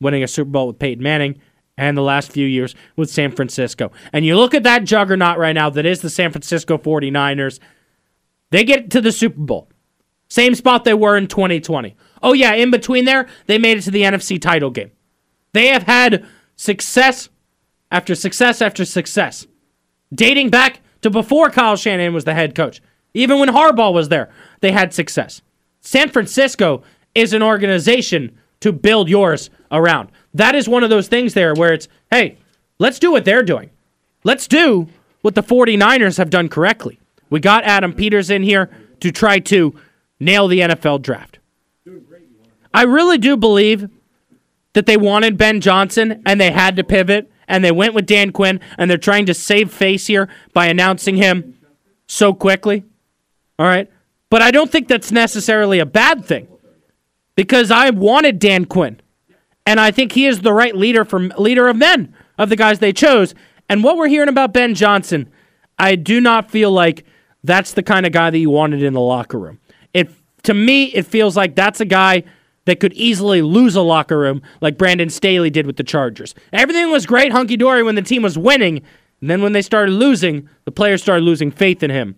winning 0.00 0.22
a 0.22 0.28
Super 0.28 0.50
Bowl 0.50 0.66
with 0.66 0.78
Peyton 0.78 1.02
Manning, 1.02 1.40
and 1.78 1.96
the 1.96 2.02
last 2.02 2.30
few 2.30 2.46
years 2.46 2.74
with 2.94 3.10
San 3.10 3.32
Francisco. 3.32 3.90
And 4.12 4.26
you 4.26 4.36
look 4.36 4.54
at 4.54 4.64
that 4.64 4.84
juggernaut 4.84 5.38
right 5.38 5.54
now 5.54 5.70
that 5.70 5.86
is 5.86 6.02
the 6.02 6.10
San 6.10 6.30
Francisco 6.30 6.76
49ers. 6.76 7.58
They 8.50 8.64
get 8.64 8.90
to 8.90 9.00
the 9.00 9.12
Super 9.12 9.40
Bowl. 9.40 9.70
Same 10.28 10.54
spot 10.54 10.84
they 10.84 10.94
were 10.94 11.16
in 11.16 11.26
2020. 11.26 11.96
Oh, 12.22 12.32
yeah, 12.32 12.54
in 12.54 12.70
between 12.70 13.04
there, 13.04 13.28
they 13.46 13.58
made 13.58 13.78
it 13.78 13.82
to 13.82 13.90
the 13.90 14.02
NFC 14.02 14.40
title 14.40 14.70
game. 14.70 14.90
They 15.52 15.68
have 15.68 15.84
had 15.84 16.26
success 16.56 17.28
after 17.90 18.14
success 18.14 18.60
after 18.60 18.84
success, 18.84 19.46
dating 20.12 20.50
back 20.50 20.80
to 21.02 21.10
before 21.10 21.50
Kyle 21.50 21.76
Shanahan 21.76 22.12
was 22.12 22.24
the 22.24 22.34
head 22.34 22.54
coach. 22.54 22.82
Even 23.14 23.38
when 23.38 23.48
Harbaugh 23.48 23.92
was 23.92 24.08
there, 24.08 24.30
they 24.60 24.72
had 24.72 24.92
success. 24.92 25.40
San 25.80 26.08
Francisco 26.08 26.82
is 27.14 27.32
an 27.32 27.42
organization 27.42 28.36
to 28.60 28.72
build 28.72 29.08
yours 29.08 29.50
around. 29.70 30.10
That 30.34 30.54
is 30.54 30.68
one 30.68 30.82
of 30.82 30.90
those 30.90 31.08
things 31.08 31.34
there 31.34 31.54
where 31.54 31.72
it's, 31.72 31.88
hey, 32.10 32.38
let's 32.78 32.98
do 32.98 33.12
what 33.12 33.24
they're 33.24 33.42
doing. 33.42 33.70
Let's 34.24 34.48
do 34.48 34.88
what 35.22 35.34
the 35.34 35.42
49ers 35.42 36.18
have 36.18 36.30
done 36.30 36.48
correctly. 36.48 36.98
We 37.30 37.40
got 37.40 37.64
Adam 37.64 37.92
Peters 37.92 38.30
in 38.30 38.42
here 38.42 38.70
to 39.00 39.10
try 39.10 39.38
to 39.40 39.74
nail 40.20 40.48
the 40.48 40.60
NFL 40.60 41.02
draft. 41.02 41.38
I 42.76 42.82
really 42.82 43.16
do 43.16 43.38
believe 43.38 43.88
that 44.74 44.84
they 44.84 44.98
wanted 44.98 45.38
Ben 45.38 45.62
Johnson 45.62 46.22
and 46.26 46.38
they 46.38 46.50
had 46.50 46.76
to 46.76 46.84
pivot 46.84 47.32
and 47.48 47.64
they 47.64 47.72
went 47.72 47.94
with 47.94 48.04
Dan 48.04 48.32
Quinn 48.32 48.60
and 48.76 48.90
they're 48.90 48.98
trying 48.98 49.24
to 49.26 49.32
save 49.34 49.72
face 49.72 50.06
here 50.06 50.28
by 50.52 50.66
announcing 50.66 51.16
him 51.16 51.58
so 52.06 52.34
quickly. 52.34 52.84
All 53.58 53.64
right. 53.64 53.90
But 54.28 54.42
I 54.42 54.50
don't 54.50 54.70
think 54.70 54.88
that's 54.88 55.10
necessarily 55.10 55.78
a 55.78 55.86
bad 55.86 56.26
thing 56.26 56.48
because 57.34 57.70
I 57.70 57.88
wanted 57.88 58.38
Dan 58.38 58.66
Quinn 58.66 59.00
and 59.64 59.80
I 59.80 59.90
think 59.90 60.12
he 60.12 60.26
is 60.26 60.42
the 60.42 60.52
right 60.52 60.76
leader 60.76 61.06
for 61.06 61.18
leader 61.18 61.68
of 61.68 61.76
men 61.76 62.14
of 62.36 62.50
the 62.50 62.56
guys 62.56 62.78
they 62.78 62.92
chose. 62.92 63.34
And 63.70 63.82
what 63.82 63.96
we're 63.96 64.08
hearing 64.08 64.28
about 64.28 64.52
Ben 64.52 64.74
Johnson, 64.74 65.30
I 65.78 65.96
do 65.96 66.20
not 66.20 66.50
feel 66.50 66.72
like 66.72 67.06
that's 67.42 67.72
the 67.72 67.82
kind 67.82 68.04
of 68.04 68.12
guy 68.12 68.28
that 68.28 68.38
you 68.38 68.50
wanted 68.50 68.82
in 68.82 68.92
the 68.92 69.00
locker 69.00 69.38
room. 69.38 69.60
It 69.94 70.10
to 70.42 70.52
me, 70.52 70.92
it 70.92 71.06
feels 71.06 71.38
like 71.38 71.54
that's 71.54 71.80
a 71.80 71.86
guy 71.86 72.24
that 72.66 72.80
could 72.80 72.92
easily 72.92 73.42
lose 73.42 73.74
a 73.74 73.80
locker 73.80 74.18
room 74.18 74.42
like 74.60 74.76
Brandon 74.76 75.08
Staley 75.08 75.50
did 75.50 75.66
with 75.66 75.76
the 75.76 75.84
Chargers. 75.84 76.34
Everything 76.52 76.90
was 76.90 77.06
great, 77.06 77.32
hunky 77.32 77.56
dory, 77.56 77.82
when 77.82 77.94
the 77.94 78.02
team 78.02 78.22
was 78.22 78.36
winning. 78.36 78.82
And 79.20 79.30
then 79.30 79.40
when 79.42 79.52
they 79.52 79.62
started 79.62 79.92
losing, 79.92 80.48
the 80.64 80.72
players 80.72 81.02
started 81.02 81.24
losing 81.24 81.50
faith 81.50 81.82
in 81.82 81.90
him. 81.90 82.16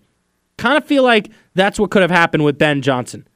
Kind 0.57 0.76
of 0.76 0.84
feel 0.84 1.05
like 1.05 1.30
that's 1.55 1.78
what 1.78 1.90
could 1.90 2.03
have 2.03 2.11
happened 2.11 2.44
with 2.44 2.59
Ben 2.59 2.82
Johnson. 2.82 3.28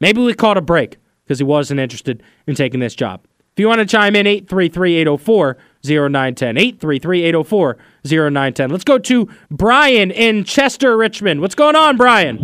Maybe 0.00 0.22
we 0.22 0.34
caught 0.34 0.56
a 0.56 0.62
break 0.62 0.96
because 1.24 1.38
he 1.38 1.44
wasn't 1.44 1.80
interested 1.80 2.22
in 2.46 2.54
taking 2.54 2.80
this 2.80 2.94
job. 2.94 3.26
If 3.52 3.60
you 3.60 3.68
want 3.68 3.80
to 3.80 3.86
chime 3.86 4.16
in, 4.16 4.26
833 4.26 4.96
804 4.96 5.58
0910. 5.84 6.56
833 6.56 7.22
804 7.24 7.76
0910. 8.06 8.70
Let's 8.70 8.84
go 8.84 8.98
to 8.98 9.28
Brian 9.50 10.10
in 10.10 10.44
Chester, 10.44 10.96
Richmond. 10.96 11.42
What's 11.42 11.54
going 11.54 11.76
on, 11.76 11.98
Brian? 11.98 12.38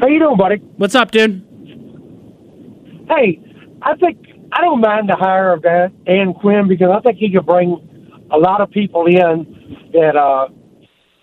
How 0.00 0.08
you 0.08 0.18
doing, 0.18 0.36
buddy? 0.36 0.56
What's 0.76 0.96
up, 0.96 1.12
dude? 1.12 1.46
Hey, 3.08 3.40
I 3.82 3.96
think 3.96 4.26
I 4.52 4.60
don't 4.60 4.80
mind 4.80 5.08
the 5.08 5.16
hire 5.16 5.52
of 5.52 5.62
Dan, 5.62 5.94
Dan 6.04 6.34
Quinn 6.34 6.68
because 6.68 6.88
I 6.94 7.00
think 7.00 7.18
he 7.18 7.30
could 7.32 7.46
bring 7.46 8.26
a 8.30 8.38
lot 8.38 8.60
of 8.60 8.70
people 8.70 9.06
in 9.06 9.90
that 9.92 10.16
uh, 10.16 10.48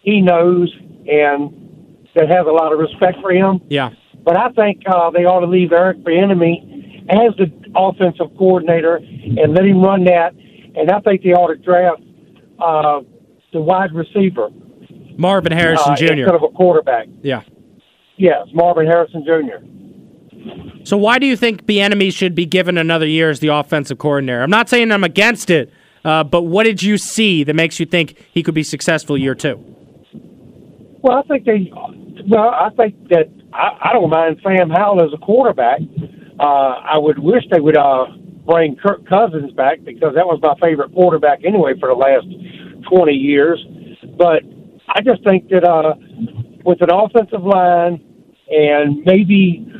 he 0.02 0.22
knows 0.22 0.74
and 1.08 2.08
that 2.16 2.30
have 2.30 2.48
a 2.48 2.52
lot 2.52 2.74
of 2.74 2.80
respect 2.80 3.18
for 3.22 3.32
him. 3.32 3.62
Yeah. 3.70 3.92
But 4.24 4.38
I 4.38 4.50
think 4.50 4.84
uh, 4.88 5.10
they 5.12 5.26
ought 5.26 5.40
to 5.40 5.48
leave 5.48 5.72
Eric 5.72 6.04
Bieniemy 6.04 7.10
as 7.10 7.36
the 7.38 7.52
offensive 7.76 8.36
coordinator 8.38 8.98
and 8.98 9.54
let 9.54 9.66
him 9.66 9.82
run 9.82 10.04
that. 10.06 10.34
And 10.76 10.92
I 10.92 11.00
think 11.00 11.24
they 11.24 11.34
ought 11.34 11.48
to 11.48 11.56
draft 11.56 12.02
uh, 12.60 13.02
the 13.54 13.62
wide 13.62 13.94
receiver 13.94 14.50
Marvin 15.18 15.52
Harrison 15.52 15.94
uh, 15.94 15.96
Jr. 15.96 16.14
instead 16.14 16.36
of 16.36 16.44
a 16.44 16.50
quarterback. 16.50 17.08
Yeah. 17.22 17.44
Yes, 18.18 18.48
Marvin 18.54 18.86
Harrison 18.86 19.24
Jr. 19.26 19.66
So 20.84 20.98
why 20.98 21.20
do 21.20 21.26
you 21.26 21.38
think 21.38 21.66
Bieniemy 21.66 22.14
should 22.14 22.36
be 22.36 22.46
given 22.46 22.78
another 22.78 23.06
year 23.06 23.30
as 23.30 23.40
the 23.40 23.50
offensive 23.50 23.98
coordinator? 23.98 24.42
I'm 24.42 24.50
not 24.50 24.70
saying 24.70 24.92
I'm 24.92 25.04
against 25.04 25.50
it, 25.50 25.72
uh, 26.04 26.24
but 26.24 26.44
what 26.44 26.64
did 26.64 26.82
you 26.82 26.98
see 26.98 27.44
that 27.44 27.54
makes 27.56 27.80
you 27.80 27.86
think 27.86 28.18
he 28.32 28.42
could 28.44 28.56
be 28.56 28.64
successful 28.64 29.18
year 29.18 29.36
two? 29.36 29.64
Well, 31.02 31.18
I 31.18 31.22
think 31.24 31.46
they. 31.46 31.72
Well, 32.28 32.50
I 32.50 32.70
think 32.78 33.10
that 33.10 33.30
I, 33.54 33.90
I 33.90 33.94
don't 33.94 34.10
mind 34.10 34.40
Sam 34.44 34.70
Howell 34.70 35.04
as 35.04 35.14
a 35.14 35.18
quarterback. 35.18 35.80
Uh, 36.40 36.44
I 36.44 36.98
would 36.98 37.20
wish 37.20 37.44
they 37.52 37.60
would 37.60 37.78
uh, 37.78 38.06
bring 38.46 38.76
Kirk 38.76 39.08
Cousins 39.08 39.52
back 39.54 39.84
because 39.84 40.14
that 40.16 40.26
was 40.26 40.40
my 40.42 40.56
favorite 40.62 40.94
quarterback 40.94 41.40
anyway 41.46 41.74
for 41.80 41.90
the 41.90 41.96
last 41.96 42.28
twenty 42.90 43.14
years. 43.14 43.64
But 44.18 44.44
I 44.88 45.02
just 45.02 45.24
think 45.24 45.50
that 45.50 45.64
uh, 45.64 45.96
with 46.66 46.82
an 46.82 46.90
offensive 46.92 47.44
line 47.44 48.04
and 48.50 49.04
maybe 49.06 49.71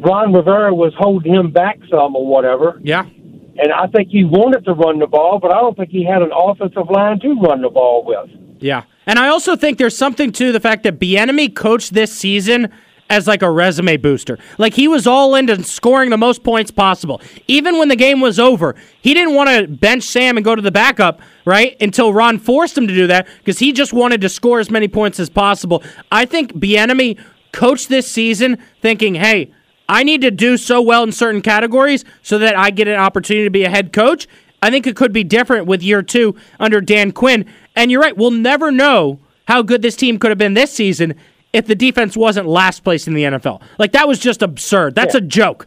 Ron 0.00 0.32
Rivera 0.32 0.74
was 0.74 0.92
holding 0.98 1.34
him 1.34 1.50
back 1.50 1.78
some 1.90 2.16
or 2.16 2.26
whatever. 2.26 2.80
Yeah. 2.82 3.02
And 3.02 3.72
I 3.72 3.86
think 3.88 4.08
he 4.08 4.24
wanted 4.24 4.64
to 4.64 4.72
run 4.72 4.98
the 4.98 5.06
ball, 5.06 5.38
but 5.38 5.50
I 5.50 5.60
don't 5.60 5.76
think 5.76 5.90
he 5.90 6.04
had 6.04 6.22
an 6.22 6.30
offensive 6.34 6.88
line 6.90 7.20
to 7.20 7.34
run 7.40 7.60
the 7.62 7.68
ball 7.68 8.04
with. 8.04 8.30
Yeah. 8.58 8.84
And 9.06 9.18
I 9.18 9.28
also 9.28 9.56
think 9.56 9.78
there's 9.78 9.96
something 9.96 10.32
to 10.32 10.52
the 10.52 10.60
fact 10.60 10.82
that 10.84 10.98
Bieniemy 10.98 11.54
coached 11.54 11.92
this 11.92 12.16
season 12.16 12.72
as 13.10 13.26
like 13.26 13.42
a 13.42 13.50
resume 13.50 13.96
booster. 13.96 14.38
Like 14.56 14.72
he 14.74 14.88
was 14.88 15.06
all 15.06 15.34
into 15.34 15.62
scoring 15.64 16.10
the 16.10 16.16
most 16.16 16.44
points 16.44 16.70
possible. 16.70 17.20
Even 17.48 17.78
when 17.78 17.88
the 17.88 17.96
game 17.96 18.20
was 18.20 18.38
over, 18.38 18.76
he 19.02 19.12
didn't 19.12 19.34
want 19.34 19.50
to 19.50 19.66
bench 19.66 20.04
Sam 20.04 20.36
and 20.36 20.44
go 20.44 20.54
to 20.54 20.62
the 20.62 20.70
backup, 20.70 21.20
right? 21.44 21.76
Until 21.80 22.14
Ron 22.14 22.38
forced 22.38 22.78
him 22.78 22.86
to 22.86 22.94
do 22.94 23.08
that 23.08 23.26
because 23.38 23.58
he 23.58 23.72
just 23.72 23.92
wanted 23.92 24.20
to 24.20 24.28
score 24.28 24.60
as 24.60 24.70
many 24.70 24.86
points 24.88 25.18
as 25.18 25.28
possible. 25.28 25.82
I 26.12 26.24
think 26.24 26.52
Bieniemy 26.54 27.18
coached 27.52 27.88
this 27.88 28.10
season 28.10 28.58
thinking, 28.80 29.16
"Hey, 29.16 29.50
I 29.90 30.04
need 30.04 30.20
to 30.20 30.30
do 30.30 30.56
so 30.56 30.80
well 30.80 31.02
in 31.02 31.10
certain 31.10 31.42
categories 31.42 32.04
so 32.22 32.38
that 32.38 32.56
I 32.56 32.70
get 32.70 32.86
an 32.86 32.94
opportunity 32.94 33.44
to 33.44 33.50
be 33.50 33.64
a 33.64 33.68
head 33.68 33.92
coach. 33.92 34.28
I 34.62 34.70
think 34.70 34.86
it 34.86 34.94
could 34.94 35.12
be 35.12 35.24
different 35.24 35.66
with 35.66 35.82
year 35.82 36.00
two 36.00 36.36
under 36.60 36.80
Dan 36.80 37.10
Quinn. 37.10 37.44
And 37.74 37.90
you're 37.90 38.00
right, 38.00 38.16
we'll 38.16 38.30
never 38.30 38.70
know 38.70 39.18
how 39.48 39.62
good 39.62 39.82
this 39.82 39.96
team 39.96 40.18
could 40.20 40.30
have 40.30 40.38
been 40.38 40.54
this 40.54 40.72
season 40.72 41.16
if 41.52 41.66
the 41.66 41.74
defense 41.74 42.16
wasn't 42.16 42.46
last 42.46 42.84
place 42.84 43.08
in 43.08 43.14
the 43.14 43.24
NFL. 43.24 43.62
Like, 43.78 43.90
that 43.92 44.06
was 44.06 44.20
just 44.20 44.42
absurd. 44.42 44.94
That's 44.94 45.16
a 45.16 45.20
joke. 45.20 45.66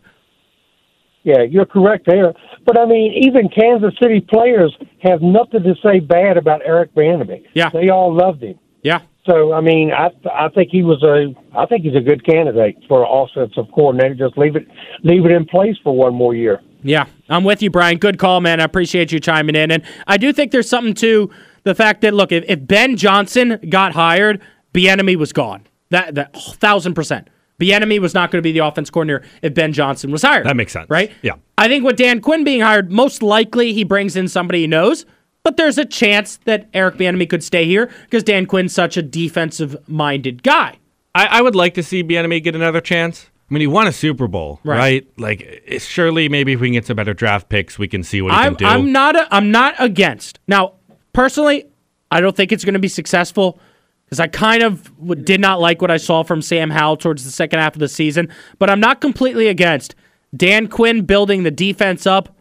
Yeah, 1.24 1.42
you're 1.42 1.66
correct 1.66 2.06
there. 2.06 2.34
But 2.66 2.80
I 2.80 2.86
mean, 2.86 3.14
even 3.24 3.50
Kansas 3.50 3.94
City 4.02 4.22
players 4.22 4.74
have 5.00 5.22
nothing 5.22 5.64
to 5.64 5.76
say 5.84 6.00
bad 6.00 6.38
about 6.38 6.62
Eric 6.66 6.94
Bieniemy. 6.96 7.44
Yeah. 7.54 7.70
they 7.74 7.90
all 7.90 8.16
loved 8.16 8.42
him. 8.42 8.58
Yeah. 8.84 9.02
So 9.26 9.54
I 9.54 9.62
mean, 9.62 9.92
I 9.92 10.10
I 10.30 10.50
think 10.50 10.70
he 10.72 10.84
was 10.84 11.02
a 11.04 11.34
I 11.58 11.66
think 11.66 11.84
he's 11.84 11.96
a 11.96 12.02
good 12.02 12.26
candidate 12.26 12.76
for 12.88 13.06
offensive 13.10 13.66
coordinator. 13.74 14.16
Just 14.16 14.38
leave 14.38 14.56
it 14.56 14.68
leave 15.04 15.26
it 15.26 15.32
in 15.32 15.46
place 15.46 15.76
for 15.84 15.96
one 15.96 16.14
more 16.14 16.36
year. 16.36 16.62
Yeah, 16.84 17.06
I'm 17.30 17.46
with 17.46 17.62
you, 17.62 17.70
Brian. 17.70 17.98
Good 17.98 18.20
call, 18.20 18.42
man. 18.42 18.60
I 18.60 18.66
appreciate 18.66 19.12
you 19.12 19.20
chiming 19.20 19.56
in. 19.56 19.72
And 19.72 19.84
I 20.06 20.18
do 20.18 20.34
think 20.34 20.52
there's 20.52 20.68
something 20.68 20.94
to 20.96 21.32
the 21.64 21.74
fact 21.74 22.02
that, 22.02 22.14
look, 22.14 22.34
if, 22.34 22.44
if 22.48 22.68
Ben 22.68 22.98
Johnson 22.98 23.58
got 23.70 23.94
hired, 23.94 24.42
Bieniemy 24.74 25.16
was 25.16 25.32
gone. 25.32 25.66
That, 25.92 26.16
that 26.16 26.36
thousand 26.36 26.94
percent. 26.94 27.30
Bieniemy 27.60 28.00
was 28.00 28.14
not 28.14 28.32
going 28.32 28.40
to 28.40 28.44
be 28.44 28.52
the 28.52 28.66
offense 28.66 28.90
coordinator 28.90 29.26
if 29.42 29.54
Ben 29.54 29.72
Johnson 29.72 30.12
was 30.12 30.24
hired. 30.24 30.46
That 30.46 30.58
makes 30.58 30.74
sense. 30.74 30.90
Right? 30.90 31.14
Yeah. 31.22 31.36
I 31.58 31.70
think 31.70 31.86
with 31.86 31.96
Dan 31.96 32.20
Quinn 32.20 32.44
being 32.44 32.60
hired, 32.60 32.92
most 32.92 33.24
likely 33.24 33.72
he 33.72 33.86
brings 33.86 34.18
in 34.18 34.28
somebody 34.28 34.62
he 34.62 34.68
knows, 34.68 35.06
but 35.44 35.58
there's 35.58 35.78
a 35.78 35.86
chance 35.86 36.38
that 36.46 36.68
Eric 36.74 36.96
Bieniemy 36.96 37.30
could 37.30 37.44
stay 37.44 37.66
here 37.66 37.90
because 38.06 38.24
Dan 38.24 38.46
Quinn's 38.46 38.74
such 38.74 38.98
a 38.98 39.02
defensive-minded 39.02 40.44
guy. 40.44 40.78
I, 41.16 41.26
I 41.28 41.42
would 41.42 41.56
like 41.56 41.74
to 41.76 41.84
see 41.84 42.04
Bieniemy 42.04 42.44
get 42.44 42.56
another 42.56 42.82
chance. 42.82 43.30
I 43.50 43.54
mean, 43.54 43.62
he 43.62 43.68
won 43.68 43.86
a 43.88 43.92
Super 43.92 44.28
Bowl, 44.28 44.60
Right. 44.64 44.78
right? 44.78 45.08
Like, 45.18 45.42
it's- 45.42 45.86
surely 45.86 46.28
maybe 46.30 46.54
if 46.54 46.60
we 46.60 46.68
can 46.68 46.74
get 46.74 46.86
some 46.88 46.96
better 46.96 47.14
draft 47.14 47.50
picks, 47.50 47.78
we 47.78 47.88
can 47.88 48.02
see 48.04 48.22
what 48.22 48.32
he 48.34 48.38
I'm, 48.40 48.56
can 48.56 48.66
do. 48.66 48.66
I'm 48.66 48.92
not 48.92 49.16
a, 49.16 49.28
I'm 49.36 49.52
not 49.52 49.76
against. 49.80 50.40
Now, 50.48 50.74
personally, 51.12 51.66
I 52.10 52.20
don't 52.22 52.36
think 52.36 52.52
it's 52.52 52.64
going 52.66 52.74
to 52.74 52.80
be 52.80 52.88
successful 52.88 53.60
because 54.06 54.20
I 54.20 54.28
kind 54.28 54.64
of 54.64 54.96
w- 55.00 55.22
did 55.22 55.40
not 55.42 55.60
like 55.60 55.82
what 55.82 55.92
I 55.92 55.98
saw 55.98 56.24
from 56.24 56.42
Sam 56.42 56.70
Howell 56.70 56.98
towards 56.98 57.26
the 57.26 57.32
second 57.32 57.60
half 57.60 57.76
of 57.76 57.80
the 57.80 57.88
season. 57.90 58.30
But 58.60 58.70
I'm 58.70 58.80
not 58.80 59.02
completely 59.02 59.48
against 59.48 59.94
Dan 60.36 60.68
Quinn 60.68 61.06
building 61.06 61.44
the 61.44 61.52
defense 61.52 62.08
up, 62.08 62.36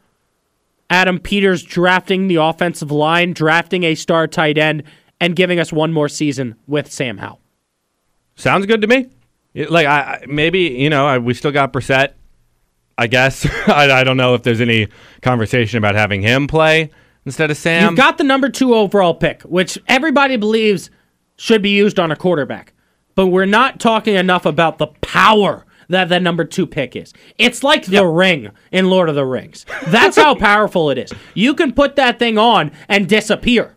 Adam 0.93 1.19
Peters 1.19 1.63
drafting 1.63 2.29
the 2.29 2.37
offensive 2.37 2.93
line, 2.93 3.33
drafting 3.33 3.83
a 3.83 3.95
star 3.95 4.27
tight 4.27 4.59
end, 4.59 4.83
and 5.19 5.35
giving 5.35 5.59
us 5.59 5.73
one 5.73 5.91
more 5.91 6.09
season 6.09 6.55
with 6.67 6.93
Sam 6.93 7.17
Howell. 7.17 7.41
Sounds 8.37 8.67
good 8.67 8.83
to 8.83 8.87
me. 8.87 9.09
Like, 9.55 9.87
I, 9.87 10.01
I 10.01 10.25
maybe 10.29 10.61
you 10.61 10.91
know 10.91 11.07
I, 11.07 11.17
we 11.17 11.33
still 11.33 11.51
got 11.51 11.73
Brissett. 11.73 12.13
I 12.99 13.07
guess 13.07 13.47
I, 13.69 13.91
I 13.91 14.05
don't 14.05 14.19
know 14.19 14.35
if 14.35 14.43
there's 14.43 14.61
any 14.61 14.89
conversation 15.23 15.79
about 15.79 15.95
having 15.95 16.21
him 16.21 16.47
play 16.47 16.91
instead 17.25 17.51
of 17.51 17.57
Sam. 17.57 17.91
You've 17.91 17.97
got 17.97 18.19
the 18.19 18.25
number 18.25 18.51
two 18.51 18.75
overall 18.75 19.15
pick, 19.15 19.43
which 19.43 19.79
everybody 19.89 20.37
believes 20.37 20.91
should 21.37 21.63
be 21.63 21.71
used 21.71 21.99
on 21.99 22.13
a 22.13 22.17
quarterback. 22.17 22.75
But 23.15 23.29
we're 23.29 23.47
not 23.47 23.81
talking 23.81 24.15
enough 24.15 24.45
about 24.45 24.77
the 24.77 24.89
power 25.01 25.65
that 25.93 26.09
that 26.09 26.23
number 26.23 26.45
two 26.45 26.67
pick 26.67 26.97
is. 26.97 27.13
It's 27.39 27.63
like 27.63 27.87
the 27.87 28.07
ring 28.07 28.51
in 28.71 28.91
Lord 28.91 29.09
of 29.09 29.15
the 29.15 29.25
Rings. 29.25 29.65
That's 29.87 30.17
how 30.17 30.35
powerful 30.35 30.91
it 30.91 30.99
is. 30.99 31.13
You 31.35 31.55
can 31.55 31.73
put 31.73 31.97
that 31.97 32.19
thing 32.19 32.39
on 32.39 32.73
and 32.89 33.09
disappear, 33.09 33.77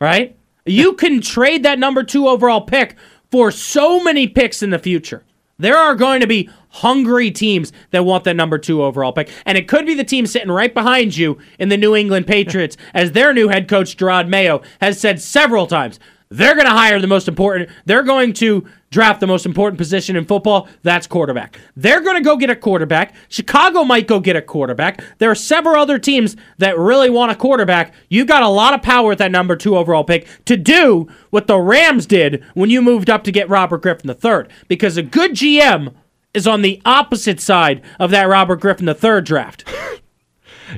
right? 0.00 0.36
You 0.66 0.92
can 0.94 1.20
trade 1.20 1.62
that 1.62 1.78
number 1.78 2.02
two 2.02 2.28
overall 2.28 2.62
pick 2.62 2.96
for 3.30 3.50
so 3.50 4.02
many 4.02 4.28
picks 4.28 4.62
in 4.62 4.70
the 4.70 4.78
future. 4.78 5.24
There 5.58 5.76
are 5.76 5.94
going 5.94 6.20
to 6.20 6.26
be 6.26 6.50
hungry 6.70 7.30
teams 7.30 7.72
that 7.90 8.04
want 8.04 8.24
that 8.24 8.34
number 8.34 8.58
two 8.58 8.82
overall 8.82 9.12
pick. 9.12 9.30
And 9.46 9.56
it 9.56 9.68
could 9.68 9.86
be 9.86 9.94
the 9.94 10.04
team 10.04 10.26
sitting 10.26 10.50
right 10.50 10.72
behind 10.72 11.16
you 11.16 11.38
in 11.58 11.68
the 11.68 11.76
New 11.76 11.94
England 11.94 12.26
Patriots, 12.26 12.76
as 12.94 13.12
their 13.12 13.32
new 13.32 13.48
head 13.48 13.68
coach, 13.68 13.96
Jerod 13.96 14.28
Mayo, 14.28 14.62
has 14.80 14.98
said 14.98 15.20
several 15.20 15.66
times. 15.66 16.00
They're 16.30 16.54
going 16.54 16.66
to 16.66 16.72
hire 16.72 16.98
the 16.98 17.06
most 17.06 17.28
important, 17.28 17.68
they're 17.84 18.02
going 18.02 18.32
to 18.34 18.66
draft 18.92 19.18
the 19.20 19.26
most 19.26 19.44
important 19.46 19.78
position 19.78 20.14
in 20.14 20.24
football. 20.24 20.68
That's 20.82 21.06
quarterback. 21.08 21.58
They're 21.74 22.00
going 22.02 22.16
to 22.16 22.22
go 22.22 22.36
get 22.36 22.50
a 22.50 22.54
quarterback. 22.54 23.14
Chicago 23.28 23.82
might 23.82 24.06
go 24.06 24.20
get 24.20 24.36
a 24.36 24.42
quarterback. 24.42 25.02
There 25.18 25.30
are 25.30 25.34
several 25.34 25.76
other 25.76 25.98
teams 25.98 26.36
that 26.58 26.78
really 26.78 27.10
want 27.10 27.32
a 27.32 27.34
quarterback. 27.34 27.94
You've 28.10 28.28
got 28.28 28.42
a 28.44 28.48
lot 28.48 28.74
of 28.74 28.82
power 28.82 29.12
at 29.12 29.18
that 29.18 29.32
number 29.32 29.56
two 29.56 29.76
overall 29.76 30.04
pick 30.04 30.28
to 30.44 30.56
do 30.56 31.08
what 31.30 31.46
the 31.48 31.58
Rams 31.58 32.06
did 32.06 32.44
when 32.54 32.70
you 32.70 32.80
moved 32.82 33.10
up 33.10 33.24
to 33.24 33.32
get 33.32 33.48
Robert 33.48 33.82
Griffin 33.82 34.10
III. 34.10 34.44
Because 34.68 34.96
a 34.96 35.02
good 35.02 35.32
GM 35.32 35.94
is 36.34 36.46
on 36.46 36.62
the 36.62 36.80
opposite 36.84 37.40
side 37.40 37.82
of 37.98 38.10
that 38.10 38.28
Robert 38.28 38.60
Griffin 38.60 38.86
III 38.88 39.22
draft. 39.22 39.64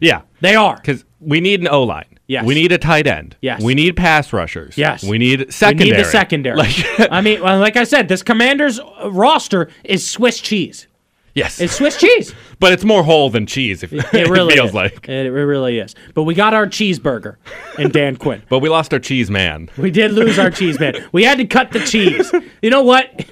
yeah, 0.00 0.22
They 0.40 0.54
are. 0.54 0.76
because 0.76 1.04
we 1.26 1.40
need 1.40 1.60
an 1.60 1.68
O 1.68 1.82
line. 1.82 2.18
Yes. 2.26 2.44
We 2.44 2.54
need 2.54 2.72
a 2.72 2.78
tight 2.78 3.06
end. 3.06 3.36
Yes. 3.42 3.62
We 3.62 3.74
need 3.74 3.96
pass 3.96 4.32
rushers. 4.32 4.78
Yes. 4.78 5.04
We 5.04 5.18
need 5.18 5.52
secondary. 5.52 5.90
We 5.90 5.96
need 5.96 6.04
the 6.04 6.10
secondary. 6.10 6.56
Like, 6.56 6.74
I 7.10 7.20
mean, 7.20 7.40
like 7.40 7.76
I 7.76 7.84
said, 7.84 8.08
this 8.08 8.22
Commanders 8.22 8.80
roster 9.04 9.68
is 9.84 10.08
Swiss 10.08 10.40
cheese. 10.40 10.86
Yes. 11.34 11.60
It's 11.60 11.74
Swiss 11.76 11.96
cheese. 11.96 12.34
but 12.60 12.72
it's 12.72 12.84
more 12.84 13.02
whole 13.02 13.30
than 13.30 13.46
cheese. 13.46 13.82
If 13.82 13.92
It 14.14 14.28
really 14.28 14.54
feels 14.54 14.70
is. 14.70 14.74
like. 14.74 15.08
it, 15.08 15.26
it 15.26 15.30
really 15.30 15.78
is. 15.78 15.94
But 16.14 16.22
we 16.24 16.34
got 16.34 16.54
our 16.54 16.66
cheeseburger 16.66 17.36
and 17.78 17.92
Dan 17.92 18.16
Quinn. 18.24 18.42
But 18.48 18.60
we 18.60 18.68
lost 18.68 18.92
our 18.92 18.98
cheese 19.00 19.30
man. 19.30 19.68
We 19.76 19.90
did 19.90 20.12
lose 20.12 20.38
our 20.38 20.50
cheese 20.50 20.78
man. 20.80 20.94
We 21.12 21.24
had 21.24 21.38
to 21.38 21.44
cut 21.46 21.72
the 21.72 21.80
cheese. 21.80 22.32
You 22.62 22.70
know 22.70 22.82
what? 22.82 23.26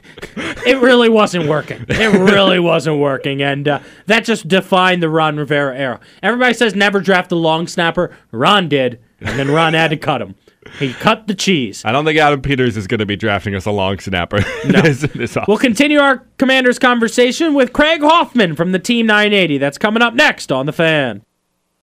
It 0.66 0.78
really 0.80 1.09
wasn't 1.09 1.48
working. 1.48 1.84
It 1.88 2.12
really 2.18 2.59
wasn't 2.59 2.98
working, 2.98 3.42
and 3.42 3.66
uh, 3.66 3.80
that 4.07 4.24
just 4.24 4.46
defined 4.48 5.03
the 5.03 5.09
Ron 5.09 5.36
Rivera 5.36 5.76
era. 5.76 6.00
Everybody 6.22 6.55
says 6.55 6.74
never 6.74 7.00
draft 7.00 7.32
a 7.32 7.36
long 7.36 7.66
snapper. 7.66 8.16
Ron 8.30 8.68
did, 8.68 9.00
and 9.20 9.38
then 9.38 9.50
Ron 9.50 9.74
had 9.74 9.88
to 9.90 9.96
cut 9.96 10.20
him. 10.22 10.34
He 10.79 10.93
cut 10.95 11.27
the 11.27 11.35
cheese. 11.35 11.85
I 11.85 11.93
don't 11.93 12.05
think 12.05 12.18
Adam 12.18 12.41
Peters 12.41 12.77
is 12.77 12.87
going 12.87 13.01
to 13.01 13.07
be 13.07 13.16
drafting 13.16 13.55
us 13.55 13.66
a 13.66 13.70
long 13.70 13.99
snapper. 13.99 14.41
this, 14.64 15.01
this 15.14 15.37
We'll 15.47 15.59
continue 15.59 15.99
our 15.99 16.27
Commanders 16.39 16.79
conversation 16.79 17.55
with 17.55 17.73
Craig 17.73 18.01
Hoffman 18.01 18.57
from 18.57 18.73
the 18.73 18.79
Team 18.79 19.07
980. 19.07 19.59
That's 19.59 19.79
coming 19.79 20.03
up 20.03 20.14
next 20.14 20.51
on 20.51 20.66
the 20.66 20.73
Fan. 20.73 21.23